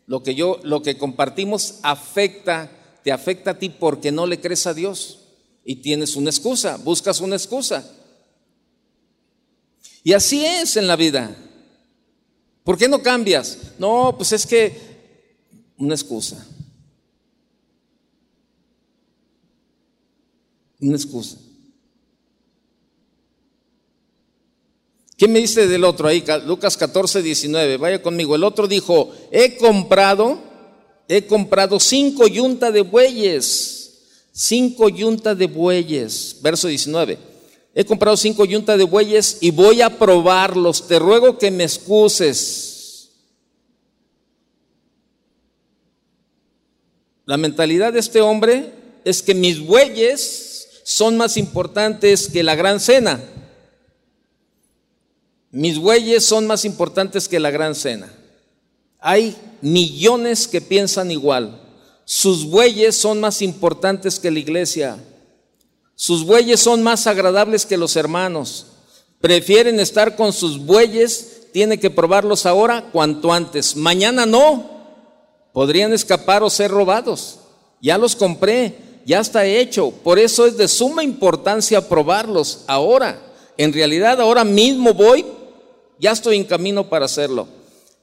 lo 0.06 0.24
que 0.24 0.36
yo, 0.36 0.60
lo 0.64 0.82
que 0.82 0.98
compartimos 0.98 1.80
afecta, 1.84 2.70
te 3.04 3.12
afecta 3.12 3.52
a 3.52 3.60
ti 3.60 3.70
porque 3.70 4.12
no 4.12 4.26
le 4.26 4.40
crees 4.40 4.68
a 4.68 4.74
Dios 4.74 5.20
y 5.64 5.78
tienes 5.78 6.16
una 6.16 6.30
excusa, 6.30 6.78
buscas 6.78 7.22
una 7.22 7.36
excusa. 7.36 7.90
Y 10.04 10.14
así 10.14 10.46
es 10.46 10.76
en 10.76 10.88
la 10.88 10.96
vida. 10.96 11.36
¿Por 12.64 12.78
qué 12.78 12.88
no 12.88 13.02
cambias? 13.02 13.58
No, 13.80 14.14
pues 14.18 14.34
es 14.34 14.46
que 14.46 14.94
una 15.78 15.96
excusa. 15.96 16.46
Una 20.80 20.96
excusa. 20.96 21.38
¿Qué 25.24 25.30
me 25.30 25.40
dice 25.40 25.70
del 25.70 25.86
otro 25.86 26.10
ahí? 26.10 26.22
Lucas 26.46 26.76
14, 26.76 27.22
19. 27.22 27.78
Vaya 27.78 28.02
conmigo. 28.02 28.36
El 28.36 28.44
otro 28.44 28.68
dijo, 28.68 29.10
he 29.32 29.56
comprado, 29.56 30.38
he 31.08 31.26
comprado 31.26 31.80
cinco 31.80 32.28
yuntas 32.28 32.74
de 32.74 32.82
bueyes. 32.82 34.02
Cinco 34.34 34.90
yuntas 34.90 35.38
de 35.38 35.48
bueyes. 35.48 36.40
Verso 36.42 36.68
19. 36.68 37.18
He 37.74 37.86
comprado 37.86 38.18
cinco 38.18 38.44
yuntas 38.44 38.78
de 38.78 38.84
bueyes 38.84 39.38
y 39.40 39.52
voy 39.52 39.82
a 39.82 39.98
probarlos. 39.98 40.90
Te 40.90 41.00
ruego 41.00 41.38
que 41.38 41.52
me 41.52 41.64
excuses. 41.64 43.12
La 47.24 47.38
mentalidad 47.38 47.94
de 47.94 48.00
este 48.00 48.20
hombre 48.20 48.74
es 49.06 49.22
que 49.22 49.34
mis 49.34 49.66
bueyes 49.66 50.82
son 50.84 51.16
más 51.16 51.38
importantes 51.38 52.28
que 52.28 52.44
la 52.44 52.56
gran 52.56 52.82
cena. 52.82 53.24
Mis 55.54 55.78
bueyes 55.78 56.26
son 56.26 56.48
más 56.48 56.66
importantes 56.66 57.28
que 57.28 57.40
la 57.40 57.52
gran 57.52 57.76
cena. 57.76 58.12
Hay 59.00 59.36
millones 59.62 60.48
que 60.48 60.62
piensan 60.62 61.12
igual. 61.12 61.62
Sus 62.06 62.44
bueyes 62.44 62.96
son 62.96 63.20
más 63.20 63.40
importantes 63.44 64.20
que 64.20 64.32
la 64.32 64.40
iglesia. 64.40 64.98
Sus 65.94 66.26
bueyes 66.26 66.60
son 66.60 66.82
más 66.82 67.06
agradables 67.06 67.68
que 67.68 67.78
los 67.78 67.96
hermanos. 67.96 68.66
Prefieren 69.22 69.80
estar 69.80 70.16
con 70.16 70.34
sus 70.34 70.58
bueyes, 70.58 71.44
tiene 71.54 71.80
que 71.80 71.92
probarlos 71.92 72.48
ahora 72.48 72.90
cuanto 72.92 73.32
antes. 73.32 73.76
Mañana 73.76 74.26
no. 74.26 74.72
Podrían 75.54 75.94
escapar 75.94 76.42
o 76.42 76.50
ser 76.50 76.72
robados. 76.72 77.38
Ya 77.80 78.00
los 78.00 78.16
compré, 78.16 78.76
ya 79.06 79.20
está 79.20 79.46
hecho. 79.46 79.92
Por 79.92 80.18
eso 80.18 80.48
es 80.48 80.58
de 80.58 80.68
suma 80.68 81.04
importancia 81.04 81.88
probarlos 81.88 82.62
ahora. 82.66 83.22
En 83.56 83.72
realidad 83.72 84.20
ahora 84.20 84.44
mismo 84.44 84.96
voy 84.96 85.24
ya 86.04 86.12
estoy 86.12 86.36
en 86.36 86.44
camino 86.44 86.90
para 86.90 87.06
hacerlo. 87.06 87.48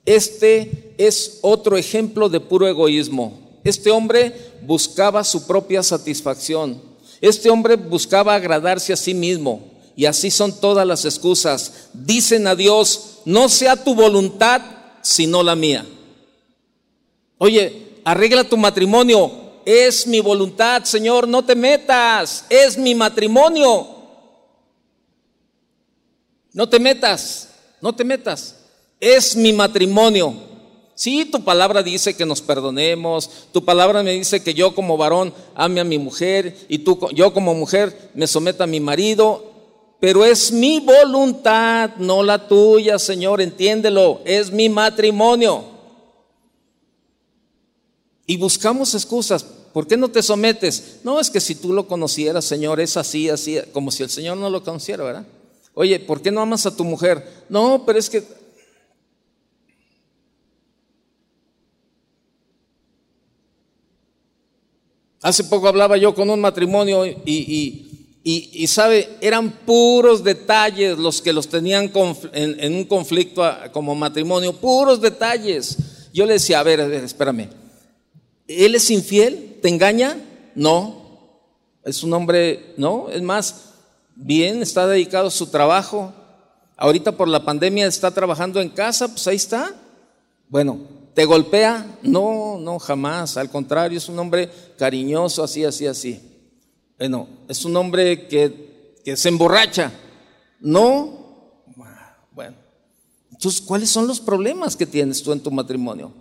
Este 0.06 0.94
es 0.96 1.40
otro 1.42 1.76
ejemplo 1.76 2.30
de 2.30 2.40
puro 2.40 2.66
egoísmo. 2.66 3.38
Este 3.62 3.90
hombre 3.90 4.34
buscaba 4.62 5.22
su 5.22 5.46
propia 5.46 5.82
satisfacción. 5.82 6.80
Este 7.20 7.50
hombre 7.50 7.76
buscaba 7.76 8.34
agradarse 8.34 8.94
a 8.94 8.96
sí 8.96 9.12
mismo. 9.12 9.68
Y 9.96 10.06
así 10.06 10.30
son 10.30 10.58
todas 10.58 10.86
las 10.86 11.04
excusas. 11.04 11.90
Dicen 11.92 12.46
a 12.46 12.54
Dios, 12.54 13.18
no 13.26 13.50
sea 13.50 13.76
tu 13.76 13.94
voluntad, 13.94 14.62
sino 15.02 15.42
la 15.42 15.54
mía. 15.54 15.84
Oye, 17.36 18.00
arregla 18.02 18.44
tu 18.44 18.56
matrimonio. 18.56 19.30
Es 19.66 20.06
mi 20.06 20.20
voluntad, 20.20 20.84
Señor, 20.84 21.28
no 21.28 21.44
te 21.44 21.54
metas. 21.54 22.46
Es 22.48 22.78
mi 22.78 22.94
matrimonio. 22.94 23.88
No 26.54 26.66
te 26.66 26.80
metas 26.80 27.49
no 27.80 27.94
te 27.94 28.04
metas. 28.04 28.56
Es 28.98 29.36
mi 29.36 29.52
matrimonio. 29.52 30.34
Sí, 31.00 31.24
tu 31.24 31.42
palabra 31.42 31.82
dice 31.82 32.14
que 32.14 32.26
nos 32.26 32.42
perdonemos, 32.42 33.30
tu 33.52 33.64
palabra 33.64 34.02
me 34.02 34.12
dice 34.12 34.42
que 34.42 34.52
yo 34.52 34.74
como 34.74 34.98
varón 34.98 35.32
ame 35.54 35.80
a 35.80 35.84
mi 35.84 35.98
mujer 35.98 36.54
y 36.68 36.80
tú, 36.80 36.98
yo 37.14 37.32
como 37.32 37.54
mujer 37.54 38.10
me 38.12 38.26
someta 38.26 38.64
a 38.64 38.66
mi 38.66 38.80
marido, 38.80 39.50
pero 39.98 40.26
es 40.26 40.52
mi 40.52 40.78
voluntad, 40.78 41.92
no 41.96 42.22
la 42.22 42.46
tuya, 42.46 42.98
Señor, 42.98 43.40
entiéndelo, 43.40 44.20
es 44.26 44.52
mi 44.52 44.68
matrimonio. 44.68 45.64
Y 48.26 48.36
buscamos 48.36 48.94
excusas, 48.94 49.42
¿por 49.42 49.86
qué 49.86 49.96
no 49.96 50.08
te 50.08 50.22
sometes? 50.22 51.00
No, 51.02 51.18
es 51.18 51.30
que 51.30 51.40
si 51.40 51.54
tú 51.54 51.72
lo 51.72 51.88
conocieras, 51.88 52.44
Señor, 52.44 52.78
es 52.78 52.98
así, 52.98 53.30
así, 53.30 53.58
como 53.72 53.90
si 53.90 54.02
el 54.02 54.10
Señor 54.10 54.36
no 54.36 54.50
lo 54.50 54.62
conociera, 54.62 55.02
¿verdad? 55.02 55.26
Oye, 55.80 55.98
¿por 55.98 56.20
qué 56.20 56.30
no 56.30 56.42
amas 56.42 56.66
a 56.66 56.76
tu 56.76 56.84
mujer? 56.84 57.26
No, 57.48 57.84
pero 57.86 57.98
es 57.98 58.10
que... 58.10 58.22
Hace 65.22 65.44
poco 65.44 65.68
hablaba 65.68 65.96
yo 65.96 66.14
con 66.14 66.28
un 66.28 66.38
matrimonio 66.38 67.06
y, 67.06 67.88
y, 68.22 68.66
sabe, 68.66 69.08
eran 69.22 69.50
puros 69.50 70.22
detalles 70.22 70.98
los 70.98 71.22
que 71.22 71.32
los 71.32 71.48
tenían 71.48 71.90
en, 72.34 72.60
en, 72.60 72.74
un 72.74 72.84
conflicto 72.84 73.42
como 73.72 73.94
matrimonio, 73.94 74.52
puros 74.52 75.00
detalles. 75.00 75.78
Yo 76.12 76.26
le 76.26 76.34
decía, 76.34 76.60
a 76.60 76.62
ver, 76.62 76.82
a 76.82 76.88
ver, 76.88 77.04
espérame, 77.04 77.48
¿él 78.46 78.74
es 78.74 78.90
infiel? 78.90 79.56
¿Te 79.62 79.70
engaña? 79.70 80.14
No. 80.54 81.40
Es 81.82 82.02
un 82.02 82.12
hombre, 82.12 82.74
no, 82.76 83.08
es 83.08 83.22
más, 83.22 83.69
bien, 84.20 84.62
está 84.62 84.86
dedicado 84.86 85.28
a 85.28 85.30
su 85.30 85.46
trabajo. 85.46 86.12
Ahorita 86.76 87.12
por 87.12 87.28
la 87.28 87.44
pandemia 87.44 87.86
está 87.86 88.10
trabajando 88.10 88.60
en 88.60 88.70
casa, 88.70 89.08
pues 89.08 89.26
ahí 89.26 89.36
está. 89.36 89.74
Bueno, 90.48 90.78
¿te 91.14 91.24
golpea? 91.24 91.98
No, 92.02 92.58
no, 92.58 92.78
jamás. 92.78 93.36
Al 93.36 93.50
contrario, 93.50 93.98
es 93.98 94.08
un 94.08 94.18
hombre 94.18 94.50
cariñoso, 94.78 95.42
así, 95.42 95.64
así, 95.64 95.86
así. 95.86 96.20
Bueno, 96.98 97.28
es 97.48 97.64
un 97.64 97.76
hombre 97.76 98.28
que, 98.28 98.96
que 99.04 99.16
se 99.16 99.28
emborracha. 99.28 99.92
No. 100.60 101.64
Bueno, 102.32 102.56
entonces, 103.30 103.60
¿cuáles 103.60 103.90
son 103.90 104.06
los 104.06 104.20
problemas 104.20 104.76
que 104.76 104.86
tienes 104.86 105.22
tú 105.22 105.32
en 105.32 105.40
tu 105.40 105.50
matrimonio? 105.50 106.12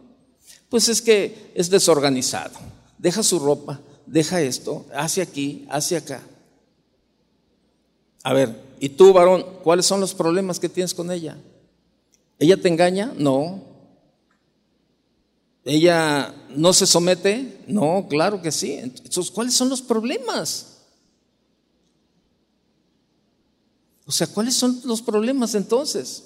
Pues 0.70 0.88
es 0.88 1.02
que 1.02 1.52
es 1.56 1.70
desorganizado. 1.70 2.60
Deja 2.98 3.24
su 3.24 3.40
ropa, 3.40 3.80
deja 4.06 4.42
esto, 4.42 4.86
hace 4.94 5.22
aquí, 5.22 5.66
hace 5.70 5.98
acá. 5.98 6.22
A 8.24 8.34
ver, 8.34 8.64
¿y 8.80 8.90
tú, 8.90 9.14
varón, 9.14 9.46
cuáles 9.64 9.86
son 9.86 10.00
los 10.00 10.14
problemas 10.14 10.60
que 10.60 10.70
tienes 10.70 10.94
con 10.94 11.12
ella? 11.12 11.38
¿Ella 12.38 12.58
te 12.58 12.68
engaña? 12.68 13.14
No. 13.18 13.64
¿Ella 15.66 16.34
no 16.50 16.74
se 16.74 16.86
somete? 16.86 17.62
No, 17.68 18.08
claro 18.10 18.42
que 18.42 18.52
sí. 18.52 18.74
Entonces, 18.74 19.30
¿cuáles 19.32 19.54
son 19.54 19.70
los 19.70 19.82
problemas? 19.82 20.78
O 24.06 24.12
sea, 24.12 24.26
¿cuáles 24.28 24.56
son 24.56 24.82
los 24.86 25.02
problemas 25.02 25.54
entonces? 25.54 26.24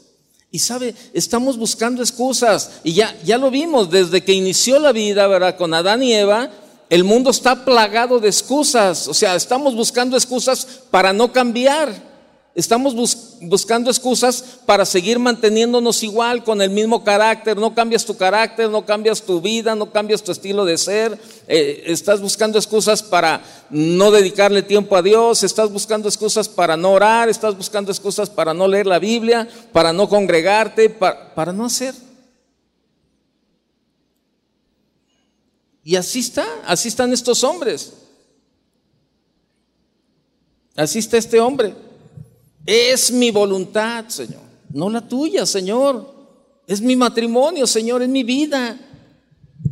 Y 0.52 0.60
sabe, 0.60 0.96
estamos 1.14 1.58
buscando 1.58 2.02
excusas. 2.02 2.80
Y 2.84 2.94
ya, 2.94 3.20
ya 3.24 3.38
lo 3.38 3.50
vimos 3.50 3.90
desde 3.90 4.24
que 4.24 4.34
inició 4.34 4.80
la 4.80 4.92
vida, 4.92 5.28
¿verdad? 5.28 5.58
Con 5.58 5.74
Adán 5.74 6.04
y 6.04 6.14
Eva, 6.14 6.50
el 6.94 7.04
mundo 7.04 7.32
está 7.32 7.66
plagado 7.66 8.20
de 8.20 8.30
excusas, 8.30 9.08
o 9.08 9.16
sea, 9.16 9.36
estamos 9.36 9.74
buscando 9.74 10.16
excusas 10.16 10.64
para 10.92 11.12
no 11.12 11.34
cambiar. 11.34 11.92
Estamos 12.54 12.94
buscando 13.42 13.90
excusas 13.90 14.60
para 14.68 14.86
seguir 14.86 15.18
manteniéndonos 15.18 16.04
igual, 16.04 16.44
con 16.44 16.62
el 16.62 16.70
mismo 16.70 17.04
carácter. 17.04 17.58
No 17.58 17.74
cambias 17.74 18.06
tu 18.06 18.16
carácter, 18.16 18.70
no 18.70 18.86
cambias 18.86 19.24
tu 19.24 19.42
vida, 19.42 19.74
no 19.74 19.92
cambias 19.92 20.22
tu 20.22 20.32
estilo 20.32 20.66
de 20.66 20.78
ser. 20.78 21.18
Eh, 21.48 21.86
estás 21.88 22.22
buscando 22.22 22.60
excusas 22.60 23.02
para 23.02 23.42
no 23.72 24.12
dedicarle 24.12 24.62
tiempo 24.62 24.96
a 24.96 25.02
Dios, 25.02 25.42
estás 25.42 25.72
buscando 25.72 26.08
excusas 26.08 26.48
para 26.48 26.78
no 26.78 26.92
orar, 26.92 27.28
estás 27.28 27.58
buscando 27.58 27.92
excusas 27.92 28.30
para 28.30 28.54
no 28.54 28.68
leer 28.68 28.86
la 28.86 29.00
Biblia, 29.00 29.50
para 29.72 29.94
no 29.94 30.08
congregarte, 30.08 30.92
para 30.92 31.54
no 31.54 31.66
hacer. 31.66 31.96
Y 35.84 35.96
así 35.96 36.20
está, 36.20 36.46
así 36.66 36.88
están 36.88 37.12
estos 37.12 37.44
hombres. 37.44 37.94
Así 40.76 41.00
está 41.00 41.18
este 41.18 41.40
hombre. 41.40 41.76
Es 42.66 43.12
mi 43.12 43.32
voluntad, 43.32 44.08
Señor, 44.08 44.42
no 44.70 44.90
la 44.90 45.08
tuya, 45.08 45.46
Señor. 45.46 46.14
Es 46.66 46.82
mi 46.82 46.96
matrimonio, 46.96 47.68
Señor, 47.68 48.02
es 48.02 48.10
mi 48.10 48.24
vida. 48.24 48.80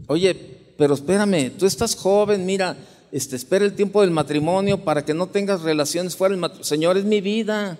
Oye, 0.08 0.36
pero 0.78 0.96
espérame, 0.96 1.52
tú 1.58 1.66
estás 1.66 1.96
joven, 1.96 2.46
mira, 2.46 2.76
este, 3.12 3.38
espera 3.38 3.64
el 3.64 3.74
tiempo 3.74 4.02
del 4.02 4.12
matrimonio 4.12 4.84
para 4.84 5.06
que 5.06 5.14
no 5.14 5.28
tengas 5.28 5.62
relaciones 5.62 6.16
fuera 6.16 6.34
del 6.34 6.42
matrimonio. 6.42 6.66
Señor, 6.66 6.98
es 6.98 7.06
mi 7.06 7.22
vida. 7.22 7.78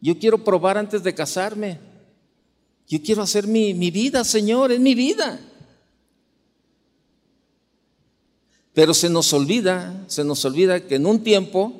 Yo 0.00 0.18
quiero 0.18 0.42
probar 0.42 0.78
antes 0.78 1.02
de 1.02 1.14
casarme. 1.14 1.78
Yo 2.88 3.02
quiero 3.02 3.22
hacer 3.22 3.46
mi, 3.46 3.74
mi 3.74 3.90
vida, 3.90 4.24
Señor, 4.24 4.72
es 4.72 4.80
mi 4.80 4.94
vida. 4.94 5.40
Pero 8.76 8.92
se 8.92 9.08
nos 9.08 9.32
olvida, 9.32 10.04
se 10.06 10.22
nos 10.22 10.44
olvida 10.44 10.86
que 10.86 10.96
en 10.96 11.06
un 11.06 11.24
tiempo 11.24 11.72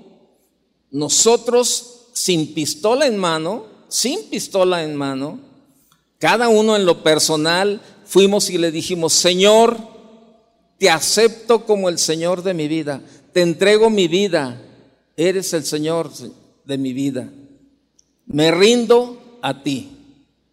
nosotros 0.90 2.06
sin 2.14 2.54
pistola 2.54 3.06
en 3.06 3.18
mano, 3.18 3.66
sin 3.86 4.30
pistola 4.30 4.82
en 4.82 4.96
mano, 4.96 5.38
cada 6.18 6.48
uno 6.48 6.74
en 6.74 6.86
lo 6.86 7.02
personal 7.02 7.82
fuimos 8.06 8.48
y 8.48 8.56
le 8.56 8.72
dijimos, 8.72 9.12
Señor, 9.12 9.76
te 10.78 10.88
acepto 10.88 11.66
como 11.66 11.90
el 11.90 11.98
Señor 11.98 12.42
de 12.42 12.54
mi 12.54 12.66
vida, 12.66 13.02
te 13.34 13.42
entrego 13.42 13.90
mi 13.90 14.08
vida, 14.08 14.58
eres 15.18 15.52
el 15.52 15.66
Señor 15.66 16.10
de 16.64 16.78
mi 16.78 16.94
vida, 16.94 17.30
me 18.24 18.50
rindo 18.50 19.38
a 19.42 19.62
ti. 19.62 19.90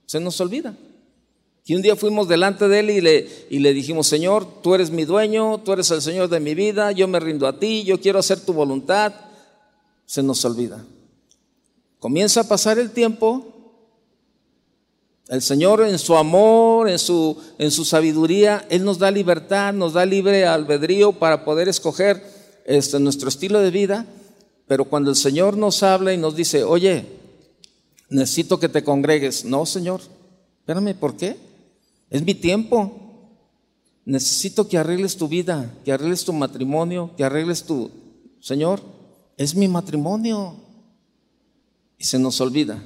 Se 0.05 0.19
nos 0.19 0.41
olvida. 0.41 0.75
Y 1.65 1.75
un 1.75 1.81
día 1.81 1.95
fuimos 1.95 2.27
delante 2.27 2.67
de 2.67 2.79
él 2.79 2.89
y 2.89 2.99
le, 2.99 3.47
y 3.49 3.59
le 3.59 3.73
dijimos, 3.73 4.07
Señor, 4.07 4.61
tú 4.61 4.75
eres 4.75 4.91
mi 4.91 5.05
dueño, 5.05 5.59
tú 5.59 5.71
eres 5.71 5.89
el 5.91 6.01
Señor 6.01 6.27
de 6.27 6.41
mi 6.41 6.55
vida, 6.55 6.91
yo 6.91 7.07
me 7.07 7.19
rindo 7.21 7.47
a 7.47 7.57
ti, 7.57 7.83
yo 7.83 8.01
quiero 8.01 8.19
hacer 8.19 8.41
tu 8.41 8.51
voluntad. 8.51 9.13
se 10.05 10.21
nos 10.21 10.43
olvida. 10.43 10.85
Comienza 11.99 12.41
a 12.41 12.47
pasar 12.47 12.77
el 12.79 12.91
tiempo, 12.91 13.47
el 15.29 15.41
Señor 15.41 15.81
en 15.87 15.97
su 15.97 16.17
amor, 16.17 16.89
en 16.89 16.99
su, 16.99 17.37
en 17.57 17.71
su 17.71 17.85
sabiduría, 17.85 18.67
Él 18.69 18.83
nos 18.83 18.99
da 18.99 19.09
libertad, 19.09 19.73
nos 19.73 19.93
da 19.93 20.05
libre 20.05 20.45
albedrío 20.45 21.13
para 21.13 21.45
poder 21.45 21.69
escoger 21.69 22.21
este, 22.65 22.99
nuestro 22.99 23.29
estilo 23.29 23.59
de 23.61 23.71
vida, 23.71 24.05
pero 24.67 24.83
cuando 24.83 25.09
el 25.09 25.15
Señor 25.15 25.55
nos 25.55 25.81
habla 25.81 26.13
y 26.13 26.17
nos 26.17 26.35
dice, 26.35 26.65
oye, 26.65 27.05
necesito 28.09 28.59
que 28.59 28.67
te 28.67 28.83
congregues, 28.83 29.45
no, 29.45 29.65
Señor, 29.65 30.01
espérame, 30.59 30.93
¿por 30.93 31.15
qué? 31.15 31.37
Es 32.13 32.23
mi 32.23 32.35
tiempo. 32.35 32.99
Necesito 34.05 34.67
que 34.67 34.77
arregles 34.77 35.17
tu 35.17 35.27
vida, 35.27 35.73
que 35.83 35.91
arregles 35.91 36.23
tu 36.23 36.31
matrimonio, 36.31 37.11
que 37.17 37.23
arregles 37.23 37.63
tu, 37.63 37.89
Señor, 38.39 38.81
es 39.35 39.55
mi 39.55 39.67
matrimonio. 39.67 40.55
Y 41.97 42.03
se 42.03 42.19
nos 42.19 42.39
olvida. 42.39 42.83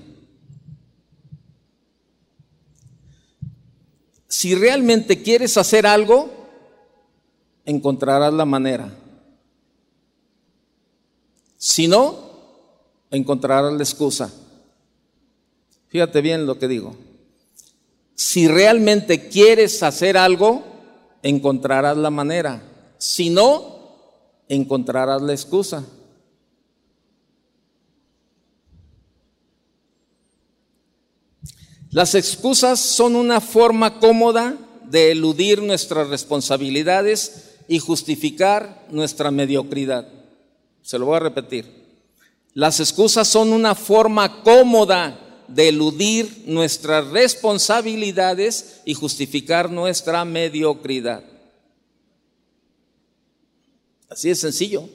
Si 4.30 4.56
realmente 4.56 5.22
quieres 5.22 5.58
hacer 5.58 5.86
algo, 5.86 6.30
encontrarás 7.66 8.34
la 8.34 8.46
manera. 8.46 8.96
Si 11.58 11.88
no, 11.90 12.16
encontrarás 13.12 13.74
la 13.74 13.84
excusa. 13.84 14.32
Fíjate 15.90 16.22
bien 16.22 16.46
lo 16.46 16.58
que 16.58 16.70
digo. 16.70 17.07
Si 18.18 18.48
realmente 18.48 19.28
quieres 19.30 19.84
hacer 19.84 20.18
algo, 20.18 20.64
encontrarás 21.22 21.96
la 21.96 22.10
manera. 22.10 22.64
Si 22.98 23.30
no, 23.30 24.42
encontrarás 24.50 25.22
la 25.22 25.34
excusa. 25.34 25.86
Las 31.92 32.16
excusas 32.16 32.80
son 32.80 33.16
una 33.16 33.40
forma 33.40 34.00
cómoda 34.00 34.58
de 34.90 35.12
eludir 35.12 35.62
nuestras 35.62 36.10
responsabilidades 36.10 37.58
y 37.68 37.78
justificar 37.78 38.88
nuestra 38.90 39.30
mediocridad. 39.30 40.08
Se 40.82 40.98
lo 40.98 41.06
voy 41.06 41.18
a 41.18 41.20
repetir. 41.20 41.86
Las 42.56 42.80
excusas 42.80 43.28
son 43.28 43.54
una 43.54 43.76
forma 43.76 44.42
cómoda 44.42 45.27
de 45.48 45.70
eludir 45.70 46.44
nuestras 46.46 47.08
responsabilidades 47.08 48.82
y 48.86 48.94
justificar 48.94 49.70
nuestra 49.72 50.26
mediocridad. 50.26 51.24
Así 54.10 54.30
de 54.30 54.36
sencillo. 54.36 54.90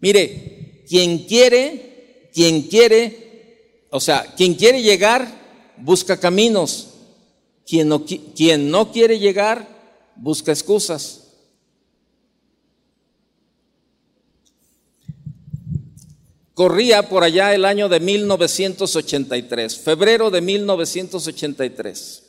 Mire, 0.00 0.84
quien 0.88 1.26
quiere, 1.26 2.30
quien 2.32 2.62
quiere, 2.62 3.86
o 3.90 4.00
sea, 4.00 4.34
quien 4.36 4.54
quiere 4.54 4.82
llegar, 4.82 5.26
busca 5.78 6.18
caminos. 6.18 6.88
Quien 7.66 7.88
no, 7.88 8.04
quien 8.04 8.70
no 8.70 8.90
quiere 8.90 9.18
llegar, 9.18 9.68
busca 10.16 10.50
excusas. 10.50 11.19
Corría 16.60 17.08
por 17.08 17.24
allá 17.24 17.54
el 17.54 17.64
año 17.64 17.88
de 17.88 18.00
1983, 18.00 19.78
febrero 19.78 20.30
de 20.30 20.42
1983. 20.42 22.22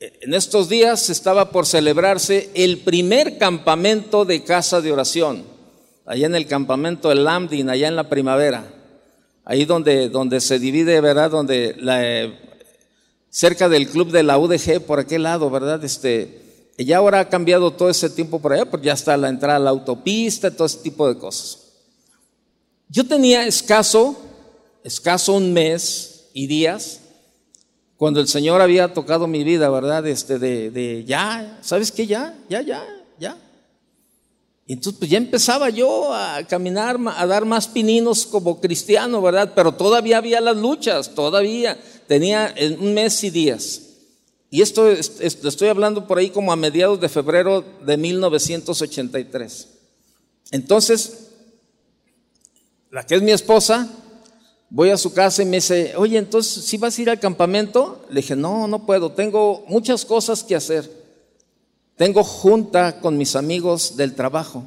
En 0.00 0.34
estos 0.34 0.68
días 0.68 1.08
estaba 1.10 1.52
por 1.52 1.64
celebrarse 1.64 2.50
el 2.54 2.78
primer 2.78 3.38
campamento 3.38 4.24
de 4.24 4.42
casa 4.42 4.80
de 4.80 4.90
oración, 4.90 5.44
allá 6.04 6.26
en 6.26 6.34
el 6.34 6.48
campamento 6.48 7.08
de 7.08 7.14
Lambdin, 7.14 7.70
allá 7.70 7.86
en 7.86 7.94
la 7.94 8.08
primavera, 8.08 8.64
ahí 9.44 9.64
donde, 9.64 10.08
donde 10.08 10.40
se 10.40 10.58
divide, 10.58 11.00
¿verdad? 11.00 11.30
Donde 11.30 11.76
la, 11.78 12.34
cerca 13.30 13.68
del 13.68 13.88
club 13.90 14.10
de 14.10 14.24
la 14.24 14.38
UDG, 14.38 14.80
por 14.80 14.98
aquel 14.98 15.22
lado, 15.22 15.50
¿verdad? 15.50 15.84
Este, 15.84 16.72
ya 16.78 16.96
ahora 16.96 17.20
ha 17.20 17.28
cambiado 17.28 17.70
todo 17.70 17.90
ese 17.90 18.10
tiempo 18.10 18.40
por 18.40 18.54
allá, 18.54 18.64
porque 18.64 18.86
ya 18.86 18.94
está 18.94 19.16
la 19.16 19.28
entrada 19.28 19.54
a 19.54 19.60
la 19.60 19.70
autopista, 19.70 20.50
todo 20.50 20.66
ese 20.66 20.78
tipo 20.78 21.06
de 21.06 21.16
cosas. 21.16 21.63
Yo 22.88 23.06
tenía 23.06 23.46
escaso, 23.46 24.16
escaso 24.82 25.34
un 25.34 25.52
mes 25.52 26.26
y 26.32 26.46
días, 26.46 27.00
cuando 27.96 28.20
el 28.20 28.28
Señor 28.28 28.60
había 28.60 28.92
tocado 28.92 29.26
mi 29.26 29.44
vida, 29.44 29.70
¿verdad? 29.70 30.06
Este, 30.06 30.38
de, 30.38 30.70
de 30.70 31.04
ya, 31.04 31.58
¿sabes 31.62 31.90
qué? 31.92 32.06
Ya, 32.06 32.36
ya, 32.48 32.60
ya, 32.60 32.84
ya. 33.18 33.36
Y 34.66 34.72
entonces 34.72 34.98
pues 34.98 35.10
ya 35.10 35.18
empezaba 35.18 35.68
yo 35.68 36.12
a 36.14 36.42
caminar, 36.44 36.98
a 37.16 37.26
dar 37.26 37.44
más 37.44 37.68
pininos 37.68 38.24
como 38.24 38.60
cristiano, 38.60 39.20
¿verdad? 39.20 39.52
Pero 39.54 39.72
todavía 39.72 40.18
había 40.18 40.40
las 40.40 40.56
luchas, 40.56 41.14
todavía. 41.14 41.78
Tenía 42.06 42.54
un 42.80 42.94
mes 42.94 43.22
y 43.24 43.30
días. 43.30 43.82
Y 44.50 44.62
esto 44.62 44.88
estoy 44.88 45.68
hablando 45.68 46.06
por 46.06 46.18
ahí 46.18 46.30
como 46.30 46.52
a 46.52 46.56
mediados 46.56 47.00
de 47.00 47.08
febrero 47.08 47.64
de 47.84 47.96
1983. 47.96 49.68
Entonces, 50.50 51.23
la 52.94 53.04
que 53.04 53.16
es 53.16 53.22
mi 53.22 53.32
esposa, 53.32 53.88
voy 54.70 54.90
a 54.90 54.96
su 54.96 55.12
casa 55.12 55.42
y 55.42 55.46
me 55.46 55.56
dice, 55.56 55.94
oye, 55.96 56.16
entonces, 56.16 56.64
¿si 56.64 56.78
vas 56.78 56.96
a 56.96 57.02
ir 57.02 57.10
al 57.10 57.18
campamento? 57.18 58.06
Le 58.08 58.20
dije, 58.20 58.36
no, 58.36 58.68
no 58.68 58.86
puedo, 58.86 59.10
tengo 59.10 59.64
muchas 59.66 60.04
cosas 60.04 60.44
que 60.44 60.54
hacer. 60.54 60.88
Tengo 61.96 62.22
junta 62.22 63.00
con 63.00 63.18
mis 63.18 63.34
amigos 63.34 63.96
del 63.96 64.14
trabajo. 64.14 64.62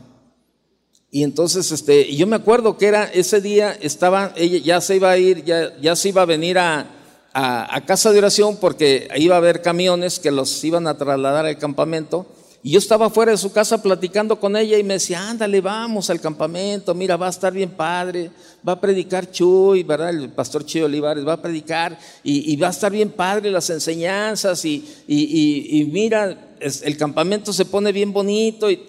Y 1.09 1.23
entonces, 1.23 1.71
este, 1.71 2.13
yo 2.13 2.27
me 2.27 2.35
acuerdo 2.35 2.77
que 2.77 2.87
era 2.87 3.05
ese 3.05 3.39
día, 3.39 3.71
estaba, 3.79 4.33
ella 4.35 4.59
ya 4.61 4.81
se 4.81 4.97
iba 4.97 5.09
a 5.09 5.17
ir, 5.17 5.45
ya, 5.45 5.79
ya 5.79 5.95
se 5.95 6.09
iba 6.09 6.23
a 6.23 6.25
venir 6.25 6.59
a, 6.59 6.85
a 7.31 7.85
casa 7.85 8.11
de 8.11 8.17
oración 8.17 8.57
porque 8.57 9.07
iba 9.15 9.35
a 9.35 9.37
haber 9.37 9.61
camiones 9.61 10.19
que 10.19 10.31
los 10.31 10.61
iban 10.65 10.87
a 10.87 10.97
trasladar 10.97 11.45
al 11.45 11.57
campamento. 11.57 12.25
Y 12.63 12.71
yo 12.71 12.79
estaba 12.79 13.09
fuera 13.09 13.31
de 13.31 13.37
su 13.37 13.51
casa 13.51 13.81
platicando 13.81 14.39
con 14.39 14.57
ella 14.57 14.77
y 14.77 14.83
me 14.83 14.95
decía, 14.95 15.29
ándale, 15.29 15.61
vamos 15.61 16.09
al 16.09 16.19
campamento, 16.19 16.93
mira, 16.93 17.15
va 17.15 17.27
a 17.27 17.29
estar 17.29 17.53
bien 17.53 17.69
padre, 17.69 18.31
va 18.67 18.73
a 18.73 18.81
predicar 18.81 19.31
Chuy, 19.31 19.83
¿verdad? 19.83 20.09
El 20.09 20.29
pastor 20.29 20.65
Chuy 20.65 20.81
Olivares 20.81 21.25
va 21.25 21.33
a 21.33 21.41
predicar 21.41 21.97
y, 22.23 22.55
va 22.57 22.67
a 22.67 22.71
estar 22.71 22.91
bien 22.91 23.11
padre 23.11 23.51
las 23.51 23.69
enseñanzas 23.69 24.65
y, 24.65 24.83
y 25.07 25.89
mira, 25.91 26.47
el 26.59 26.97
campamento 26.97 27.53
se 27.53 27.65
pone 27.65 27.91
bien 27.91 28.13
bonito. 28.13 28.69
Y, 28.69 28.79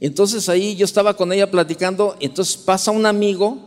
entonces 0.00 0.48
ahí 0.48 0.76
yo 0.76 0.84
estaba 0.84 1.14
con 1.14 1.32
ella 1.32 1.50
platicando, 1.50 2.16
entonces 2.20 2.56
pasa 2.56 2.90
un 2.90 3.06
amigo, 3.06 3.58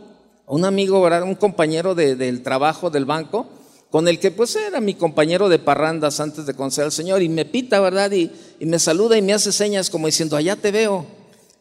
un 0.46 0.64
amigo, 0.64 1.00
¿verdad? 1.02 1.24
Un 1.24 1.34
compañero 1.34 1.94
del 1.94 2.42
trabajo 2.42 2.90
del 2.90 3.04
banco, 3.04 3.46
con 3.92 4.08
el 4.08 4.18
que 4.18 4.30
pues 4.30 4.56
era 4.56 4.80
mi 4.80 4.94
compañero 4.94 5.50
de 5.50 5.58
parrandas 5.58 6.18
antes 6.18 6.46
de 6.46 6.54
conocer 6.54 6.84
al 6.84 6.92
Señor, 6.92 7.20
y 7.20 7.28
me 7.28 7.44
pita, 7.44 7.78
¿verdad? 7.78 8.10
Y, 8.10 8.30
me 8.60 8.78
saluda 8.78 9.18
y 9.18 9.22
me 9.22 9.34
hace 9.34 9.52
señas 9.52 9.90
como 9.90 10.06
diciendo, 10.06 10.34
allá 10.34 10.56
te 10.56 10.70
veo. 10.70 11.04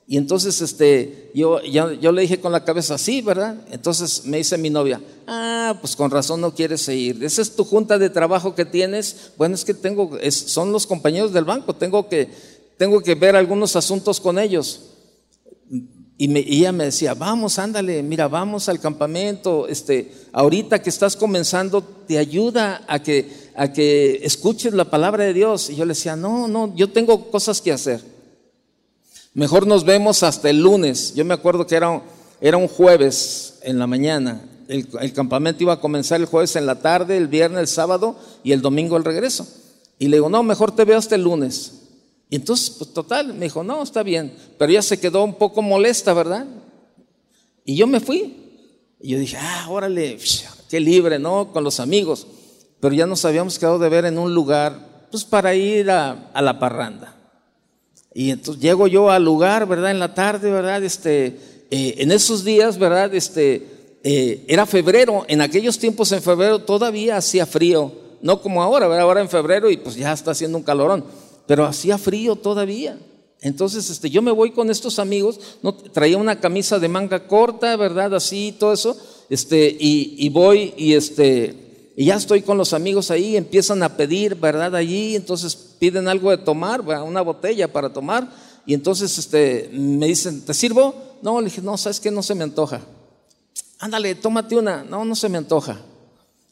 Y 0.08 0.16
entonces 0.16 0.62
este, 0.62 1.30
yo, 1.36 1.62
yo 1.62 2.12
le 2.14 2.22
dije 2.22 2.40
con 2.40 2.54
la 2.54 2.64
cabeza, 2.64 2.98
sí, 2.98 3.22
¿verdad? 3.22 3.58
Entonces 3.70 4.24
me 4.24 4.38
dice 4.38 4.58
mi 4.58 4.70
novia, 4.70 5.02
ah, 5.28 5.76
pues 5.82 5.94
con 5.98 6.10
razón 6.10 6.40
no 6.40 6.56
quieres 6.56 6.88
ir. 6.88 7.22
Esa 7.22 7.42
es 7.42 7.54
tu 7.54 7.66
junta 7.66 8.00
de 8.00 8.10
trabajo 8.10 8.56
que 8.56 8.64
tienes. 8.64 9.32
Bueno, 9.38 9.54
es 9.54 9.66
que 9.66 9.74
tengo, 9.74 10.18
son 10.30 10.72
los 10.72 10.88
compañeros 10.88 11.34
del 11.34 11.44
banco, 11.44 11.76
tengo 11.76 12.08
que, 12.08 12.30
tengo 12.78 13.02
que 13.02 13.16
ver 13.16 13.36
algunos 13.36 13.76
asuntos 13.76 14.22
con 14.22 14.40
ellos. 14.40 14.80
Y, 16.22 16.38
ella 16.38 16.72
me 16.72 16.84
decía, 16.84 17.16
vamos, 17.16 17.58
ándale, 17.58 18.04
mira, 18.04 18.28
vamos 18.28 18.70
al 18.70 18.80
campamento, 18.80 19.68
este, 19.68 20.14
ahorita 20.32 20.80
que 20.80 20.92
estás 20.92 21.16
comenzando, 21.16 21.82
te 21.82 22.20
ayuda 22.20 22.84
a 22.88 23.02
que, 23.02 23.28
a 23.56 23.74
que 23.74 24.20
escuches 24.22 24.76
la 24.76 24.86
palabra 24.86 25.24
de 25.24 25.34
Dios. 25.34 25.72
Y 25.72 25.78
yo 25.78 25.84
le 25.84 25.96
decía, 25.96 26.16
no, 26.16 26.48
no, 26.48 26.76
yo 26.76 26.92
tengo 26.92 27.32
cosas 27.32 27.60
que 27.60 27.72
hacer. 27.72 28.02
Mejor 29.34 29.66
nos 29.66 29.84
vemos 29.84 30.22
hasta 30.22 30.52
el 30.52 30.62
lunes. 30.62 31.16
Yo 31.16 31.26
me 31.26 31.34
acuerdo 31.34 31.66
que 31.66 31.76
era, 31.76 32.04
era 32.40 32.58
un 32.58 32.68
jueves 32.68 33.56
en 33.64 33.80
la 33.80 33.88
mañana. 33.88 34.44
El, 34.68 34.88
el, 35.00 35.14
campamento 35.14 35.64
iba 35.64 35.74
a 35.74 35.82
comenzar 35.82 36.22
el 36.22 36.28
jueves 36.28 36.56
en 36.56 36.68
la 36.68 36.84
tarde, 36.84 37.18
el 37.18 37.30
viernes, 37.30 37.62
el 37.62 37.68
sábado 37.68 38.16
y 38.44 38.52
el 38.52 38.62
domingo 38.62 38.96
el 38.96 39.06
regreso. 39.06 39.48
Y 39.98 40.08
le 40.08 40.18
digo, 40.18 40.30
no, 40.30 40.44
mejor 40.44 40.76
te 40.76 40.86
veo 40.86 41.00
hasta 41.00 41.16
el 41.16 41.24
lunes. 41.24 41.81
Y 42.32 42.38
entonces, 42.38 42.70
pues 42.70 42.94
total, 42.94 43.34
me 43.34 43.44
dijo, 43.44 43.62
no, 43.62 43.84
está 43.84 44.04
bien. 44.04 44.34
Pero 44.58 44.72
ella 44.72 44.82
se 44.82 44.98
quedó 44.98 45.22
un 45.26 45.34
poco 45.34 45.62
molesta, 45.62 46.14
¿verdad? 46.14 46.48
Y 47.66 47.76
yo 47.76 47.88
me 47.88 48.00
fui. 48.00 48.38
Y 49.02 49.10
yo 49.10 49.20
dije, 49.20 49.36
ah, 49.38 49.68
órale, 49.70 50.18
qué 50.70 50.80
libre, 50.80 51.20
¿no? 51.20 51.52
Con 51.52 51.66
los 51.66 51.82
amigos. 51.82 52.26
Pero 52.80 52.96
ya 52.96 53.06
nos 53.06 53.26
habíamos 53.26 53.60
quedado 53.60 53.80
de 53.80 53.90
ver 53.90 54.06
en 54.06 54.18
un 54.18 54.34
lugar, 54.34 55.08
pues 55.12 55.26
para 55.26 55.54
ir 55.56 55.92
a, 55.92 56.32
la 56.34 56.58
parranda. 56.58 57.18
Y 58.14 58.30
entonces 58.30 58.64
llego 58.64 58.88
yo 58.88 59.12
al 59.12 59.26
lugar, 59.26 59.68
¿verdad? 59.68 59.92
En 59.92 60.00
la 60.00 60.14
tarde, 60.14 60.50
¿verdad? 60.52 60.82
Este, 60.86 61.38
eh, 61.70 61.96
en 61.98 62.14
esos 62.14 62.46
días, 62.46 62.78
¿verdad? 62.78 63.14
Este, 63.14 63.98
eh, 64.06 64.46
era 64.48 64.66
febrero. 64.66 65.26
En 65.28 65.42
aquellos 65.42 65.78
tiempos 65.78 66.10
en 66.14 66.22
febrero 66.22 66.60
todavía 66.60 67.18
hacía 67.18 67.46
frío. 67.46 67.92
No 68.22 68.42
como 68.42 68.64
ahora, 68.64 68.88
¿verdad? 68.88 69.04
Ahora 69.04 69.20
en 69.20 69.28
febrero 69.28 69.70
y 69.70 69.76
pues 69.76 69.98
ya 69.98 70.14
está 70.14 70.32
haciendo 70.32 70.58
un 70.58 70.64
calorón 70.64 71.04
pero 71.52 71.66
hacía 71.66 71.98
frío 71.98 72.38
todavía. 72.38 72.98
Entonces, 73.42 73.90
este, 73.90 74.10
yo 74.10 74.22
me 74.22 74.32
voy 74.32 74.52
con 74.52 74.70
estos 74.70 75.00
amigos, 75.00 75.38
no, 75.62 75.74
traía 75.76 76.16
una 76.18 76.40
camisa 76.40 76.80
de 76.80 76.88
manga 76.88 77.28
corta, 77.28 77.76
¿verdad? 77.76 78.16
Así, 78.16 78.56
todo 78.58 78.72
eso, 78.72 78.96
este, 79.30 79.68
y, 79.78 80.16
y 80.18 80.30
voy 80.30 80.74
y 80.78 80.94
este, 80.94 81.92
y 81.98 82.06
ya 82.06 82.16
estoy 82.16 82.42
con 82.42 82.58
los 82.58 82.72
amigos 82.72 83.12
ahí, 83.12 83.36
empiezan 83.36 83.84
a 83.84 83.98
pedir, 83.98 84.36
¿verdad? 84.36 84.74
Allí, 84.78 85.18
entonces 85.18 85.54
piden 85.54 86.08
algo 86.08 86.32
de 86.32 86.38
tomar, 86.38 86.80
una 86.80 87.20
botella 87.20 87.70
para 87.70 87.92
tomar, 87.92 88.32
y 88.66 88.74
entonces 88.74 89.18
este, 89.18 89.70
me 89.74 90.08
dicen, 90.08 90.46
¿te 90.46 90.54
sirvo? 90.54 90.96
No, 91.22 91.42
le 91.42 91.50
dije, 91.50 91.62
no, 91.62 91.78
¿sabes 91.78 92.00
qué? 92.00 92.12
No 92.12 92.24
se 92.24 92.34
me 92.34 92.46
antoja. 92.46 92.80
Ándale, 93.78 94.16
tómate 94.16 94.56
una. 94.56 94.86
No, 94.86 95.04
no 95.04 95.16
se 95.18 95.28
me 95.28 95.38
antoja. 95.38 95.82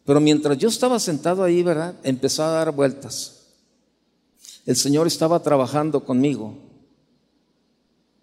Pero 0.05 0.19
mientras 0.19 0.57
yo 0.57 0.67
estaba 0.67 0.99
sentado 0.99 1.41
ahí, 1.41 1.63
¿verdad? 1.63 1.95
Empezó 2.03 2.43
a 2.43 2.49
dar 2.49 2.73
vueltas. 2.73 3.38
El 4.70 4.76
Señor 4.76 5.07
estaba 5.07 5.41
trabajando 5.41 6.05
conmigo. 6.05 6.53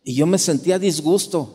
Y 0.04 0.14
yo 0.14 0.28
me 0.28 0.38
sentía 0.38 0.78
disgusto. 0.78 1.50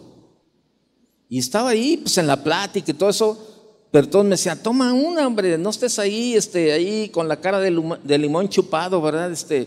Y 1.30 1.39
estaba 1.39 1.70
ahí, 1.70 1.96
pues 1.96 2.18
en 2.18 2.28
la 2.28 2.44
plática 2.44 2.92
y 2.92 2.94
todo 2.94 3.10
eso. 3.10 3.88
Pero 3.89 4.10
todos 4.10 4.26
me 4.26 4.32
decían, 4.32 4.62
toma 4.62 4.92
una, 4.92 5.26
hombre, 5.26 5.58
no 5.58 5.70
estés 5.70 5.98
ahí, 5.98 6.34
este, 6.34 6.74
ahí 6.74 7.08
con 7.08 7.30
la 7.30 7.39
cara 7.39 7.62
de, 7.62 8.18
limón 8.18 8.50
chupado, 8.50 9.02
¿verdad? 9.02 9.32
Este, 9.32 9.66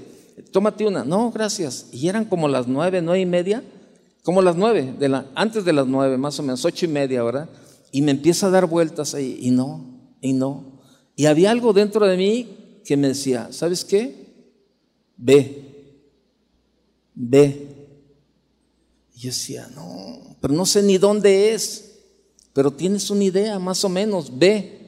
tómate 0.52 0.86
una. 0.86 1.04
No, 1.06 1.30
gracias. 1.30 1.86
Y 1.90 2.06
eran 2.08 2.26
como 2.26 2.46
las 2.46 2.68
nueve, 2.68 3.00
nueve 3.00 3.20
y 3.20 3.26
media. 3.26 3.64
Como 4.24 4.42
las 4.42 4.56
nueve, 4.56 4.94
de 4.98 5.08
la, 5.08 5.24
antes 5.34 5.64
de 5.64 5.72
las 5.72 5.86
nueve, 5.86 6.18
más 6.18 6.38
o 6.38 6.42
menos, 6.42 6.62
ocho 6.66 6.84
y 6.84 6.88
media, 6.88 7.22
¿verdad? 7.22 7.48
Y 7.92 8.02
me 8.02 8.10
empieza 8.10 8.48
a 8.48 8.50
dar 8.50 8.66
vueltas 8.66 9.14
ahí, 9.14 9.38
y 9.40 9.50
no, 9.50 9.86
y 10.20 10.34
no. 10.34 10.82
Y 11.16 11.24
había 11.24 11.50
algo 11.50 11.72
dentro 11.72 12.06
de 12.06 12.18
mí 12.18 12.80
que 12.84 12.98
me 12.98 13.08
decía, 13.08 13.48
¿sabes 13.52 13.86
qué? 13.86 14.23
Ve, 15.16 15.64
ve, 17.14 17.74
y 19.14 19.20
yo 19.20 19.28
decía, 19.28 19.68
no, 19.74 20.36
pero 20.40 20.54
no 20.54 20.66
sé 20.66 20.82
ni 20.82 20.98
dónde 20.98 21.54
es, 21.54 21.94
pero 22.52 22.70
tienes 22.70 23.10
una 23.10 23.24
idea, 23.24 23.58
más 23.58 23.84
o 23.84 23.88
menos, 23.88 24.38
ve. 24.38 24.80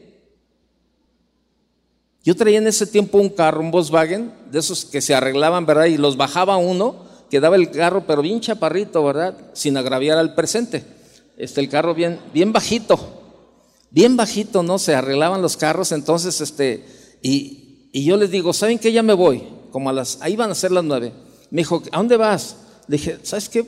Yo 2.22 2.34
traía 2.34 2.58
en 2.58 2.66
ese 2.66 2.86
tiempo 2.86 3.18
un 3.18 3.28
carro, 3.28 3.60
un 3.60 3.70
Volkswagen, 3.70 4.32
de 4.50 4.58
esos 4.58 4.84
que 4.84 5.00
se 5.00 5.14
arreglaban, 5.14 5.64
¿verdad? 5.64 5.86
Y 5.86 5.96
los 5.96 6.16
bajaba 6.16 6.56
uno, 6.56 7.06
quedaba 7.30 7.54
el 7.56 7.70
carro, 7.70 8.04
pero 8.06 8.22
bien 8.22 8.40
chaparrito, 8.40 9.04
¿verdad? 9.04 9.36
Sin 9.52 9.76
agraviar 9.76 10.18
al 10.18 10.34
presente. 10.34 10.84
Este, 11.36 11.60
el 11.60 11.68
carro 11.68 11.94
bien, 11.94 12.18
bien 12.32 12.52
bajito, 12.52 12.98
bien 13.90 14.16
bajito, 14.16 14.62
¿no? 14.62 14.78
Se 14.78 14.94
arreglaban 14.94 15.42
los 15.42 15.56
carros, 15.56 15.92
entonces, 15.92 16.40
este, 16.40 16.84
y, 17.22 17.88
y 17.92 18.04
yo 18.04 18.16
les 18.16 18.30
digo, 18.30 18.52
¿saben 18.52 18.78
qué? 18.78 18.90
Ya 18.90 19.02
me 19.02 19.12
voy, 19.12 19.44
como 19.76 19.90
a 19.90 19.92
las, 19.92 20.16
ahí 20.22 20.36
van 20.36 20.50
a 20.50 20.54
ser 20.54 20.72
las 20.72 20.84
nueve. 20.84 21.12
Me 21.50 21.60
dijo, 21.60 21.82
¿a 21.92 21.98
dónde 21.98 22.16
vas? 22.16 22.56
Le 22.88 22.96
dije, 22.96 23.18
¿sabes 23.22 23.50
qué? 23.50 23.66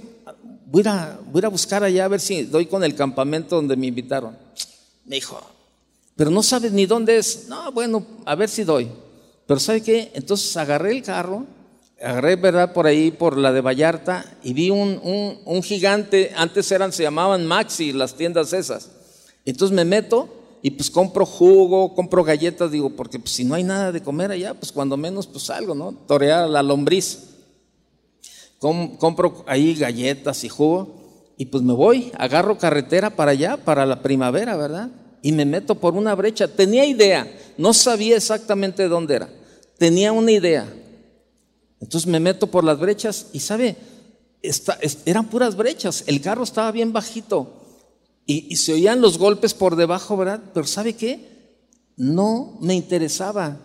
voy 0.65 0.83
a, 0.87 1.21
voy 1.31 1.45
a 1.45 1.49
buscar 1.49 1.85
allá 1.85 2.07
a 2.07 2.09
ver 2.09 2.19
si 2.19 2.45
doy 2.45 2.65
con 2.65 2.83
el 2.83 2.95
campamento 2.95 3.57
donde 3.57 3.77
me 3.77 3.89
invitaron. 3.89 4.35
Me 5.05 5.17
dijo, 5.17 5.39
pero 6.17 6.31
no 6.31 6.43
sabes 6.43 6.73
ni 6.73 6.87
dónde 6.87 7.19
es. 7.19 7.47
No, 7.51 7.71
bueno, 7.73 8.07
a 8.25 8.35
ver 8.37 8.49
si 8.49 8.65
doy. 8.65 8.89
Pero 9.47 9.61
¿sabe 9.61 9.83
qué? 9.83 10.11
Entonces 10.15 10.57
agarré 10.57 10.93
el 10.93 11.03
carro, 11.03 11.45
agarré, 12.01 12.37
¿verdad? 12.37 12.73
Por 12.73 12.87
ahí, 12.87 13.11
por 13.11 13.37
la 13.37 13.53
de 13.53 13.61
Vallarta, 13.61 14.25
y 14.43 14.55
vi 14.55 14.71
un, 14.71 14.99
un, 15.45 15.63
gigante, 15.63 16.33
antes 16.37 16.73
eran, 16.73 16.91
se 16.91 17.03
llamaban 17.03 17.45
Maxi, 17.45 17.93
las 17.93 18.15
tiendas 18.15 18.55
esas. 18.55 18.89
Entonces 19.45 19.77
me 19.77 19.85
meto 19.85 20.27
y 20.63 20.71
pues 20.71 20.91
compro 20.91 21.25
jugo, 21.25 21.95
compro 21.95 22.25
galletas, 22.25 22.71
digo, 22.71 22.91
porque 22.91 23.19
pues, 23.19 23.33
si 23.33 23.45
no 23.45 23.55
hay 23.55 23.63
nada 23.63 23.93
de 23.93 24.03
comer 24.03 24.31
allá, 24.31 24.55
pues 24.55 24.73
cuando 24.73 24.97
menos 24.97 25.27
pues 25.27 25.51
algo, 25.51 25.75
¿no? 25.75 25.93
Torear 25.93 26.49
la 26.49 26.63
lombriz 26.63 27.29
compro 28.59 29.45
ahí 29.47 29.75
galletas 29.75 30.45
y 30.45 30.49
jugo 30.49 30.99
y 31.37 31.47
pues 31.47 31.63
me 31.63 31.73
voy, 31.73 32.11
agarro 32.19 32.59
carretera 32.59 33.11
para 33.11 33.31
allá, 33.31 33.57
para 33.57 33.87
la 33.87 34.03
primavera, 34.03 34.57
¿verdad? 34.57 34.91
Y 35.23 35.33
me 35.33 35.45
meto 35.45 35.77
por 35.77 35.95
una 35.95 36.15
brecha. 36.15 36.49
Tenía 36.49 36.85
idea, 36.85 37.31
no 37.57 37.73
sabía 37.73 38.17
exactamente 38.17 38.89
dónde 38.89 39.15
era, 39.17 39.29
tenía 39.79 40.11
una 40.13 40.33
idea. 40.33 40.69
Entonces 41.81 42.09
me 42.09 42.19
meto 42.19 42.49
por 42.49 42.65
las 42.65 42.81
brechas 42.81 43.27
y 43.33 43.39
sabe, 43.39 43.77
eran 45.05 45.29
puras 45.29 45.55
brechas, 45.55 46.03
el 46.09 46.21
carro 46.21 46.43
estaba 46.43 46.73
bien 46.73 46.93
bajito 46.93 47.58
y, 48.31 48.57
se 48.57 48.74
oían 48.74 49.01
los 49.01 49.16
golpes 49.16 49.55
por 49.55 49.74
debajo, 49.74 50.14
¿verdad? 50.14 50.43
Pero 50.53 50.66
¿sabe 50.66 50.93
qué? 50.93 51.57
No 51.97 52.59
me 52.61 52.74
interesaba. 52.74 53.57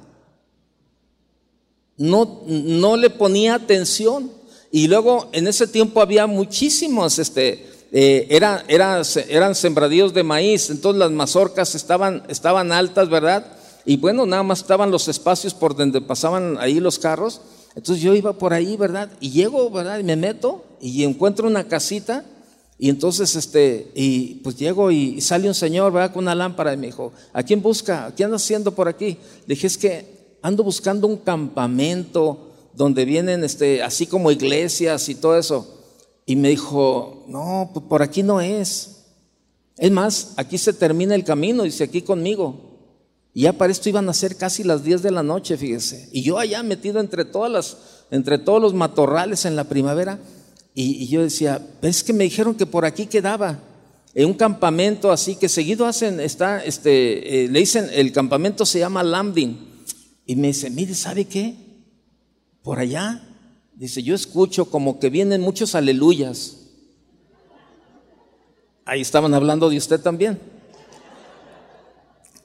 No, 1.97 2.43
no 2.47 2.95
le 2.95 3.09
ponía 3.09 3.55
atención. 3.55 4.31
Y 4.71 4.87
luego 4.87 5.29
en 5.33 5.47
ese 5.47 5.67
tiempo 5.67 6.01
había 6.01 6.27
muchísimos, 6.27 7.19
este, 7.19 7.69
eh, 7.91 8.25
eran 8.29 9.53
sembradíos 9.53 10.13
de 10.13 10.23
maíz, 10.23 10.69
entonces 10.69 10.97
las 10.97 11.11
mazorcas 11.11 11.75
estaban, 11.75 12.23
estaban 12.29 12.71
altas, 12.71 13.09
¿verdad? 13.09 13.45
Y 13.85 13.97
bueno, 13.97 14.25
nada 14.25 14.43
más 14.43 14.59
estaban 14.59 14.91
los 14.91 15.09
espacios 15.09 15.53
por 15.53 15.75
donde 15.75 15.99
pasaban 15.99 16.57
ahí 16.57 16.79
los 16.79 16.99
carros. 16.99 17.41
Entonces 17.75 18.01
yo 18.01 18.15
iba 18.15 18.31
por 18.31 18.53
ahí, 18.53 18.77
¿verdad? 18.77 19.11
Y 19.19 19.31
llego, 19.31 19.69
¿verdad? 19.69 19.99
Y 19.99 20.03
me 20.03 20.15
meto 20.15 20.63
y 20.79 21.03
encuentro 21.03 21.47
una 21.47 21.67
casita. 21.67 22.23
Y 22.77 22.89
entonces, 22.89 23.35
este, 23.35 23.91
y 23.95 24.35
pues 24.35 24.57
llego 24.57 24.91
y, 24.91 25.21
sale 25.21 25.47
un 25.47 25.53
señor, 25.53 25.93
¿verdad? 25.93 26.13
Con 26.13 26.23
una 26.23 26.35
lámpara 26.35 26.73
y 26.73 26.77
me 26.77 26.87
dijo, 26.87 27.13
¿a 27.31 27.43
quién 27.43 27.61
busca? 27.61 28.13
¿Qué 28.15 28.23
anda 28.23 28.37
haciendo 28.37 28.73
por 28.73 28.87
aquí? 28.87 29.17
Le 29.45 29.55
dije, 29.55 29.67
es 29.67 29.77
que 29.77 30.37
ando 30.41 30.63
buscando 30.63 31.07
un 31.07 31.17
campamento 31.17 32.51
donde 32.73 33.05
vienen 33.05 33.43
este, 33.43 33.83
así 33.83 34.07
como 34.07 34.31
iglesias 34.31 35.07
y 35.09 35.15
todo 35.15 35.37
eso. 35.37 35.81
Y 36.25 36.35
me 36.35 36.49
dijo, 36.49 37.25
no, 37.27 37.69
pues 37.73 37.85
por 37.85 38.01
aquí 38.01 38.23
no 38.23 38.41
es. 38.41 39.05
Es 39.77 39.91
más, 39.91 40.33
aquí 40.37 40.57
se 40.57 40.73
termina 40.73 41.15
el 41.15 41.23
camino, 41.23 41.63
dice 41.63 41.83
aquí 41.83 42.01
conmigo. 42.01 42.73
Y 43.33 43.43
ya 43.43 43.53
para 43.53 43.71
esto 43.71 43.89
iban 43.89 44.07
a 44.09 44.13
ser 44.13 44.37
casi 44.37 44.63
las 44.63 44.83
10 44.83 45.01
de 45.01 45.11
la 45.11 45.23
noche, 45.23 45.57
fíjese. 45.57 46.09
Y 46.11 46.21
yo 46.21 46.37
allá 46.37 46.61
metido 46.61 46.99
entre 46.99 47.25
todas 47.25 47.51
las, 47.51 47.77
entre 48.11 48.37
todos 48.37 48.61
los 48.61 48.73
matorrales 48.73 49.45
en 49.45 49.55
la 49.55 49.63
primavera. 49.63 50.19
Y, 50.75 51.07
yo 51.07 51.21
decía, 51.21 51.61
es 51.81 52.03
que 52.03 52.13
me 52.13 52.23
dijeron 52.23 52.55
que 52.55 52.65
por 52.65 52.85
aquí 52.85 53.05
quedaba. 53.05 53.59
En 54.15 54.27
un 54.27 54.33
campamento 54.33 55.11
así 55.11 55.35
que 55.35 55.49
seguido 55.49 55.85
hacen, 55.85 56.19
está, 56.19 56.63
este, 56.63 57.45
eh, 57.45 57.47
le 57.47 57.59
dicen, 57.59 57.87
el 57.91 58.11
campamento 58.11 58.65
se 58.65 58.79
llama 58.79 59.03
Lambdin. 59.03 59.57
Y 60.25 60.35
me 60.35 60.47
dice, 60.47 60.69
mire, 60.69 60.93
¿sabe 60.93 61.25
qué? 61.25 61.55
Por 62.61 62.79
allá, 62.79 63.23
dice, 63.75 64.03
yo 64.03 64.15
escucho 64.15 64.65
como 64.65 64.99
que 64.99 65.09
vienen 65.09 65.41
muchos 65.41 65.75
aleluyas. 65.75 66.57
Ahí 68.85 69.01
estaban 69.01 69.33
hablando 69.33 69.69
de 69.69 69.77
usted 69.77 69.99
también. 69.99 70.39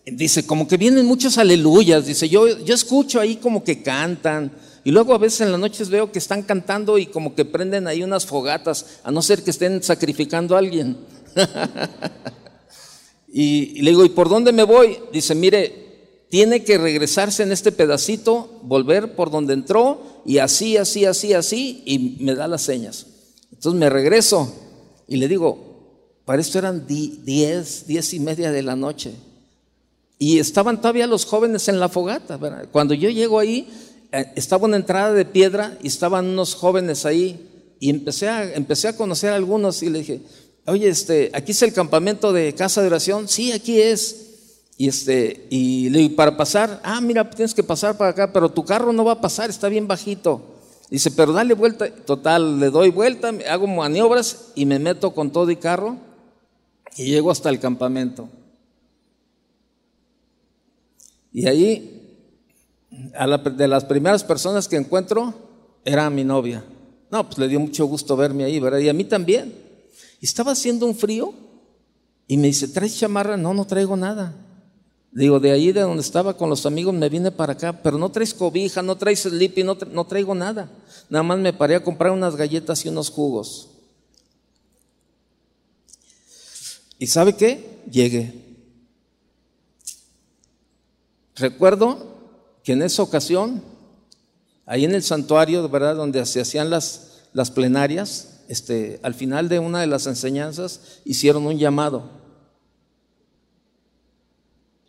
Dice, 0.06 0.46
como 0.46 0.66
que 0.66 0.76
vienen 0.76 1.04
muchos 1.04 1.36
aleluyas. 1.38 2.06
Dice, 2.06 2.28
yo, 2.28 2.58
yo 2.64 2.74
escucho 2.74 3.20
ahí 3.20 3.36
como 3.36 3.62
que 3.62 3.82
cantan. 3.82 4.52
Y 4.88 4.90
luego 4.90 5.12
a 5.12 5.18
veces 5.18 5.42
en 5.42 5.52
las 5.52 5.60
noches 5.60 5.90
veo 5.90 6.10
que 6.10 6.18
están 6.18 6.42
cantando 6.42 6.96
y 6.96 7.04
como 7.04 7.34
que 7.34 7.44
prenden 7.44 7.86
ahí 7.86 8.02
unas 8.02 8.24
fogatas, 8.24 9.00
a 9.04 9.10
no 9.10 9.20
ser 9.20 9.44
que 9.44 9.50
estén 9.50 9.82
sacrificando 9.82 10.56
a 10.56 10.60
alguien. 10.60 10.96
y, 13.28 13.78
y 13.78 13.82
le 13.82 13.90
digo, 13.90 14.02
¿y 14.06 14.08
por 14.08 14.30
dónde 14.30 14.50
me 14.50 14.62
voy? 14.62 14.98
Dice, 15.12 15.34
mire, 15.34 16.24
tiene 16.30 16.64
que 16.64 16.78
regresarse 16.78 17.42
en 17.42 17.52
este 17.52 17.70
pedacito, 17.70 18.60
volver 18.62 19.14
por 19.14 19.30
donde 19.30 19.52
entró 19.52 20.22
y 20.24 20.38
así, 20.38 20.78
así, 20.78 21.04
así, 21.04 21.34
así, 21.34 21.82
y 21.84 22.24
me 22.24 22.34
da 22.34 22.48
las 22.48 22.62
señas. 22.62 23.04
Entonces 23.52 23.78
me 23.78 23.90
regreso 23.90 24.50
y 25.06 25.18
le 25.18 25.28
digo, 25.28 26.22
para 26.24 26.40
esto 26.40 26.58
eran 26.58 26.86
diez, 26.86 27.86
diez 27.86 28.14
y 28.14 28.20
media 28.20 28.50
de 28.50 28.62
la 28.62 28.74
noche. 28.74 29.12
Y 30.18 30.38
estaban 30.38 30.80
todavía 30.80 31.06
los 31.06 31.26
jóvenes 31.26 31.68
en 31.68 31.78
la 31.78 31.90
fogata. 31.90 32.38
Cuando 32.72 32.94
yo 32.94 33.08
llego 33.08 33.38
ahí, 33.38 33.68
estaba 34.10 34.66
una 34.66 34.76
entrada 34.76 35.12
de 35.12 35.24
piedra 35.24 35.76
y 35.82 35.88
estaban 35.88 36.26
unos 36.26 36.54
jóvenes 36.54 37.04
ahí. 37.06 37.44
Y 37.80 37.90
empecé 37.90 38.28
a, 38.28 38.54
empecé 38.54 38.88
a 38.88 38.96
conocer 38.96 39.32
a 39.32 39.36
algunos 39.36 39.82
y 39.82 39.90
le 39.90 40.00
dije, 40.00 40.20
oye, 40.66 40.88
este, 40.88 41.30
¿aquí 41.32 41.52
es 41.52 41.62
el 41.62 41.72
campamento 41.72 42.32
de 42.32 42.54
casa 42.54 42.80
de 42.80 42.88
oración? 42.88 43.28
Sí, 43.28 43.52
aquí 43.52 43.80
es. 43.80 44.24
Y, 44.76 44.88
este, 44.88 45.46
y 45.50 45.90
le 45.90 46.00
digo, 46.00 46.16
para 46.16 46.36
pasar, 46.36 46.80
ah, 46.84 47.00
mira, 47.00 47.28
tienes 47.28 47.54
que 47.54 47.62
pasar 47.62 47.96
para 47.96 48.10
acá, 48.10 48.32
pero 48.32 48.48
tu 48.48 48.64
carro 48.64 48.92
no 48.92 49.04
va 49.04 49.12
a 49.12 49.20
pasar, 49.20 49.50
está 49.50 49.68
bien 49.68 49.88
bajito. 49.88 50.42
Dice, 50.90 51.10
pero 51.10 51.32
dale 51.32 51.54
vuelta. 51.54 51.90
Total, 51.90 52.58
le 52.58 52.70
doy 52.70 52.90
vuelta, 52.90 53.32
hago 53.48 53.66
maniobras 53.66 54.52
y 54.54 54.66
me 54.66 54.78
meto 54.78 55.12
con 55.12 55.32
todo 55.32 55.50
y 55.50 55.56
carro 55.56 55.96
y 56.96 57.04
llego 57.06 57.30
hasta 57.30 57.50
el 57.50 57.60
campamento. 57.60 58.28
Y 61.32 61.46
ahí, 61.46 61.97
a 63.14 63.26
de 63.38 63.68
las 63.68 63.84
primeras 63.84 64.24
personas 64.24 64.68
que 64.68 64.76
encuentro, 64.76 65.34
era 65.84 66.08
mi 66.10 66.24
novia. 66.24 66.64
No, 67.10 67.24
pues 67.26 67.38
le 67.38 67.48
dio 67.48 67.60
mucho 67.60 67.86
gusto 67.86 68.16
verme 68.16 68.44
ahí, 68.44 68.60
¿verdad? 68.60 68.78
Y 68.78 68.88
a 68.88 68.92
mí 68.92 69.04
también. 69.04 69.54
Estaba 70.20 70.52
haciendo 70.52 70.86
un 70.86 70.94
frío 70.94 71.32
y 72.26 72.36
me 72.36 72.48
dice, 72.48 72.68
¿traes 72.68 72.98
chamarra? 72.98 73.36
No, 73.36 73.54
no 73.54 73.66
traigo 73.66 73.96
nada. 73.96 74.34
Digo, 75.10 75.40
de 75.40 75.52
ahí 75.52 75.72
de 75.72 75.80
donde 75.80 76.02
estaba 76.02 76.36
con 76.36 76.50
los 76.50 76.66
amigos 76.66 76.92
me 76.92 77.08
vine 77.08 77.30
para 77.30 77.54
acá, 77.54 77.72
pero 77.82 77.96
no 77.96 78.10
traes 78.10 78.34
cobija, 78.34 78.82
no 78.82 78.96
traes 78.96 79.20
sleepy, 79.20 79.62
no, 79.62 79.78
no 79.90 80.06
traigo 80.06 80.34
nada. 80.34 80.70
Nada 81.08 81.22
más 81.22 81.38
me 81.38 81.52
paré 81.52 81.76
a 81.76 81.82
comprar 81.82 82.12
unas 82.12 82.36
galletas 82.36 82.84
y 82.84 82.88
unos 82.88 83.10
jugos. 83.10 83.70
¿Y 86.98 87.06
sabe 87.06 87.34
qué? 87.34 87.80
Llegué. 87.90 88.48
Recuerdo 91.36 92.17
que 92.68 92.74
en 92.74 92.82
esa 92.82 93.02
ocasión, 93.02 93.62
ahí 94.66 94.84
en 94.84 94.94
el 94.94 95.02
santuario, 95.02 95.66
¿verdad? 95.70 95.96
Donde 95.96 96.26
se 96.26 96.42
hacían 96.42 96.68
las, 96.68 97.22
las 97.32 97.50
plenarias, 97.50 98.42
este, 98.46 99.00
al 99.02 99.14
final 99.14 99.48
de 99.48 99.58
una 99.58 99.80
de 99.80 99.86
las 99.86 100.06
enseñanzas 100.06 101.00
hicieron 101.06 101.46
un 101.46 101.56
llamado. 101.56 102.10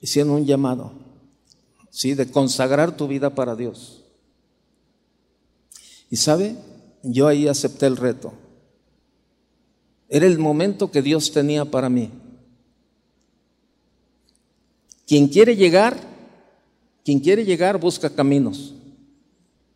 Hicieron 0.01 0.33
un 0.33 0.45
llamado, 0.45 0.91
¿sí? 1.89 2.15
De 2.15 2.29
consagrar 2.29 2.97
tu 2.97 3.07
vida 3.07 3.33
para 3.33 3.55
Dios. 3.55 4.03
Y 6.09 6.17
sabe, 6.17 6.57
yo 7.01 7.29
ahí 7.29 7.47
acepté 7.47 7.85
el 7.85 7.95
reto. 7.95 8.33
Era 10.09 10.25
el 10.25 10.37
momento 10.37 10.91
que 10.91 11.01
Dios 11.01 11.31
tenía 11.31 11.63
para 11.63 11.87
mí. 11.87 12.11
Quien 15.07 15.29
quiere 15.29 15.55
llegar, 15.55 16.08
quien 17.09 17.21
quiere 17.21 17.43
llegar 17.43 17.79
busca 17.79 18.07
caminos. 18.07 18.75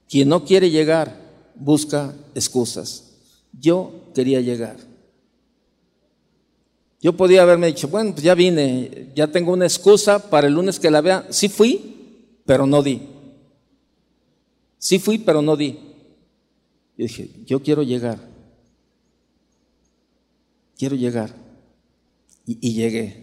Quien 0.08 0.30
no 0.30 0.46
quiere 0.46 0.70
llegar 0.70 1.20
busca 1.56 2.16
excusas. 2.36 3.16
Yo 3.60 4.12
quería 4.14 4.40
llegar. 4.40 4.78
Yo 7.02 7.18
podía 7.18 7.42
haberme 7.42 7.66
dicho, 7.66 7.88
bueno, 7.88 8.12
pues 8.12 8.22
ya 8.22 8.36
vine, 8.36 9.10
ya 9.16 9.32
tengo 9.32 9.52
una 9.52 9.66
excusa 9.66 10.30
para 10.30 10.46
el 10.46 10.54
lunes 10.54 10.80
que 10.80 10.92
la 10.92 11.02
vea. 11.02 11.26
Sí 11.32 11.50
fui, 11.50 12.38
pero 12.46 12.68
no 12.68 12.84
di. 12.84 13.02
Sí 14.78 15.00
fui, 15.00 15.18
pero 15.18 15.42
no 15.42 15.56
di. 15.56 15.80
Y 16.96 17.02
dije, 17.02 17.32
yo 17.48 17.64
quiero 17.64 17.82
llegar. 17.82 18.20
Quiero 20.78 20.96
llegar. 20.96 21.36
Y, 22.46 22.60
y 22.62 22.74
llegué. 22.76 23.22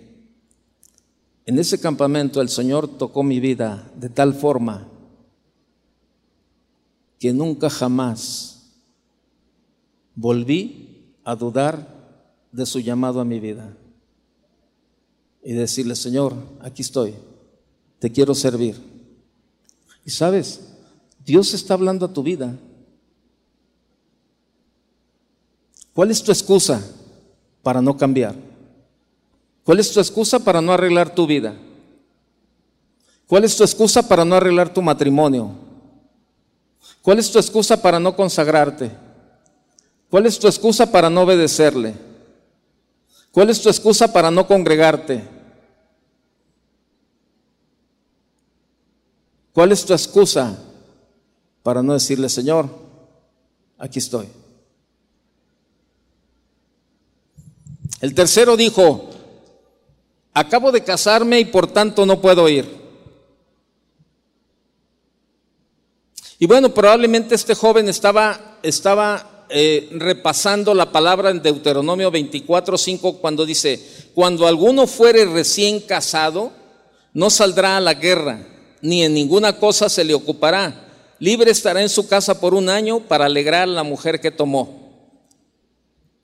En 1.46 1.58
ese 1.58 1.80
campamento 1.80 2.40
el 2.40 2.48
Señor 2.48 2.86
tocó 2.86 3.22
mi 3.22 3.40
vida 3.40 3.90
de 3.96 4.08
tal 4.08 4.34
forma 4.34 4.86
que 7.18 7.32
nunca 7.32 7.68
jamás 7.68 8.72
volví 10.14 11.14
a 11.24 11.34
dudar 11.34 12.00
de 12.52 12.66
su 12.66 12.80
llamado 12.80 13.20
a 13.20 13.24
mi 13.24 13.40
vida 13.40 13.76
y 15.42 15.52
decirle, 15.52 15.96
Señor, 15.96 16.34
aquí 16.60 16.82
estoy, 16.82 17.14
te 17.98 18.10
quiero 18.10 18.34
servir. 18.34 18.76
Y 20.04 20.10
sabes, 20.10 20.60
Dios 21.24 21.54
está 21.54 21.74
hablando 21.74 22.06
a 22.06 22.12
tu 22.12 22.22
vida. 22.22 22.56
¿Cuál 25.92 26.10
es 26.10 26.22
tu 26.22 26.32
excusa 26.32 26.82
para 27.62 27.82
no 27.82 27.96
cambiar? 27.96 28.49
¿Cuál 29.64 29.80
es 29.80 29.92
tu 29.92 30.00
excusa 30.00 30.38
para 30.38 30.60
no 30.60 30.72
arreglar 30.72 31.14
tu 31.14 31.26
vida? 31.26 31.54
¿Cuál 33.26 33.44
es 33.44 33.56
tu 33.56 33.62
excusa 33.62 34.06
para 34.06 34.24
no 34.24 34.34
arreglar 34.34 34.72
tu 34.72 34.82
matrimonio? 34.82 35.52
¿Cuál 37.02 37.18
es 37.18 37.30
tu 37.30 37.38
excusa 37.38 37.80
para 37.80 38.00
no 38.00 38.16
consagrarte? 38.16 38.90
¿Cuál 40.10 40.26
es 40.26 40.38
tu 40.38 40.48
excusa 40.48 40.90
para 40.90 41.08
no 41.08 41.22
obedecerle? 41.22 41.94
¿Cuál 43.30 43.50
es 43.50 43.62
tu 43.62 43.68
excusa 43.68 44.12
para 44.12 44.30
no 44.30 44.46
congregarte? 44.46 45.22
¿Cuál 49.52 49.72
es 49.72 49.84
tu 49.84 49.92
excusa 49.92 50.58
para 51.62 51.82
no 51.82 51.92
decirle, 51.92 52.28
Señor, 52.28 52.68
aquí 53.78 53.98
estoy? 53.98 54.28
El 58.00 58.14
tercero 58.14 58.56
dijo, 58.56 59.09
acabo 60.32 60.72
de 60.72 60.82
casarme 60.82 61.40
y 61.40 61.44
por 61.44 61.66
tanto 61.66 62.06
no 62.06 62.20
puedo 62.20 62.48
ir. 62.48 62.80
Y 66.38 66.46
bueno, 66.46 66.72
probablemente 66.72 67.34
este 67.34 67.54
joven 67.54 67.88
estaba, 67.88 68.58
estaba 68.62 69.46
eh, 69.50 69.88
repasando 69.92 70.72
la 70.72 70.90
palabra 70.90 71.30
en 71.30 71.42
Deuteronomio 71.42 72.10
24, 72.10 72.78
5, 72.78 73.18
cuando 73.18 73.44
dice, 73.44 73.78
cuando 74.14 74.46
alguno 74.46 74.86
fuere 74.86 75.26
recién 75.26 75.80
casado, 75.80 76.52
no 77.12 77.28
saldrá 77.28 77.76
a 77.76 77.80
la 77.80 77.94
guerra, 77.94 78.46
ni 78.80 79.02
en 79.02 79.12
ninguna 79.12 79.58
cosa 79.58 79.90
se 79.90 80.02
le 80.02 80.14
ocupará. 80.14 80.86
Libre 81.18 81.50
estará 81.50 81.82
en 81.82 81.90
su 81.90 82.08
casa 82.08 82.40
por 82.40 82.54
un 82.54 82.70
año 82.70 83.00
para 83.00 83.26
alegrar 83.26 83.64
a 83.64 83.66
la 83.66 83.82
mujer 83.82 84.20
que 84.20 84.30
tomó. 84.30 84.80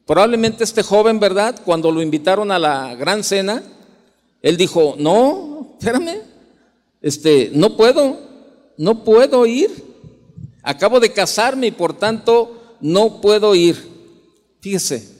Probablemente 0.06 0.64
este 0.64 0.82
joven, 0.82 1.20
¿verdad? 1.20 1.60
Cuando 1.64 1.90
lo 1.90 2.00
invitaron 2.00 2.50
a 2.52 2.58
la 2.58 2.94
gran 2.94 3.22
cena, 3.24 3.62
él 4.46 4.56
dijo, 4.56 4.94
no, 4.96 5.74
espérame, 5.76 6.20
este, 7.02 7.50
no 7.52 7.76
puedo, 7.76 8.16
no 8.78 9.02
puedo 9.02 9.44
ir. 9.44 9.72
Acabo 10.62 11.00
de 11.00 11.12
casarme 11.12 11.66
y 11.66 11.70
por 11.72 11.98
tanto 11.98 12.76
no 12.80 13.20
puedo 13.20 13.56
ir. 13.56 13.76
Fíjese. 14.60 15.16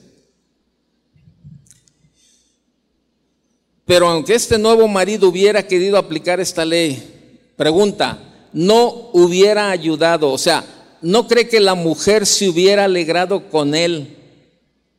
Pero 3.83 4.07
aunque 4.07 4.33
este 4.33 4.57
nuevo 4.57 4.87
marido 4.87 5.27
hubiera 5.27 5.67
querido 5.67 5.97
aplicar 5.97 6.39
esta 6.39 6.63
ley, 6.63 7.41
pregunta, 7.57 8.47
no 8.53 9.09
hubiera 9.11 9.71
ayudado, 9.71 10.31
o 10.31 10.37
sea, 10.37 10.63
¿no 11.01 11.27
cree 11.27 11.49
que 11.49 11.59
la 11.59 11.75
mujer 11.75 12.25
se 12.25 12.47
hubiera 12.47 12.85
alegrado 12.85 13.49
con 13.49 13.75
él 13.75 14.15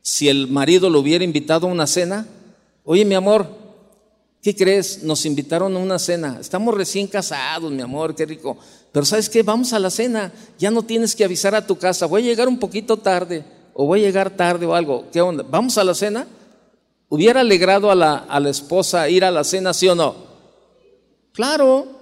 si 0.02 0.28
el 0.28 0.48
marido 0.48 0.90
lo 0.90 1.00
hubiera 1.00 1.24
invitado 1.24 1.66
a 1.66 1.72
una 1.72 1.86
cena? 1.86 2.26
Oye, 2.84 3.06
mi 3.06 3.14
amor, 3.14 3.67
¿Qué 4.42 4.54
crees? 4.54 5.02
Nos 5.02 5.26
invitaron 5.26 5.74
a 5.74 5.78
una 5.78 5.98
cena. 5.98 6.38
Estamos 6.40 6.74
recién 6.74 7.06
casados, 7.06 7.72
mi 7.72 7.82
amor, 7.82 8.14
qué 8.14 8.24
rico. 8.24 8.56
Pero 8.92 9.04
¿sabes 9.04 9.28
qué? 9.28 9.42
Vamos 9.42 9.72
a 9.72 9.78
la 9.78 9.90
cena. 9.90 10.32
Ya 10.58 10.70
no 10.70 10.82
tienes 10.82 11.16
que 11.16 11.24
avisar 11.24 11.54
a 11.54 11.66
tu 11.66 11.76
casa. 11.76 12.06
Voy 12.06 12.22
a 12.22 12.26
llegar 12.26 12.48
un 12.48 12.58
poquito 12.58 12.96
tarde 12.96 13.44
o 13.74 13.86
voy 13.86 14.00
a 14.00 14.06
llegar 14.06 14.30
tarde 14.30 14.66
o 14.66 14.74
algo. 14.74 15.06
¿Qué 15.12 15.20
onda? 15.20 15.44
¿Vamos 15.48 15.76
a 15.78 15.84
la 15.84 15.94
cena? 15.94 16.26
¿Hubiera 17.08 17.40
alegrado 17.40 17.90
a 17.90 17.94
la, 17.94 18.50
esposa 18.50 19.08
ir 19.08 19.24
a 19.24 19.30
la 19.30 19.42
cena, 19.42 19.72
sí 19.72 19.88
o 19.88 19.94
no? 19.94 20.14
Claro. 21.32 21.96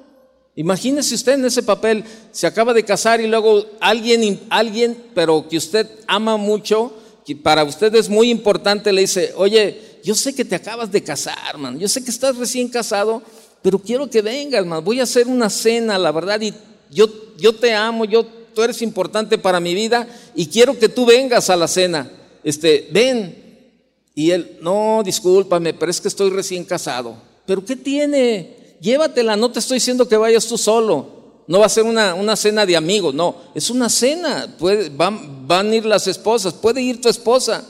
Imagínese 0.56 1.14
usted 1.14 1.34
en 1.34 1.44
ese 1.44 1.62
papel, 1.62 2.02
se 2.32 2.46
acaba 2.46 2.72
de 2.72 2.82
casar 2.82 3.20
y 3.20 3.26
luego 3.26 3.66
alguien, 3.78 4.40
alguien, 4.48 4.96
pero 5.14 5.46
que 5.48 5.58
usted 5.58 5.86
ama 6.06 6.38
mucho, 6.38 6.94
que 7.26 7.36
para 7.36 7.62
usted 7.62 7.94
es 7.94 8.08
muy 8.08 8.30
importante, 8.30 8.90
le 8.90 9.02
dice, 9.02 9.34
oye, 9.36 9.95
yo 10.06 10.14
sé 10.14 10.32
que 10.32 10.44
te 10.44 10.54
acabas 10.54 10.92
de 10.92 11.02
casar, 11.02 11.58
man, 11.58 11.76
yo 11.80 11.88
sé 11.88 12.04
que 12.04 12.12
estás 12.12 12.36
recién 12.36 12.68
casado, 12.68 13.20
pero 13.60 13.76
quiero 13.76 14.08
que 14.08 14.22
vengas, 14.22 14.64
man, 14.64 14.84
voy 14.84 15.00
a 15.00 15.02
hacer 15.02 15.26
una 15.26 15.50
cena, 15.50 15.98
la 15.98 16.12
verdad, 16.12 16.40
y 16.40 16.54
yo, 16.92 17.08
yo 17.36 17.52
te 17.52 17.74
amo, 17.74 18.04
yo, 18.04 18.24
tú 18.24 18.62
eres 18.62 18.82
importante 18.82 19.36
para 19.36 19.58
mi 19.58 19.74
vida 19.74 20.06
y 20.36 20.46
quiero 20.46 20.78
que 20.78 20.88
tú 20.88 21.06
vengas 21.06 21.50
a 21.50 21.56
la 21.56 21.66
cena. 21.66 22.08
Este, 22.44 22.88
ven. 22.92 23.72
Y 24.14 24.30
él, 24.30 24.58
no, 24.62 25.02
discúlpame, 25.04 25.74
pero 25.74 25.90
es 25.90 26.00
que 26.00 26.06
estoy 26.06 26.30
recién 26.30 26.64
casado. 26.64 27.16
¿Pero 27.44 27.64
qué 27.64 27.74
tiene? 27.74 28.76
Llévatela, 28.80 29.34
no 29.34 29.50
te 29.50 29.58
estoy 29.58 29.78
diciendo 29.78 30.06
que 30.06 30.16
vayas 30.16 30.46
tú 30.46 30.56
solo. 30.56 31.42
No 31.48 31.58
va 31.58 31.66
a 31.66 31.68
ser 31.68 31.82
una, 31.82 32.14
una 32.14 32.36
cena 32.36 32.64
de 32.64 32.76
amigos, 32.76 33.12
no, 33.12 33.34
es 33.56 33.70
una 33.70 33.88
cena. 33.88 34.54
Van, 34.92 35.48
van 35.48 35.72
a 35.72 35.74
ir 35.74 35.84
las 35.84 36.06
esposas, 36.06 36.54
puede 36.54 36.80
ir 36.80 37.00
tu 37.00 37.08
esposa. 37.08 37.64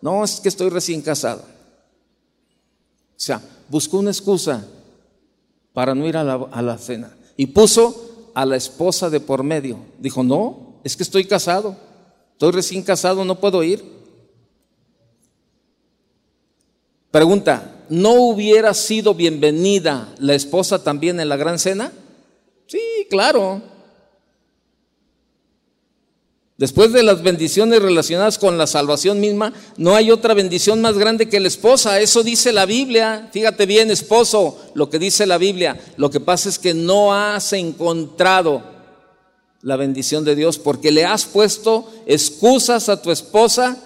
No, 0.00 0.22
es 0.22 0.38
que 0.38 0.48
estoy 0.48 0.70
recién 0.70 1.02
casado. 1.02 1.49
O 3.20 3.22
sea, 3.22 3.38
buscó 3.68 3.98
una 3.98 4.10
excusa 4.10 4.66
para 5.74 5.94
no 5.94 6.06
ir 6.06 6.16
a 6.16 6.24
la, 6.24 6.78
cena 6.78 7.14
y 7.36 7.48
puso 7.48 8.30
a 8.32 8.46
la 8.46 8.56
esposa 8.56 9.10
de 9.10 9.20
por 9.20 9.42
medio. 9.42 9.78
Dijo, 9.98 10.22
no, 10.22 10.80
es 10.84 10.96
que 10.96 11.02
estoy 11.02 11.26
casado, 11.26 11.76
estoy 12.32 12.52
recién 12.52 12.82
casado, 12.82 13.22
no 13.26 13.38
puedo 13.38 13.62
ir. 13.62 13.84
Pregunta, 17.10 17.84
¿no 17.90 18.14
hubiera 18.14 18.72
sido 18.72 19.12
bienvenida 19.14 20.14
la 20.18 20.32
esposa 20.32 20.82
también 20.82 21.20
en 21.20 21.28
la 21.28 21.36
gran 21.36 21.58
cena? 21.58 21.92
Sí, 22.68 22.80
claro. 23.10 23.60
Después 26.60 26.92
de 26.92 27.02
las 27.02 27.22
bendiciones 27.22 27.80
relacionadas 27.80 28.36
con 28.36 28.58
la 28.58 28.66
salvación 28.66 29.18
misma, 29.18 29.54
no 29.78 29.96
hay 29.96 30.10
otra 30.10 30.34
bendición 30.34 30.82
más 30.82 30.98
grande 30.98 31.26
que 31.26 31.40
la 31.40 31.48
esposa. 31.48 31.98
Eso 32.00 32.22
dice 32.22 32.52
la 32.52 32.66
Biblia. 32.66 33.30
Fíjate 33.32 33.64
bien, 33.64 33.90
esposo, 33.90 34.58
lo 34.74 34.90
que 34.90 34.98
dice 34.98 35.24
la 35.24 35.38
Biblia. 35.38 35.80
Lo 35.96 36.10
que 36.10 36.20
pasa 36.20 36.50
es 36.50 36.58
que 36.58 36.74
no 36.74 37.14
has 37.14 37.54
encontrado 37.54 38.62
la 39.62 39.76
bendición 39.76 40.22
de 40.22 40.36
Dios 40.36 40.58
porque 40.58 40.90
le 40.90 41.06
has 41.06 41.24
puesto 41.24 41.90
excusas 42.04 42.90
a 42.90 43.00
tu 43.00 43.10
esposa 43.10 43.78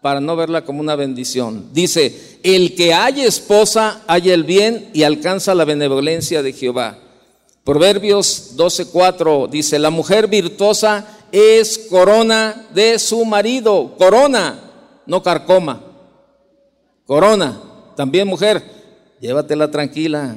para 0.00 0.18
no 0.18 0.34
verla 0.34 0.64
como 0.64 0.80
una 0.80 0.96
bendición. 0.96 1.66
Dice, 1.74 2.38
el 2.42 2.74
que 2.74 2.94
haya 2.94 3.26
esposa 3.26 4.00
haya 4.06 4.32
el 4.32 4.44
bien 4.44 4.88
y 4.94 5.02
alcanza 5.02 5.54
la 5.54 5.66
benevolencia 5.66 6.42
de 6.42 6.54
Jehová. 6.54 7.00
Proverbios 7.64 8.56
12:4 8.56 9.50
dice, 9.50 9.78
la 9.78 9.90
mujer 9.90 10.28
virtuosa 10.28 11.13
es 11.34 11.88
corona 11.90 12.68
de 12.72 12.96
su 12.96 13.24
marido, 13.24 13.96
corona, 13.98 14.70
no 15.04 15.20
carcoma, 15.20 15.82
corona. 17.04 17.60
También 17.96 18.28
mujer, 18.28 18.62
llévatela 19.20 19.68
tranquila, 19.68 20.36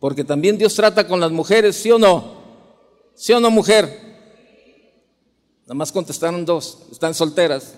porque 0.00 0.24
también 0.24 0.56
Dios 0.56 0.74
trata 0.74 1.06
con 1.06 1.20
las 1.20 1.30
mujeres, 1.30 1.76
¿sí 1.76 1.90
o 1.90 1.98
no? 1.98 2.40
¿Sí 3.14 3.34
o 3.34 3.40
no, 3.40 3.50
mujer? 3.50 3.84
Nada 5.64 5.74
más 5.74 5.92
contestaron 5.92 6.46
dos, 6.46 6.78
están 6.90 7.12
solteras. 7.12 7.74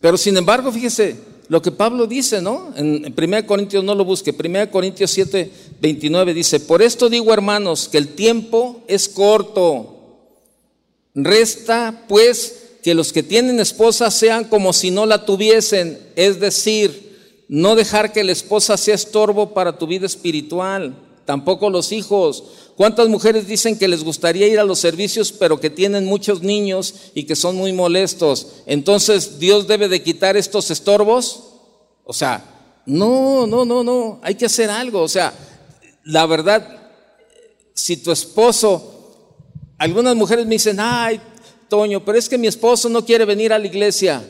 Pero 0.00 0.18
sin 0.18 0.36
embargo, 0.36 0.70
fíjese 0.70 1.18
lo 1.48 1.60
que 1.60 1.70
Pablo 1.70 2.06
dice, 2.06 2.40
¿no? 2.40 2.72
En, 2.76 3.14
1 3.16 3.46
Corintios 3.46 3.84
no 3.84 3.94
lo 3.94 4.04
busque, 4.04 4.34
1 4.38 4.70
Corintios 4.70 5.10
7, 5.10 5.50
29 5.80 6.34
dice, 6.34 6.60
por 6.60 6.82
esto 6.82 7.08
digo 7.08 7.32
hermanos, 7.32 7.88
que 7.88 7.98
el 7.98 8.08
tiempo 8.08 8.82
es 8.88 9.08
corto. 9.08 9.90
Resta 11.14 12.04
pues 12.08 12.62
que 12.82 12.94
los 12.94 13.12
que 13.12 13.22
tienen 13.22 13.60
esposa 13.60 14.10
sean 14.10 14.44
como 14.44 14.72
si 14.72 14.90
no 14.90 15.06
la 15.06 15.24
tuviesen, 15.24 15.98
es 16.16 16.40
decir, 16.40 17.04
no 17.48 17.76
dejar 17.76 18.12
que 18.12 18.24
la 18.24 18.32
esposa 18.32 18.76
sea 18.76 18.94
estorbo 18.94 19.54
para 19.54 19.78
tu 19.78 19.86
vida 19.86 20.06
espiritual, 20.06 20.96
tampoco 21.24 21.70
los 21.70 21.92
hijos 21.92 22.44
¿Cuántas 22.76 23.08
mujeres 23.08 23.46
dicen 23.46 23.78
que 23.78 23.86
les 23.86 24.02
gustaría 24.02 24.48
ir 24.48 24.58
a 24.58 24.64
los 24.64 24.80
servicios, 24.80 25.30
pero 25.30 25.60
que 25.60 25.70
tienen 25.70 26.06
muchos 26.06 26.42
niños 26.42 26.94
y 27.14 27.24
que 27.24 27.36
son 27.36 27.56
muy 27.56 27.72
molestos? 27.72 28.62
Entonces, 28.66 29.38
¿Dios 29.38 29.68
debe 29.68 29.88
de 29.88 30.02
quitar 30.02 30.36
estos 30.36 30.70
estorbos? 30.72 31.44
O 32.04 32.12
sea, 32.12 32.82
no, 32.84 33.46
no, 33.46 33.64
no, 33.64 33.84
no, 33.84 34.18
hay 34.22 34.34
que 34.34 34.46
hacer 34.46 34.70
algo. 34.70 35.02
O 35.02 35.08
sea, 35.08 35.32
la 36.02 36.26
verdad, 36.26 36.90
si 37.74 37.96
tu 37.96 38.10
esposo, 38.10 39.12
algunas 39.78 40.16
mujeres 40.16 40.44
me 40.44 40.56
dicen, 40.56 40.78
ay, 40.80 41.20
Toño, 41.68 42.04
pero 42.04 42.18
es 42.18 42.28
que 42.28 42.38
mi 42.38 42.48
esposo 42.48 42.88
no 42.88 43.04
quiere 43.04 43.24
venir 43.24 43.52
a 43.52 43.58
la 43.58 43.66
iglesia. 43.66 44.24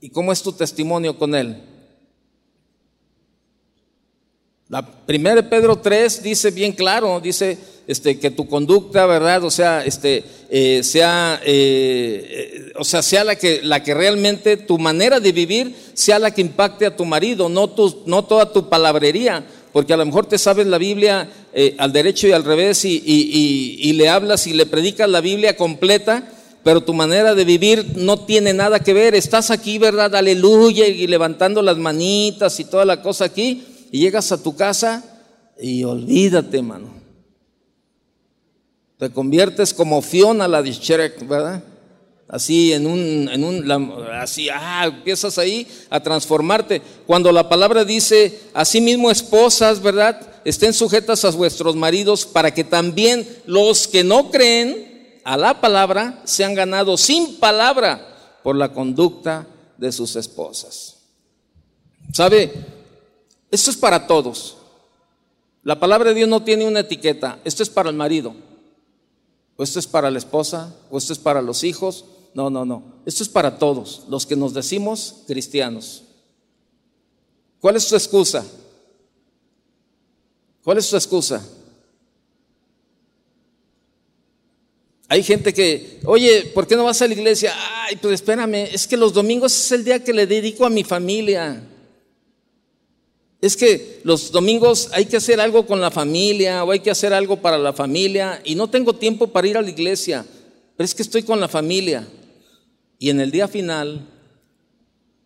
¿Y 0.00 0.08
cómo 0.08 0.32
es 0.32 0.42
tu 0.42 0.52
testimonio 0.52 1.18
con 1.18 1.34
él? 1.34 1.67
La 4.70 4.82
primera 4.82 5.36
de 5.36 5.44
Pedro 5.44 5.76
3 5.76 6.22
dice 6.22 6.50
bien 6.50 6.72
claro, 6.72 7.20
dice 7.20 7.56
este, 7.86 8.18
que 8.18 8.30
tu 8.30 8.46
conducta, 8.46 9.06
¿verdad? 9.06 9.42
O 9.44 9.50
sea, 9.50 9.82
este, 9.82 10.22
eh, 10.50 10.82
sea, 10.84 11.40
eh, 11.42 12.26
eh, 12.28 12.72
o 12.76 12.84
sea, 12.84 13.00
sea 13.00 13.24
la 13.24 13.36
que, 13.36 13.62
la 13.62 13.82
que 13.82 13.94
realmente 13.94 14.58
tu 14.58 14.78
manera 14.78 15.20
de 15.20 15.32
vivir 15.32 15.74
sea 15.94 16.18
la 16.18 16.34
que 16.34 16.42
impacte 16.42 16.84
a 16.84 16.94
tu 16.94 17.06
marido, 17.06 17.48
no, 17.48 17.70
tu, 17.70 18.02
no 18.04 18.26
toda 18.26 18.52
tu 18.52 18.68
palabrería, 18.68 19.42
porque 19.72 19.94
a 19.94 19.96
lo 19.96 20.04
mejor 20.04 20.26
te 20.26 20.36
sabes 20.36 20.66
la 20.66 20.76
Biblia 20.76 21.30
al 21.78 21.92
derecho 21.94 22.28
y 22.28 22.32
al 22.32 22.44
revés 22.44 22.84
y, 22.84 23.02
y, 23.06 23.92
le 23.94 24.10
hablas 24.10 24.46
y 24.46 24.52
le 24.52 24.66
predicas 24.66 25.08
la 25.08 25.22
Biblia 25.22 25.56
completa, 25.56 26.30
pero 26.62 26.82
tu 26.82 26.92
manera 26.92 27.34
de 27.34 27.46
vivir 27.46 27.96
no 27.96 28.18
tiene 28.18 28.52
nada 28.52 28.80
que 28.80 28.92
ver. 28.92 29.14
Estás 29.14 29.50
aquí, 29.50 29.78
¿verdad? 29.78 30.14
Aleluya, 30.14 30.86
y 30.86 31.06
levantando 31.06 31.62
las 31.62 31.78
manitas 31.78 32.60
y 32.60 32.64
toda 32.64 32.84
la 32.84 33.00
cosa 33.00 33.24
aquí 33.24 33.64
y 33.90 34.00
llegas 34.00 34.32
a 34.32 34.42
tu 34.42 34.56
casa 34.56 35.04
y 35.58 35.84
olvídate, 35.84 36.62
mano. 36.62 36.88
Te 38.98 39.10
conviertes 39.10 39.72
como 39.72 40.02
Fiona 40.02 40.48
la 40.48 40.62
de 40.62 41.12
¿verdad? 41.22 41.62
Así 42.28 42.74
en 42.74 42.86
un, 42.86 43.28
en 43.32 43.42
un 43.42 43.70
así, 44.12 44.48
ah, 44.50 44.84
empiezas 44.86 45.38
ahí 45.38 45.66
a 45.88 46.00
transformarte. 46.00 46.82
Cuando 47.06 47.32
la 47.32 47.48
palabra 47.48 47.84
dice, 47.84 48.40
así 48.52 48.80
mismo 48.80 49.10
esposas, 49.10 49.80
¿verdad? 49.80 50.20
Estén 50.44 50.74
sujetas 50.74 51.24
a 51.24 51.30
vuestros 51.30 51.74
maridos 51.74 52.26
para 52.26 52.52
que 52.52 52.64
también 52.64 53.26
los 53.46 53.88
que 53.88 54.04
no 54.04 54.30
creen 54.30 55.20
a 55.24 55.36
la 55.36 55.60
palabra 55.60 56.20
sean 56.24 56.54
ganados 56.54 57.00
sin 57.00 57.36
palabra 57.36 58.40
por 58.42 58.56
la 58.56 58.72
conducta 58.72 59.46
de 59.78 59.90
sus 59.92 60.16
esposas. 60.16 60.96
¿Sabe? 62.12 62.52
Esto 63.50 63.70
es 63.70 63.76
para 63.76 64.06
todos. 64.06 64.56
La 65.62 65.78
palabra 65.78 66.10
de 66.10 66.16
Dios 66.16 66.28
no 66.28 66.42
tiene 66.42 66.66
una 66.66 66.80
etiqueta. 66.80 67.40
Esto 67.44 67.62
es 67.62 67.70
para 67.70 67.90
el 67.90 67.96
marido. 67.96 68.34
O 69.56 69.62
esto 69.62 69.78
es 69.78 69.86
para 69.86 70.10
la 70.10 70.18
esposa. 70.18 70.74
O 70.90 70.98
esto 70.98 71.12
es 71.12 71.18
para 71.18 71.42
los 71.42 71.64
hijos. 71.64 72.04
No, 72.34 72.50
no, 72.50 72.64
no. 72.64 72.82
Esto 73.06 73.22
es 73.22 73.28
para 73.28 73.58
todos, 73.58 74.04
los 74.08 74.26
que 74.26 74.36
nos 74.36 74.54
decimos 74.54 75.22
cristianos. 75.26 76.04
¿Cuál 77.60 77.76
es 77.76 77.88
tu 77.88 77.96
excusa? 77.96 78.44
¿Cuál 80.62 80.78
es 80.78 80.88
tu 80.88 80.96
excusa? 80.96 81.42
Hay 85.08 85.22
gente 85.22 85.54
que, 85.54 86.00
oye, 86.04 86.50
¿por 86.54 86.66
qué 86.66 86.76
no 86.76 86.84
vas 86.84 87.00
a 87.00 87.06
la 87.06 87.14
iglesia? 87.14 87.54
Ay, 87.56 87.96
pues 87.96 88.14
espérame, 88.14 88.68
es 88.70 88.86
que 88.86 88.96
los 88.96 89.14
domingos 89.14 89.56
es 89.56 89.72
el 89.72 89.82
día 89.82 90.04
que 90.04 90.12
le 90.12 90.26
dedico 90.26 90.66
a 90.66 90.70
mi 90.70 90.84
familia. 90.84 91.62
Es 93.40 93.56
que 93.56 94.00
los 94.02 94.32
domingos 94.32 94.90
hay 94.92 95.06
que 95.06 95.16
hacer 95.16 95.40
algo 95.40 95.64
con 95.64 95.80
la 95.80 95.90
familia 95.90 96.64
o 96.64 96.72
hay 96.72 96.80
que 96.80 96.90
hacer 96.90 97.12
algo 97.12 97.40
para 97.40 97.56
la 97.56 97.72
familia 97.72 98.40
y 98.44 98.56
no 98.56 98.68
tengo 98.68 98.94
tiempo 98.94 99.28
para 99.28 99.46
ir 99.46 99.56
a 99.56 99.62
la 99.62 99.70
iglesia, 99.70 100.26
pero 100.76 100.84
es 100.84 100.94
que 100.94 101.02
estoy 101.02 101.22
con 101.22 101.38
la 101.38 101.48
familia. 101.48 102.06
Y 102.98 103.10
en 103.10 103.20
el 103.20 103.30
día 103.30 103.46
final, 103.46 104.08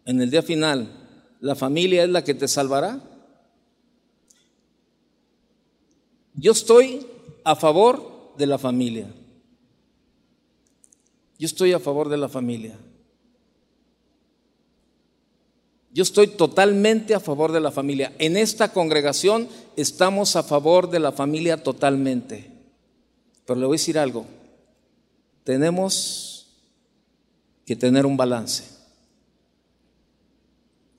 en 0.05 0.21
el 0.21 0.31
día 0.31 0.43
final, 0.43 0.91
¿la 1.41 1.55
familia 1.55 2.05
es 2.05 2.11
la 2.11 2.23
que 2.23 2.35
te 2.35 2.49
salvará? 2.49 3.01
Yo 6.35 6.53
estoy 6.53 7.07
a 7.45 7.57
favor 7.57 8.35
de 8.37 8.47
la 8.47 8.59
familia. 8.59 9.07
Yo 11.39 11.47
estoy 11.47 11.73
a 11.73 11.81
favor 11.81 12.11
de 12.11 12.19
la 12.19 12.29
familia. 12.29 12.79
Yo 15.93 16.03
estoy 16.03 16.29
totalmente 16.29 17.15
a 17.15 17.21
favor 17.21 17.53
de 17.53 17.61
la 17.61 17.71
familia. 17.71 18.15
En 18.19 18.37
esta 18.37 18.73
congregación 18.73 19.49
estamos 19.77 20.37
a 20.37 20.43
favor 20.43 20.91
de 20.91 21.01
la 21.01 21.13
familia 21.13 21.63
totalmente. 21.63 22.51
Pero 23.45 23.61
le 23.61 23.67
voy 23.67 23.75
a 23.75 23.79
decir 23.79 23.99
algo. 23.99 24.25
Tenemos 25.45 26.47
que 27.67 27.77
tener 27.77 28.07
un 28.07 28.17
balance. 28.17 28.65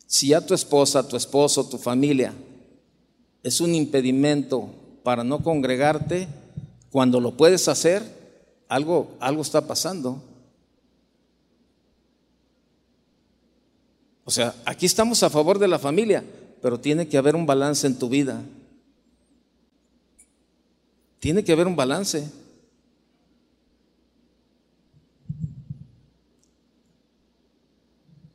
Si 0.06 0.28
ya 0.28 0.42
tu 0.42 0.54
esposa, 0.54 1.08
tu 1.08 1.18
esposo, 1.18 1.68
tu 1.68 1.80
familia 1.80 2.34
es 3.44 3.60
un 3.60 3.76
impedimento 3.76 4.70
para 5.04 5.24
no 5.24 5.44
congregarte, 5.44 6.28
cuando 6.92 7.20
lo 7.20 7.36
puedes 7.36 7.68
hacer, 7.68 8.04
algo, 8.70 9.16
algo 9.20 9.42
está 9.42 9.68
pasando. 9.68 10.22
O 14.26 14.32
sea, 14.32 14.56
aquí 14.66 14.86
estamos 14.86 15.22
a 15.24 15.30
favor 15.30 15.60
de 15.60 15.68
la 15.68 15.80
familia, 15.80 16.24
pero 16.62 16.80
tiene 16.80 17.08
que 17.08 17.18
haber 17.18 17.36
un 17.36 17.46
balance 17.46 17.86
en 17.88 18.00
tu 18.00 18.08
vida. 18.10 18.42
Tiene 21.20 21.44
que 21.44 21.52
haber 21.52 21.68
un 21.68 21.76
balance. 21.76 22.30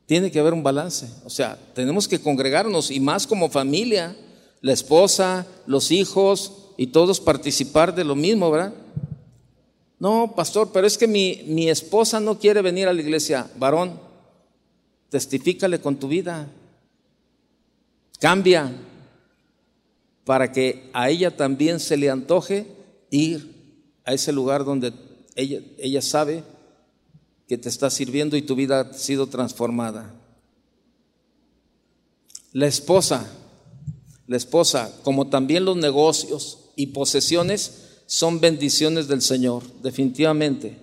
Tiene 0.05 0.31
que 0.31 0.39
haber 0.39 0.53
un 0.53 0.63
balance. 0.63 1.07
O 1.23 1.29
sea, 1.29 1.57
tenemos 1.73 2.07
que 2.07 2.19
congregarnos 2.19 2.89
y 2.89 2.99
más 2.99 3.27
como 3.27 3.49
familia, 3.49 4.15
la 4.61 4.73
esposa, 4.73 5.45
los 5.67 5.91
hijos 5.91 6.71
y 6.77 6.87
todos 6.87 7.19
participar 7.19 7.93
de 7.93 8.03
lo 8.03 8.15
mismo, 8.15 8.49
¿verdad? 8.49 8.73
No, 9.99 10.33
pastor, 10.35 10.71
pero 10.71 10.87
es 10.87 10.97
que 10.97 11.07
mi, 11.07 11.43
mi 11.45 11.69
esposa 11.69 12.19
no 12.19 12.39
quiere 12.39 12.61
venir 12.61 12.87
a 12.87 12.93
la 12.93 13.01
iglesia, 13.01 13.51
varón. 13.57 14.08
Testifícale 15.09 15.79
con 15.79 15.97
tu 15.97 16.07
vida. 16.07 16.47
Cambia 18.19 18.71
para 20.25 20.51
que 20.51 20.89
a 20.93 21.09
ella 21.09 21.35
también 21.35 21.79
se 21.79 21.97
le 21.97 22.09
antoje 22.09 22.67
ir 23.09 23.55
a 24.05 24.13
ese 24.13 24.31
lugar 24.31 24.63
donde 24.63 24.93
ella, 25.35 25.61
ella 25.77 26.01
sabe 26.01 26.43
que 27.47 27.57
te 27.57 27.69
está 27.69 27.89
sirviendo 27.89 28.37
y 28.37 28.43
tu 28.43 28.55
vida 28.55 28.81
ha 28.81 28.93
sido 28.93 29.27
transformada. 29.27 30.13
La 32.51 32.67
esposa, 32.67 33.27
la 34.27 34.37
esposa, 34.37 34.93
como 35.03 35.29
también 35.29 35.65
los 35.65 35.77
negocios 35.77 36.69
y 36.75 36.87
posesiones, 36.87 38.01
son 38.05 38.39
bendiciones 38.39 39.07
del 39.07 39.21
Señor, 39.21 39.63
definitivamente. 39.81 40.77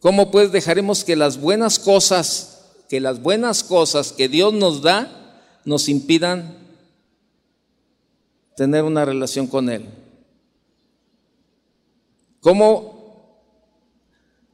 ¿Cómo 0.00 0.30
pues 0.30 0.52
dejaremos 0.52 1.04
que 1.04 1.16
las 1.16 1.40
buenas 1.40 1.78
cosas 1.78 2.55
que 2.88 3.00
las 3.00 3.22
buenas 3.22 3.64
cosas 3.64 4.12
que 4.12 4.28
Dios 4.28 4.52
nos 4.52 4.82
da 4.82 5.42
nos 5.64 5.88
impidan 5.88 6.56
tener 8.56 8.84
una 8.84 9.04
relación 9.04 9.46
con 9.46 9.68
Él. 9.68 9.86
¿Cómo 12.40 12.96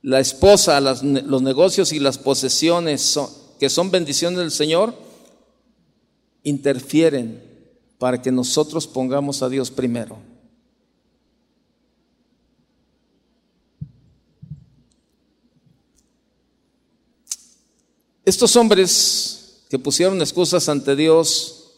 la 0.02 0.18
esposa, 0.18 0.80
los 0.80 1.42
negocios 1.42 1.92
y 1.92 2.00
las 2.00 2.18
posesiones 2.18 3.18
que 3.60 3.68
son 3.68 3.90
bendiciones 3.90 4.38
del 4.38 4.50
Señor, 4.50 4.94
interfieren 6.42 7.40
para 7.98 8.20
que 8.20 8.32
nosotros 8.32 8.88
pongamos 8.88 9.42
a 9.42 9.48
Dios 9.48 9.70
primero. 9.70 10.18
Estos 18.24 18.54
hombres 18.54 19.64
que 19.68 19.78
pusieron 19.78 20.20
excusas 20.20 20.68
ante 20.68 20.94
Dios, 20.94 21.72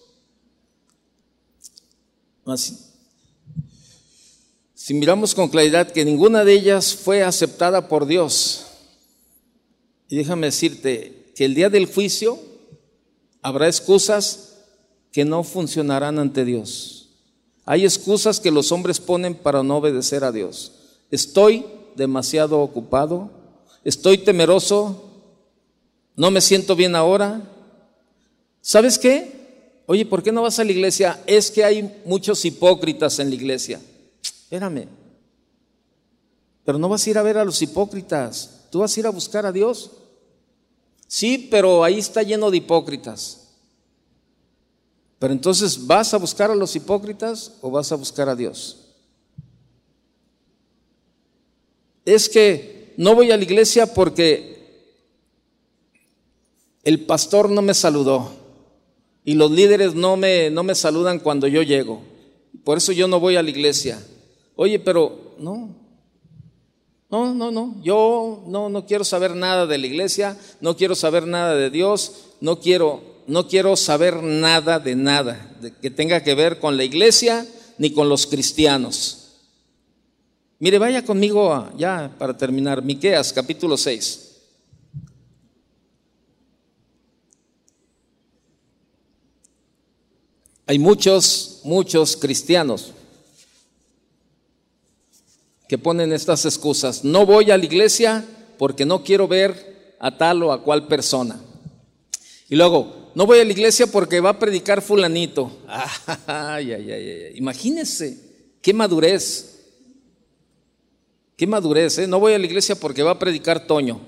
si 4.74 4.92
miramos 4.92 5.34
con 5.34 5.48
claridad 5.48 5.90
que 5.90 6.04
ninguna 6.04 6.44
de 6.44 6.52
ellas 6.52 6.94
fue 6.94 7.22
aceptada 7.22 7.88
por 7.88 8.04
Dios, 8.04 8.66
y 10.08 10.16
déjame 10.16 10.48
decirte 10.48 11.32
que 11.34 11.46
el 11.46 11.54
día 11.54 11.70
del 11.70 11.86
juicio 11.86 12.38
habrá 13.40 13.66
excusas 13.66 14.56
que 15.12 15.24
no 15.24 15.44
funcionarán 15.44 16.18
ante 16.18 16.44
Dios. 16.44 17.08
Hay 17.64 17.84
excusas 17.84 18.40
que 18.40 18.50
los 18.50 18.70
hombres 18.72 19.00
ponen 19.00 19.34
para 19.34 19.62
no 19.62 19.78
obedecer 19.78 20.24
a 20.24 20.32
Dios. 20.32 20.72
Estoy 21.10 21.64
demasiado 21.96 22.60
ocupado, 22.60 23.30
estoy 23.84 24.18
temeroso, 24.18 25.03
no 26.16 26.30
me 26.30 26.40
siento 26.40 26.76
bien 26.76 26.94
ahora. 26.94 27.42
¿Sabes 28.60 28.98
qué? 28.98 29.82
Oye, 29.86 30.06
¿por 30.06 30.22
qué 30.22 30.32
no 30.32 30.42
vas 30.42 30.58
a 30.58 30.64
la 30.64 30.72
iglesia? 30.72 31.20
Es 31.26 31.50
que 31.50 31.64
hay 31.64 32.02
muchos 32.04 32.44
hipócritas 32.44 33.18
en 33.18 33.28
la 33.28 33.34
iglesia. 33.34 33.80
Espérame. 34.22 34.88
Pero 36.64 36.78
no 36.78 36.88
vas 36.88 37.06
a 37.06 37.10
ir 37.10 37.18
a 37.18 37.22
ver 37.22 37.36
a 37.36 37.44
los 37.44 37.60
hipócritas, 37.60 38.66
tú 38.70 38.78
vas 38.78 38.96
a 38.96 39.00
ir 39.00 39.06
a 39.06 39.10
buscar 39.10 39.44
a 39.44 39.52
Dios. 39.52 39.90
Sí, 41.06 41.48
pero 41.50 41.84
ahí 41.84 41.98
está 41.98 42.22
lleno 42.22 42.50
de 42.50 42.56
hipócritas. 42.56 43.48
Pero 45.18 45.32
entonces, 45.32 45.86
¿vas 45.86 46.12
a 46.14 46.18
buscar 46.18 46.50
a 46.50 46.54
los 46.54 46.74
hipócritas 46.74 47.52
o 47.60 47.70
vas 47.70 47.92
a 47.92 47.96
buscar 47.96 48.28
a 48.28 48.34
Dios? 48.34 48.78
Es 52.04 52.28
que 52.28 52.94
no 52.96 53.14
voy 53.14 53.30
a 53.30 53.36
la 53.36 53.42
iglesia 53.42 53.92
porque 53.92 54.53
el 56.84 57.00
pastor 57.06 57.50
no 57.50 57.62
me 57.62 57.74
saludó 57.74 58.30
y 59.24 59.34
los 59.34 59.50
líderes 59.50 59.94
no 59.94 60.16
me, 60.16 60.50
no 60.50 60.62
me 60.62 60.74
saludan 60.74 61.18
cuando 61.18 61.46
yo 61.46 61.62
llego. 61.62 62.02
Por 62.62 62.78
eso 62.78 62.92
yo 62.92 63.08
no 63.08 63.20
voy 63.20 63.36
a 63.36 63.42
la 63.42 63.50
iglesia. 63.50 64.04
Oye, 64.54 64.78
pero 64.78 65.34
no, 65.38 65.74
no, 67.10 67.34
no, 67.34 67.50
no, 67.50 67.76
yo 67.82 68.44
no, 68.46 68.68
no 68.68 68.86
quiero 68.86 69.04
saber 69.04 69.34
nada 69.34 69.66
de 69.66 69.78
la 69.78 69.86
iglesia, 69.86 70.38
no 70.60 70.76
quiero 70.76 70.94
saber 70.94 71.26
nada 71.26 71.54
de 71.54 71.70
Dios, 71.70 72.26
no 72.40 72.60
quiero, 72.60 73.02
no 73.26 73.48
quiero 73.48 73.76
saber 73.76 74.22
nada 74.22 74.78
de 74.78 74.94
nada 74.94 75.56
que 75.80 75.90
tenga 75.90 76.22
que 76.22 76.34
ver 76.34 76.58
con 76.58 76.76
la 76.76 76.84
iglesia 76.84 77.46
ni 77.78 77.90
con 77.90 78.08
los 78.08 78.26
cristianos. 78.26 79.20
Mire, 80.58 80.78
vaya 80.78 81.04
conmigo 81.04 81.68
ya 81.76 82.14
para 82.18 82.36
terminar, 82.36 82.82
Miqueas 82.82 83.32
capítulo 83.32 83.76
6. 83.76 84.23
Hay 90.66 90.78
muchos, 90.78 91.60
muchos 91.64 92.16
cristianos 92.16 92.92
que 95.68 95.76
ponen 95.76 96.12
estas 96.12 96.44
excusas. 96.46 97.04
No 97.04 97.26
voy 97.26 97.50
a 97.50 97.58
la 97.58 97.64
iglesia 97.64 98.24
porque 98.58 98.86
no 98.86 99.02
quiero 99.02 99.28
ver 99.28 99.96
a 99.98 100.16
tal 100.16 100.42
o 100.42 100.52
a 100.52 100.62
cual 100.62 100.86
persona. 100.88 101.38
Y 102.48 102.56
luego, 102.56 103.10
no 103.14 103.26
voy 103.26 103.40
a 103.40 103.44
la 103.44 103.52
iglesia 103.52 103.86
porque 103.86 104.20
va 104.20 104.30
a 104.30 104.38
predicar 104.38 104.80
fulanito. 104.80 105.50
Ay, 106.26 106.72
ay, 106.72 106.90
ay, 106.90 107.32
Imagínense, 107.36 108.18
qué 108.62 108.72
madurez. 108.72 109.50
Qué 111.36 111.46
madurez, 111.46 111.98
¿eh? 111.98 112.06
No 112.06 112.20
voy 112.20 112.32
a 112.32 112.38
la 112.38 112.46
iglesia 112.46 112.74
porque 112.74 113.02
va 113.02 113.12
a 113.12 113.18
predicar 113.18 113.66
Toño. 113.66 114.00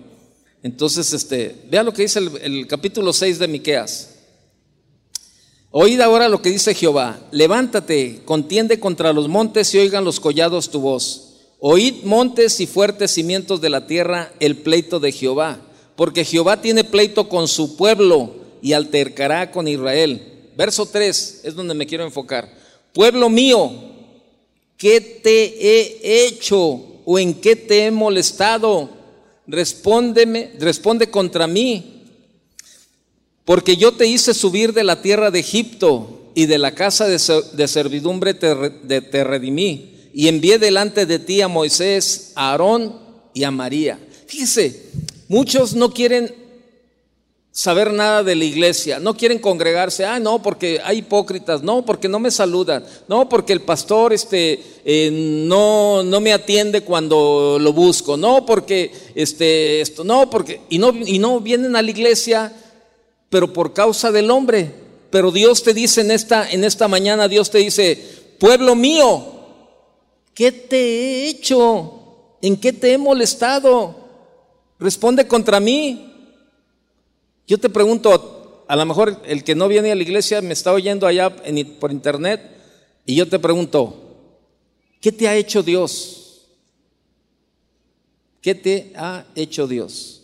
Entonces, 0.62 1.12
este, 1.12 1.54
vea 1.68 1.82
lo 1.82 1.92
que 1.92 2.02
dice 2.02 2.18
el, 2.18 2.36
el 2.40 2.66
capítulo 2.66 3.12
6 3.12 3.38
de 3.38 3.48
Miqueas. 3.48 4.16
Oíd 5.79 6.01
ahora 6.01 6.31
lo 6.31 6.41
que 6.41 6.49
dice 6.49 6.72
Jehová: 6.72 7.20
Levántate, 7.33 8.22
contiende 8.24 8.81
contra 8.81 9.12
los 9.12 9.29
montes 9.29 9.74
y 9.74 9.79
oigan 9.79 10.07
los 10.07 10.20
collados 10.20 10.70
tu 10.70 10.81
voz. 10.81 11.35
Oíd 11.61 11.97
montes 12.05 12.61
y 12.61 12.66
fuertes 12.66 13.11
cimientos 13.11 13.61
de 13.61 13.68
la 13.68 13.87
tierra 13.87 14.33
el 14.41 14.57
pleito 14.57 15.01
de 15.01 15.12
Jehová, 15.12 15.61
porque 15.95 16.24
Jehová 16.24 16.62
tiene 16.62 16.83
pleito 16.83 17.29
con 17.29 17.47
su 17.47 17.77
pueblo 17.77 18.37
y 18.62 18.72
altercará 18.72 19.51
con 19.51 19.68
Israel. 19.68 20.22
Verso 20.57 20.87
3 20.87 21.43
es 21.45 21.55
donde 21.55 21.74
me 21.74 21.87
quiero 21.87 22.05
enfocar. 22.05 22.51
Pueblo 22.95 23.29
mío, 23.29 23.70
¿qué 24.79 25.03
te 25.03 25.45
he 25.61 26.27
hecho 26.27 26.81
o 27.05 27.18
en 27.18 27.35
qué 27.35 27.55
te 27.55 27.85
he 27.85 27.91
molestado? 27.91 28.89
Respóndeme, 29.47 30.53
responde 30.59 31.11
contra 31.11 31.47
mí. 31.47 31.95
Porque 33.47 33.78
yo 33.78 33.92
te 33.92 34.07
hice 34.07 34.34
subir 34.34 34.74
de 34.74 34.84
la 34.84 35.01
tierra 35.01 35.30
de 35.30 35.38
Egipto 35.38 36.30
y 36.34 36.44
de 36.44 36.59
la 36.59 36.72
casa 36.72 37.07
de, 37.07 37.18
servidumbre 37.68 38.34
te 38.34 39.24
redimí 39.24 39.97
y 40.16 40.28
envié 40.28 40.59
delante 40.59 41.05
de 41.05 41.18
ti 41.18 41.42
a 41.42 41.49
Moisés, 41.49 42.32
a 42.36 42.53
Aarón 42.53 42.99
y 43.34 43.44
a 43.44 43.51
María. 43.51 43.99
Fíjese, 44.26 44.84
muchos 45.28 45.74
no 45.74 45.92
quieren 45.92 46.34
saber 47.53 47.92
nada 47.92 48.22
de 48.22 48.34
la 48.34 48.44
iglesia, 48.47 48.99
no 48.99 49.14
quieren 49.14 49.38
congregarse, 49.38 50.07
ah, 50.07 50.18
no, 50.18 50.42
porque 50.42 50.80
hay 50.82 50.99
hipócritas, 50.99 51.62
no, 51.62 51.84
porque 51.84 52.09
no 52.09 52.18
me 52.18 52.30
saludan, 52.30 52.82
no, 53.09 53.28
porque 53.28 53.53
el 53.53 53.61
pastor 53.61 54.14
este, 54.14 54.62
eh, 54.86 55.11
no, 55.12 56.03
no 56.03 56.20
me 56.22 56.32
atiende 56.32 56.80
cuando 56.80 57.59
lo 57.61 57.74
busco, 57.74 58.16
no, 58.16 58.47
porque 58.47 58.90
este, 59.14 59.82
esto, 59.82 60.03
no, 60.03 60.30
porque, 60.30 60.62
y 60.70 60.78
no, 60.78 60.94
y 60.97 61.18
no 61.18 61.40
vienen 61.40 61.76
a 61.76 61.82
la 61.82 61.90
iglesia, 61.90 62.55
pero 63.31 63.53
por 63.53 63.72
causa 63.72 64.12
del 64.12 64.31
hombre. 64.31 64.72
Pero 65.11 65.31
Dios 65.31 65.62
te 65.62 65.72
dice 65.72 66.01
en 66.01 66.11
esta, 66.11 66.51
en 66.51 66.64
esta 66.64 66.89
mañana, 66.89 67.29
Dios 67.29 67.51
te 67.51 67.59
dice, 67.59 68.35
pueblo 68.39 68.74
mío, 68.74 69.37
¿Qué 70.37 70.53
te 70.53 70.77
he 70.77 71.29
hecho? 71.31 72.37
¿En 72.43 72.59
qué 72.59 72.70
te 72.74 72.93
he 72.93 72.99
molestado? 72.99 73.97
Responde 74.79 75.27
contra 75.27 75.61
mí. 75.61 76.12
Yo 77.47 77.59
te 77.59 77.70
pregunto, 77.70 78.66
a 78.68 78.77
lo 78.77 78.85
mejor 78.85 79.22
el 79.24 79.43
que 79.43 79.55
no 79.55 79.66
viene 79.66 79.91
a 79.91 79.95
la 79.95 80.03
iglesia 80.03 80.43
me 80.43 80.53
está 80.53 80.74
oyendo 80.74 81.07
allá 81.07 81.35
por 81.81 81.91
internet 81.91 82.43
y 83.07 83.14
yo 83.14 83.27
te 83.27 83.39
pregunto, 83.39 83.97
¿qué 85.01 85.11
te 85.11 85.27
ha 85.27 85.35
hecho 85.35 85.62
Dios? 85.62 86.43
¿Qué 88.43 88.55
te 88.55 88.93
ha 88.95 89.24
hecho 89.35 89.66
Dios? 89.66 90.16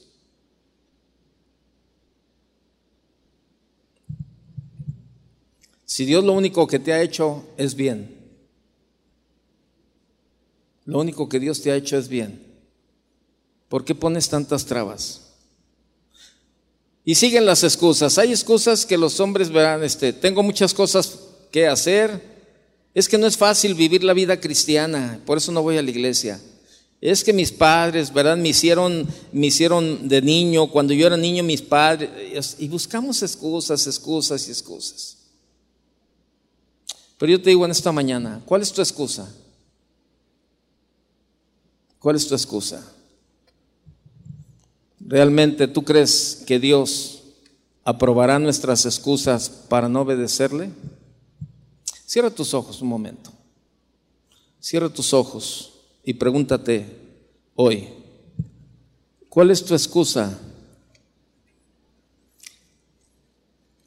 Si 5.92 6.06
Dios 6.06 6.24
lo 6.24 6.32
único 6.32 6.66
que 6.66 6.78
te 6.78 6.94
ha 6.94 7.02
hecho 7.02 7.44
es 7.58 7.74
bien, 7.74 8.16
lo 10.86 11.00
único 11.00 11.28
que 11.28 11.38
Dios 11.38 11.60
te 11.60 11.70
ha 11.70 11.76
hecho 11.76 11.98
es 11.98 12.08
bien. 12.08 12.46
¿Por 13.68 13.84
qué 13.84 13.94
pones 13.94 14.26
tantas 14.30 14.64
trabas? 14.64 15.20
Y 17.04 17.14
siguen 17.14 17.44
las 17.44 17.62
excusas. 17.62 18.16
Hay 18.16 18.30
excusas 18.30 18.86
que 18.86 18.96
los 18.96 19.20
hombres 19.20 19.50
verán, 19.50 19.84
este, 19.84 20.14
tengo 20.14 20.42
muchas 20.42 20.72
cosas 20.72 21.18
que 21.50 21.66
hacer. 21.66 22.22
Es 22.94 23.06
que 23.06 23.18
no 23.18 23.26
es 23.26 23.36
fácil 23.36 23.74
vivir 23.74 24.02
la 24.02 24.14
vida 24.14 24.40
cristiana, 24.40 25.20
por 25.26 25.36
eso 25.36 25.52
no 25.52 25.62
voy 25.62 25.76
a 25.76 25.82
la 25.82 25.90
iglesia. 25.90 26.40
Es 27.02 27.22
que 27.22 27.34
mis 27.34 27.52
padres, 27.52 28.10
¿verdad? 28.10 28.38
Me 28.38 28.48
hicieron, 28.48 29.06
me 29.30 29.48
hicieron 29.48 30.08
de 30.08 30.22
niño, 30.22 30.70
cuando 30.70 30.94
yo 30.94 31.06
era 31.06 31.18
niño 31.18 31.44
mis 31.44 31.60
padres, 31.60 32.56
y 32.58 32.66
buscamos 32.68 33.22
excusas, 33.22 33.86
excusas 33.86 34.48
y 34.48 34.52
excusas. 34.52 35.18
Pero 37.22 37.34
yo 37.34 37.40
te 37.40 37.50
digo 37.50 37.64
en 37.64 37.70
esta 37.70 37.92
mañana, 37.92 38.42
¿cuál 38.44 38.62
es 38.62 38.72
tu 38.72 38.80
excusa? 38.80 39.32
¿Cuál 42.00 42.16
es 42.16 42.26
tu 42.26 42.34
excusa? 42.34 42.84
¿Realmente 44.98 45.68
tú 45.68 45.84
crees 45.84 46.42
que 46.44 46.58
Dios 46.58 47.22
aprobará 47.84 48.40
nuestras 48.40 48.86
excusas 48.86 49.48
para 49.48 49.88
no 49.88 50.00
obedecerle? 50.00 50.70
Cierra 52.04 52.28
tus 52.28 52.54
ojos 52.54 52.82
un 52.82 52.88
momento. 52.88 53.30
Cierra 54.58 54.88
tus 54.88 55.14
ojos 55.14 55.74
y 56.02 56.14
pregúntate 56.14 56.88
hoy, 57.54 57.88
¿cuál 59.28 59.52
es 59.52 59.64
tu 59.64 59.74
excusa? 59.74 60.40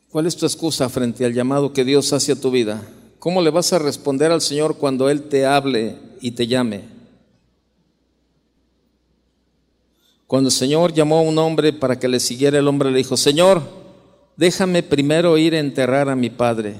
¿Cuál 0.09 0.25
es 0.25 0.37
tu 0.37 0.45
excusa 0.45 0.87
frente 0.87 1.25
al 1.25 1.33
llamado 1.33 1.73
que 1.73 1.83
Dios 1.83 2.13
hace 2.13 2.31
a 2.31 2.39
tu 2.39 2.49
vida? 2.49 2.81
¿Cómo 3.19 3.41
le 3.41 3.49
vas 3.49 3.73
a 3.73 3.79
responder 3.79 4.31
al 4.31 4.41
Señor 4.41 4.77
cuando 4.77 5.09
Él 5.09 5.23
te 5.23 5.45
hable 5.45 5.97
y 6.21 6.31
te 6.31 6.47
llame? 6.47 6.83
Cuando 10.27 10.49
el 10.49 10.55
Señor 10.55 10.93
llamó 10.93 11.17
a 11.17 11.21
un 11.21 11.37
hombre 11.37 11.73
para 11.73 11.99
que 11.99 12.07
le 12.07 12.19
siguiera, 12.19 12.57
el 12.57 12.67
hombre 12.67 12.91
le 12.91 12.97
dijo, 12.97 13.15
Señor, 13.17 13.61
déjame 14.37 14.83
primero 14.83 15.37
ir 15.37 15.53
a 15.53 15.59
enterrar 15.59 16.09
a 16.09 16.15
mi 16.15 16.29
padre. 16.29 16.75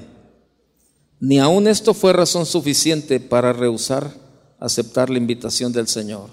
Ni 1.20 1.38
aun 1.38 1.66
esto 1.66 1.94
fue 1.94 2.12
razón 2.12 2.44
suficiente 2.44 3.20
para 3.20 3.52
rehusar 3.52 4.26
aceptar 4.58 5.10
la 5.10 5.18
invitación 5.18 5.72
del 5.72 5.88
Señor. 5.88 6.30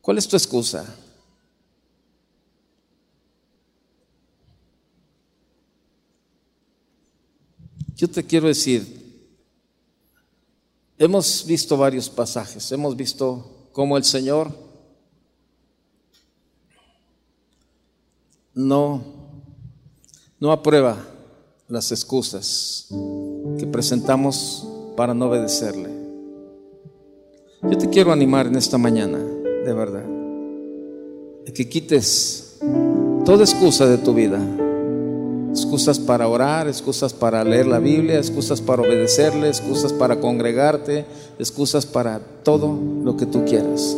¿Cuál 0.00 0.18
es 0.18 0.26
tu 0.26 0.36
excusa? 0.36 0.96
Yo 8.00 8.08
te 8.08 8.24
quiero 8.24 8.46
decir, 8.46 9.28
hemos 10.96 11.44
visto 11.44 11.76
varios 11.76 12.08
pasajes, 12.08 12.72
hemos 12.72 12.96
visto 12.96 13.68
cómo 13.72 13.98
el 13.98 14.04
Señor 14.04 14.50
no, 18.54 19.04
no 20.38 20.50
aprueba 20.50 20.96
las 21.68 21.92
excusas 21.92 22.86
que 23.58 23.66
presentamos 23.66 24.66
para 24.96 25.12
no 25.12 25.26
obedecerle. 25.26 25.90
Yo 27.70 27.76
te 27.76 27.90
quiero 27.90 28.12
animar 28.12 28.46
en 28.46 28.56
esta 28.56 28.78
mañana, 28.78 29.18
de 29.18 29.74
verdad, 29.74 30.06
que 31.52 31.68
quites 31.68 32.60
toda 33.26 33.44
excusa 33.44 33.84
de 33.84 33.98
tu 33.98 34.14
vida 34.14 34.40
excusas 35.52 35.98
para 35.98 36.28
orar, 36.28 36.68
excusas 36.68 37.12
para 37.12 37.42
leer 37.44 37.66
la 37.66 37.78
Biblia, 37.78 38.18
excusas 38.18 38.60
para 38.60 38.82
obedecerle, 38.82 39.48
excusas 39.48 39.92
para 39.92 40.20
congregarte, 40.20 41.04
excusas 41.38 41.86
para 41.86 42.20
todo 42.42 42.78
lo 43.04 43.16
que 43.16 43.26
tú 43.26 43.44
quieras. 43.44 43.96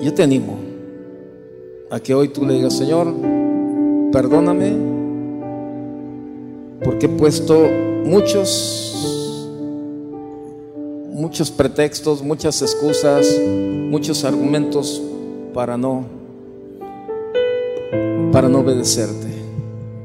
Yo 0.00 0.12
te 0.12 0.22
animo 0.22 0.58
a 1.90 2.00
que 2.00 2.14
hoy 2.14 2.28
tú 2.28 2.44
le 2.44 2.54
digas, 2.54 2.76
Señor, 2.76 3.14
perdóname 4.10 4.72
porque 6.82 7.06
he 7.06 7.08
puesto 7.08 7.68
muchos 8.04 8.88
muchos 11.12 11.52
pretextos, 11.52 12.20
muchas 12.20 12.60
excusas, 12.62 13.26
muchos 13.38 14.24
argumentos 14.24 15.00
para 15.54 15.76
no 15.76 16.21
para 18.42 18.54
no 18.54 18.58
obedecerte. 18.58 19.28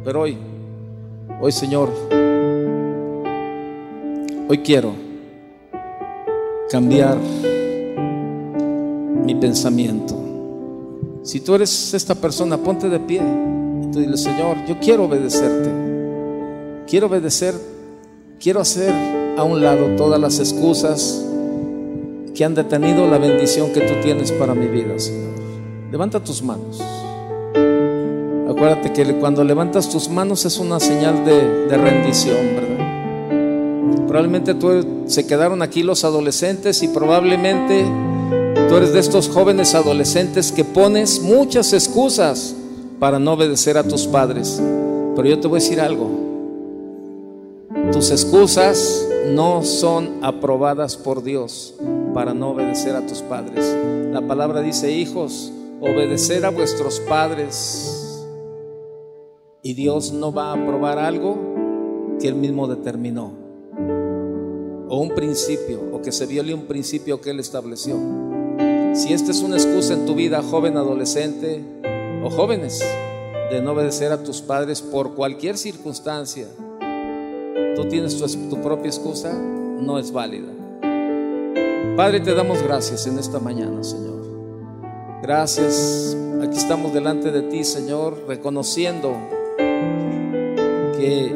Pero 0.05 0.21
hoy, 0.21 0.37
hoy 1.41 1.51
Señor, 1.51 1.89
hoy 4.47 4.59
quiero 4.59 4.93
cambiar 6.69 7.17
mi 9.25 9.33
pensamiento. 9.33 10.15
Si 11.23 11.39
tú 11.39 11.55
eres 11.55 11.95
esta 11.95 12.13
persona, 12.13 12.57
ponte 12.57 12.87
de 12.89 12.99
pie 12.99 13.23
y 13.81 13.91
tú 13.91 14.01
dile, 14.01 14.15
Señor, 14.17 14.57
yo 14.67 14.77
quiero 14.79 15.05
obedecerte. 15.05 15.71
Quiero 16.87 17.07
obedecer, 17.07 17.55
quiero 18.39 18.59
hacer 18.59 18.93
a 19.35 19.43
un 19.43 19.63
lado 19.63 19.95
todas 19.95 20.21
las 20.21 20.37
excusas 20.37 21.25
que 22.35 22.45
han 22.45 22.53
detenido 22.53 23.07
la 23.07 23.17
bendición 23.17 23.73
que 23.73 23.81
tú 23.81 23.93
tienes 24.03 24.31
para 24.31 24.53
mi 24.53 24.67
vida, 24.67 24.99
Señor. 24.99 25.33
Levanta 25.91 26.23
tus 26.23 26.43
manos. 26.43 26.79
Acuérdate 28.57 28.91
que 28.91 29.19
cuando 29.19 29.43
levantas 29.43 29.87
tus 29.87 30.09
manos 30.09 30.43
es 30.43 30.57
una 30.57 30.79
señal 30.79 31.23
de, 31.23 31.77
rendición, 31.77 32.37
¿verdad? 32.55 34.07
Probablemente 34.07 34.55
tú 34.55 34.83
se 35.05 35.27
quedaron 35.27 35.61
aquí 35.61 35.83
los 35.83 36.03
adolescentes 36.03 36.81
y 36.81 36.87
probablemente 36.87 37.85
tú 38.67 38.75
eres 38.77 38.93
de 38.93 38.99
estos 38.99 39.29
jóvenes 39.29 39.75
adolescentes 39.75 40.51
que 40.51 40.65
pones 40.65 41.21
muchas 41.21 41.71
excusas 41.71 42.55
para 42.99 43.19
no 43.19 43.33
obedecer 43.33 43.77
a 43.77 43.83
tus 43.83 44.07
padres. 44.07 44.59
Pero 45.15 45.27
yo 45.27 45.39
te 45.39 45.47
voy 45.47 45.59
a 45.59 45.61
decir 45.61 45.79
algo. 45.79 46.09
Tus 47.91 48.09
excusas 48.09 49.07
no 49.35 49.61
son 49.61 50.17
aprobadas 50.23 50.97
por 50.97 51.23
Dios 51.23 51.75
para 52.15 52.33
no 52.33 52.49
obedecer 52.49 52.95
a 52.95 53.05
tus 53.05 53.19
padres. 53.21 53.63
La 54.11 54.21
palabra 54.27 54.61
dice, 54.61 54.91
hijos, 54.91 55.51
obedecer 55.79 56.43
a 56.43 56.49
vuestros 56.49 56.99
padres 57.01 58.05
y 59.61 59.73
Dios 59.73 60.13
no 60.13 60.31
va 60.31 60.51
a 60.51 60.53
aprobar 60.53 60.99
algo 60.99 61.37
que 62.19 62.27
Él 62.27 62.35
mismo 62.35 62.67
determinó. 62.67 63.33
O 64.89 64.99
un 65.01 65.09
principio, 65.09 65.81
o 65.91 66.01
que 66.01 66.11
se 66.11 66.25
viole 66.25 66.53
un 66.53 66.65
principio 66.65 67.19
que 67.19 67.31
Él 67.31 67.39
estableció. 67.39 67.95
Si 68.93 69.13
esta 69.13 69.31
es 69.31 69.41
una 69.41 69.57
excusa 69.57 69.93
en 69.93 70.05
tu 70.05 70.15
vida, 70.15 70.41
joven, 70.41 70.77
adolescente 70.77 71.61
o 72.23 72.29
jóvenes, 72.29 72.83
de 73.51 73.61
no 73.61 73.73
obedecer 73.73 74.11
a 74.11 74.23
tus 74.23 74.41
padres 74.41 74.81
por 74.81 75.15
cualquier 75.15 75.57
circunstancia, 75.57 76.47
tú 77.75 77.85
tienes 77.89 78.17
tu, 78.17 78.27
tu 78.49 78.61
propia 78.61 78.87
excusa, 78.87 79.33
no 79.33 79.99
es 79.99 80.11
válida. 80.11 80.51
Padre, 81.95 82.19
te 82.19 82.33
damos 82.33 82.61
gracias 82.63 83.07
en 83.07 83.19
esta 83.19 83.39
mañana, 83.39 83.83
Señor. 83.83 84.17
Gracias. 85.21 86.15
Aquí 86.41 86.57
estamos 86.57 86.93
delante 86.93 87.31
de 87.31 87.41
ti, 87.41 87.63
Señor, 87.63 88.23
reconociendo 88.27 89.15
que 90.97 91.31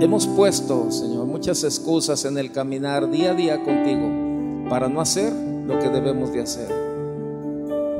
hemos 0.00 0.26
puesto, 0.26 0.90
Señor, 0.90 1.26
muchas 1.26 1.64
excusas 1.64 2.24
en 2.24 2.38
el 2.38 2.52
caminar 2.52 3.10
día 3.10 3.32
a 3.32 3.34
día 3.34 3.62
contigo 3.62 4.68
para 4.68 4.88
no 4.88 5.00
hacer 5.00 5.32
lo 5.32 5.78
que 5.78 5.88
debemos 5.88 6.32
de 6.32 6.42
hacer. 6.42 6.68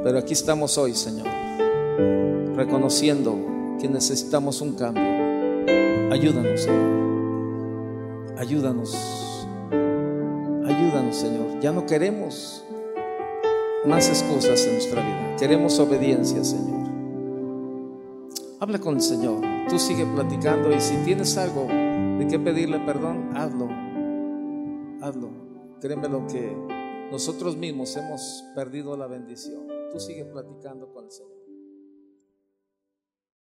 Pero 0.02 0.18
aquí 0.18 0.32
estamos 0.32 0.78
hoy, 0.78 0.94
Señor, 0.94 1.26
reconociendo 2.56 3.36
que 3.80 3.88
necesitamos 3.88 4.60
un 4.60 4.74
cambio. 4.74 5.02
Ayúdanos, 6.10 6.60
Señor. 6.62 7.00
Ayúdanos. 8.38 8.96
Ayúdanos, 10.66 11.16
Señor. 11.16 11.60
Ya 11.60 11.72
no 11.72 11.84
queremos 11.86 12.64
más 13.84 14.08
excusas 14.08 14.64
en 14.64 14.74
nuestra 14.74 15.02
vida. 15.02 15.36
Queremos 15.38 15.78
obediencia, 15.78 16.42
Señor. 16.44 16.79
Habla 18.62 18.78
con 18.78 18.96
el 18.96 19.00
Señor. 19.00 19.40
Tú 19.70 19.78
sigue 19.78 20.04
platicando 20.04 20.70
y 20.70 20.78
si 20.82 20.94
tienes 20.98 21.38
algo 21.38 21.64
de 21.64 22.26
qué 22.28 22.38
pedirle 22.38 22.78
perdón, 22.80 23.34
hazlo. 23.34 23.70
Hazlo. 25.00 25.30
Créeme 25.80 26.10
lo 26.10 26.26
que 26.26 26.54
nosotros 27.10 27.56
mismos 27.56 27.96
hemos 27.96 28.44
perdido 28.54 28.98
la 28.98 29.06
bendición. 29.06 29.66
Tú 29.90 29.98
sigue 29.98 30.26
platicando 30.26 30.92
con 30.92 31.06
el 31.06 31.10
Señor. 31.10 31.39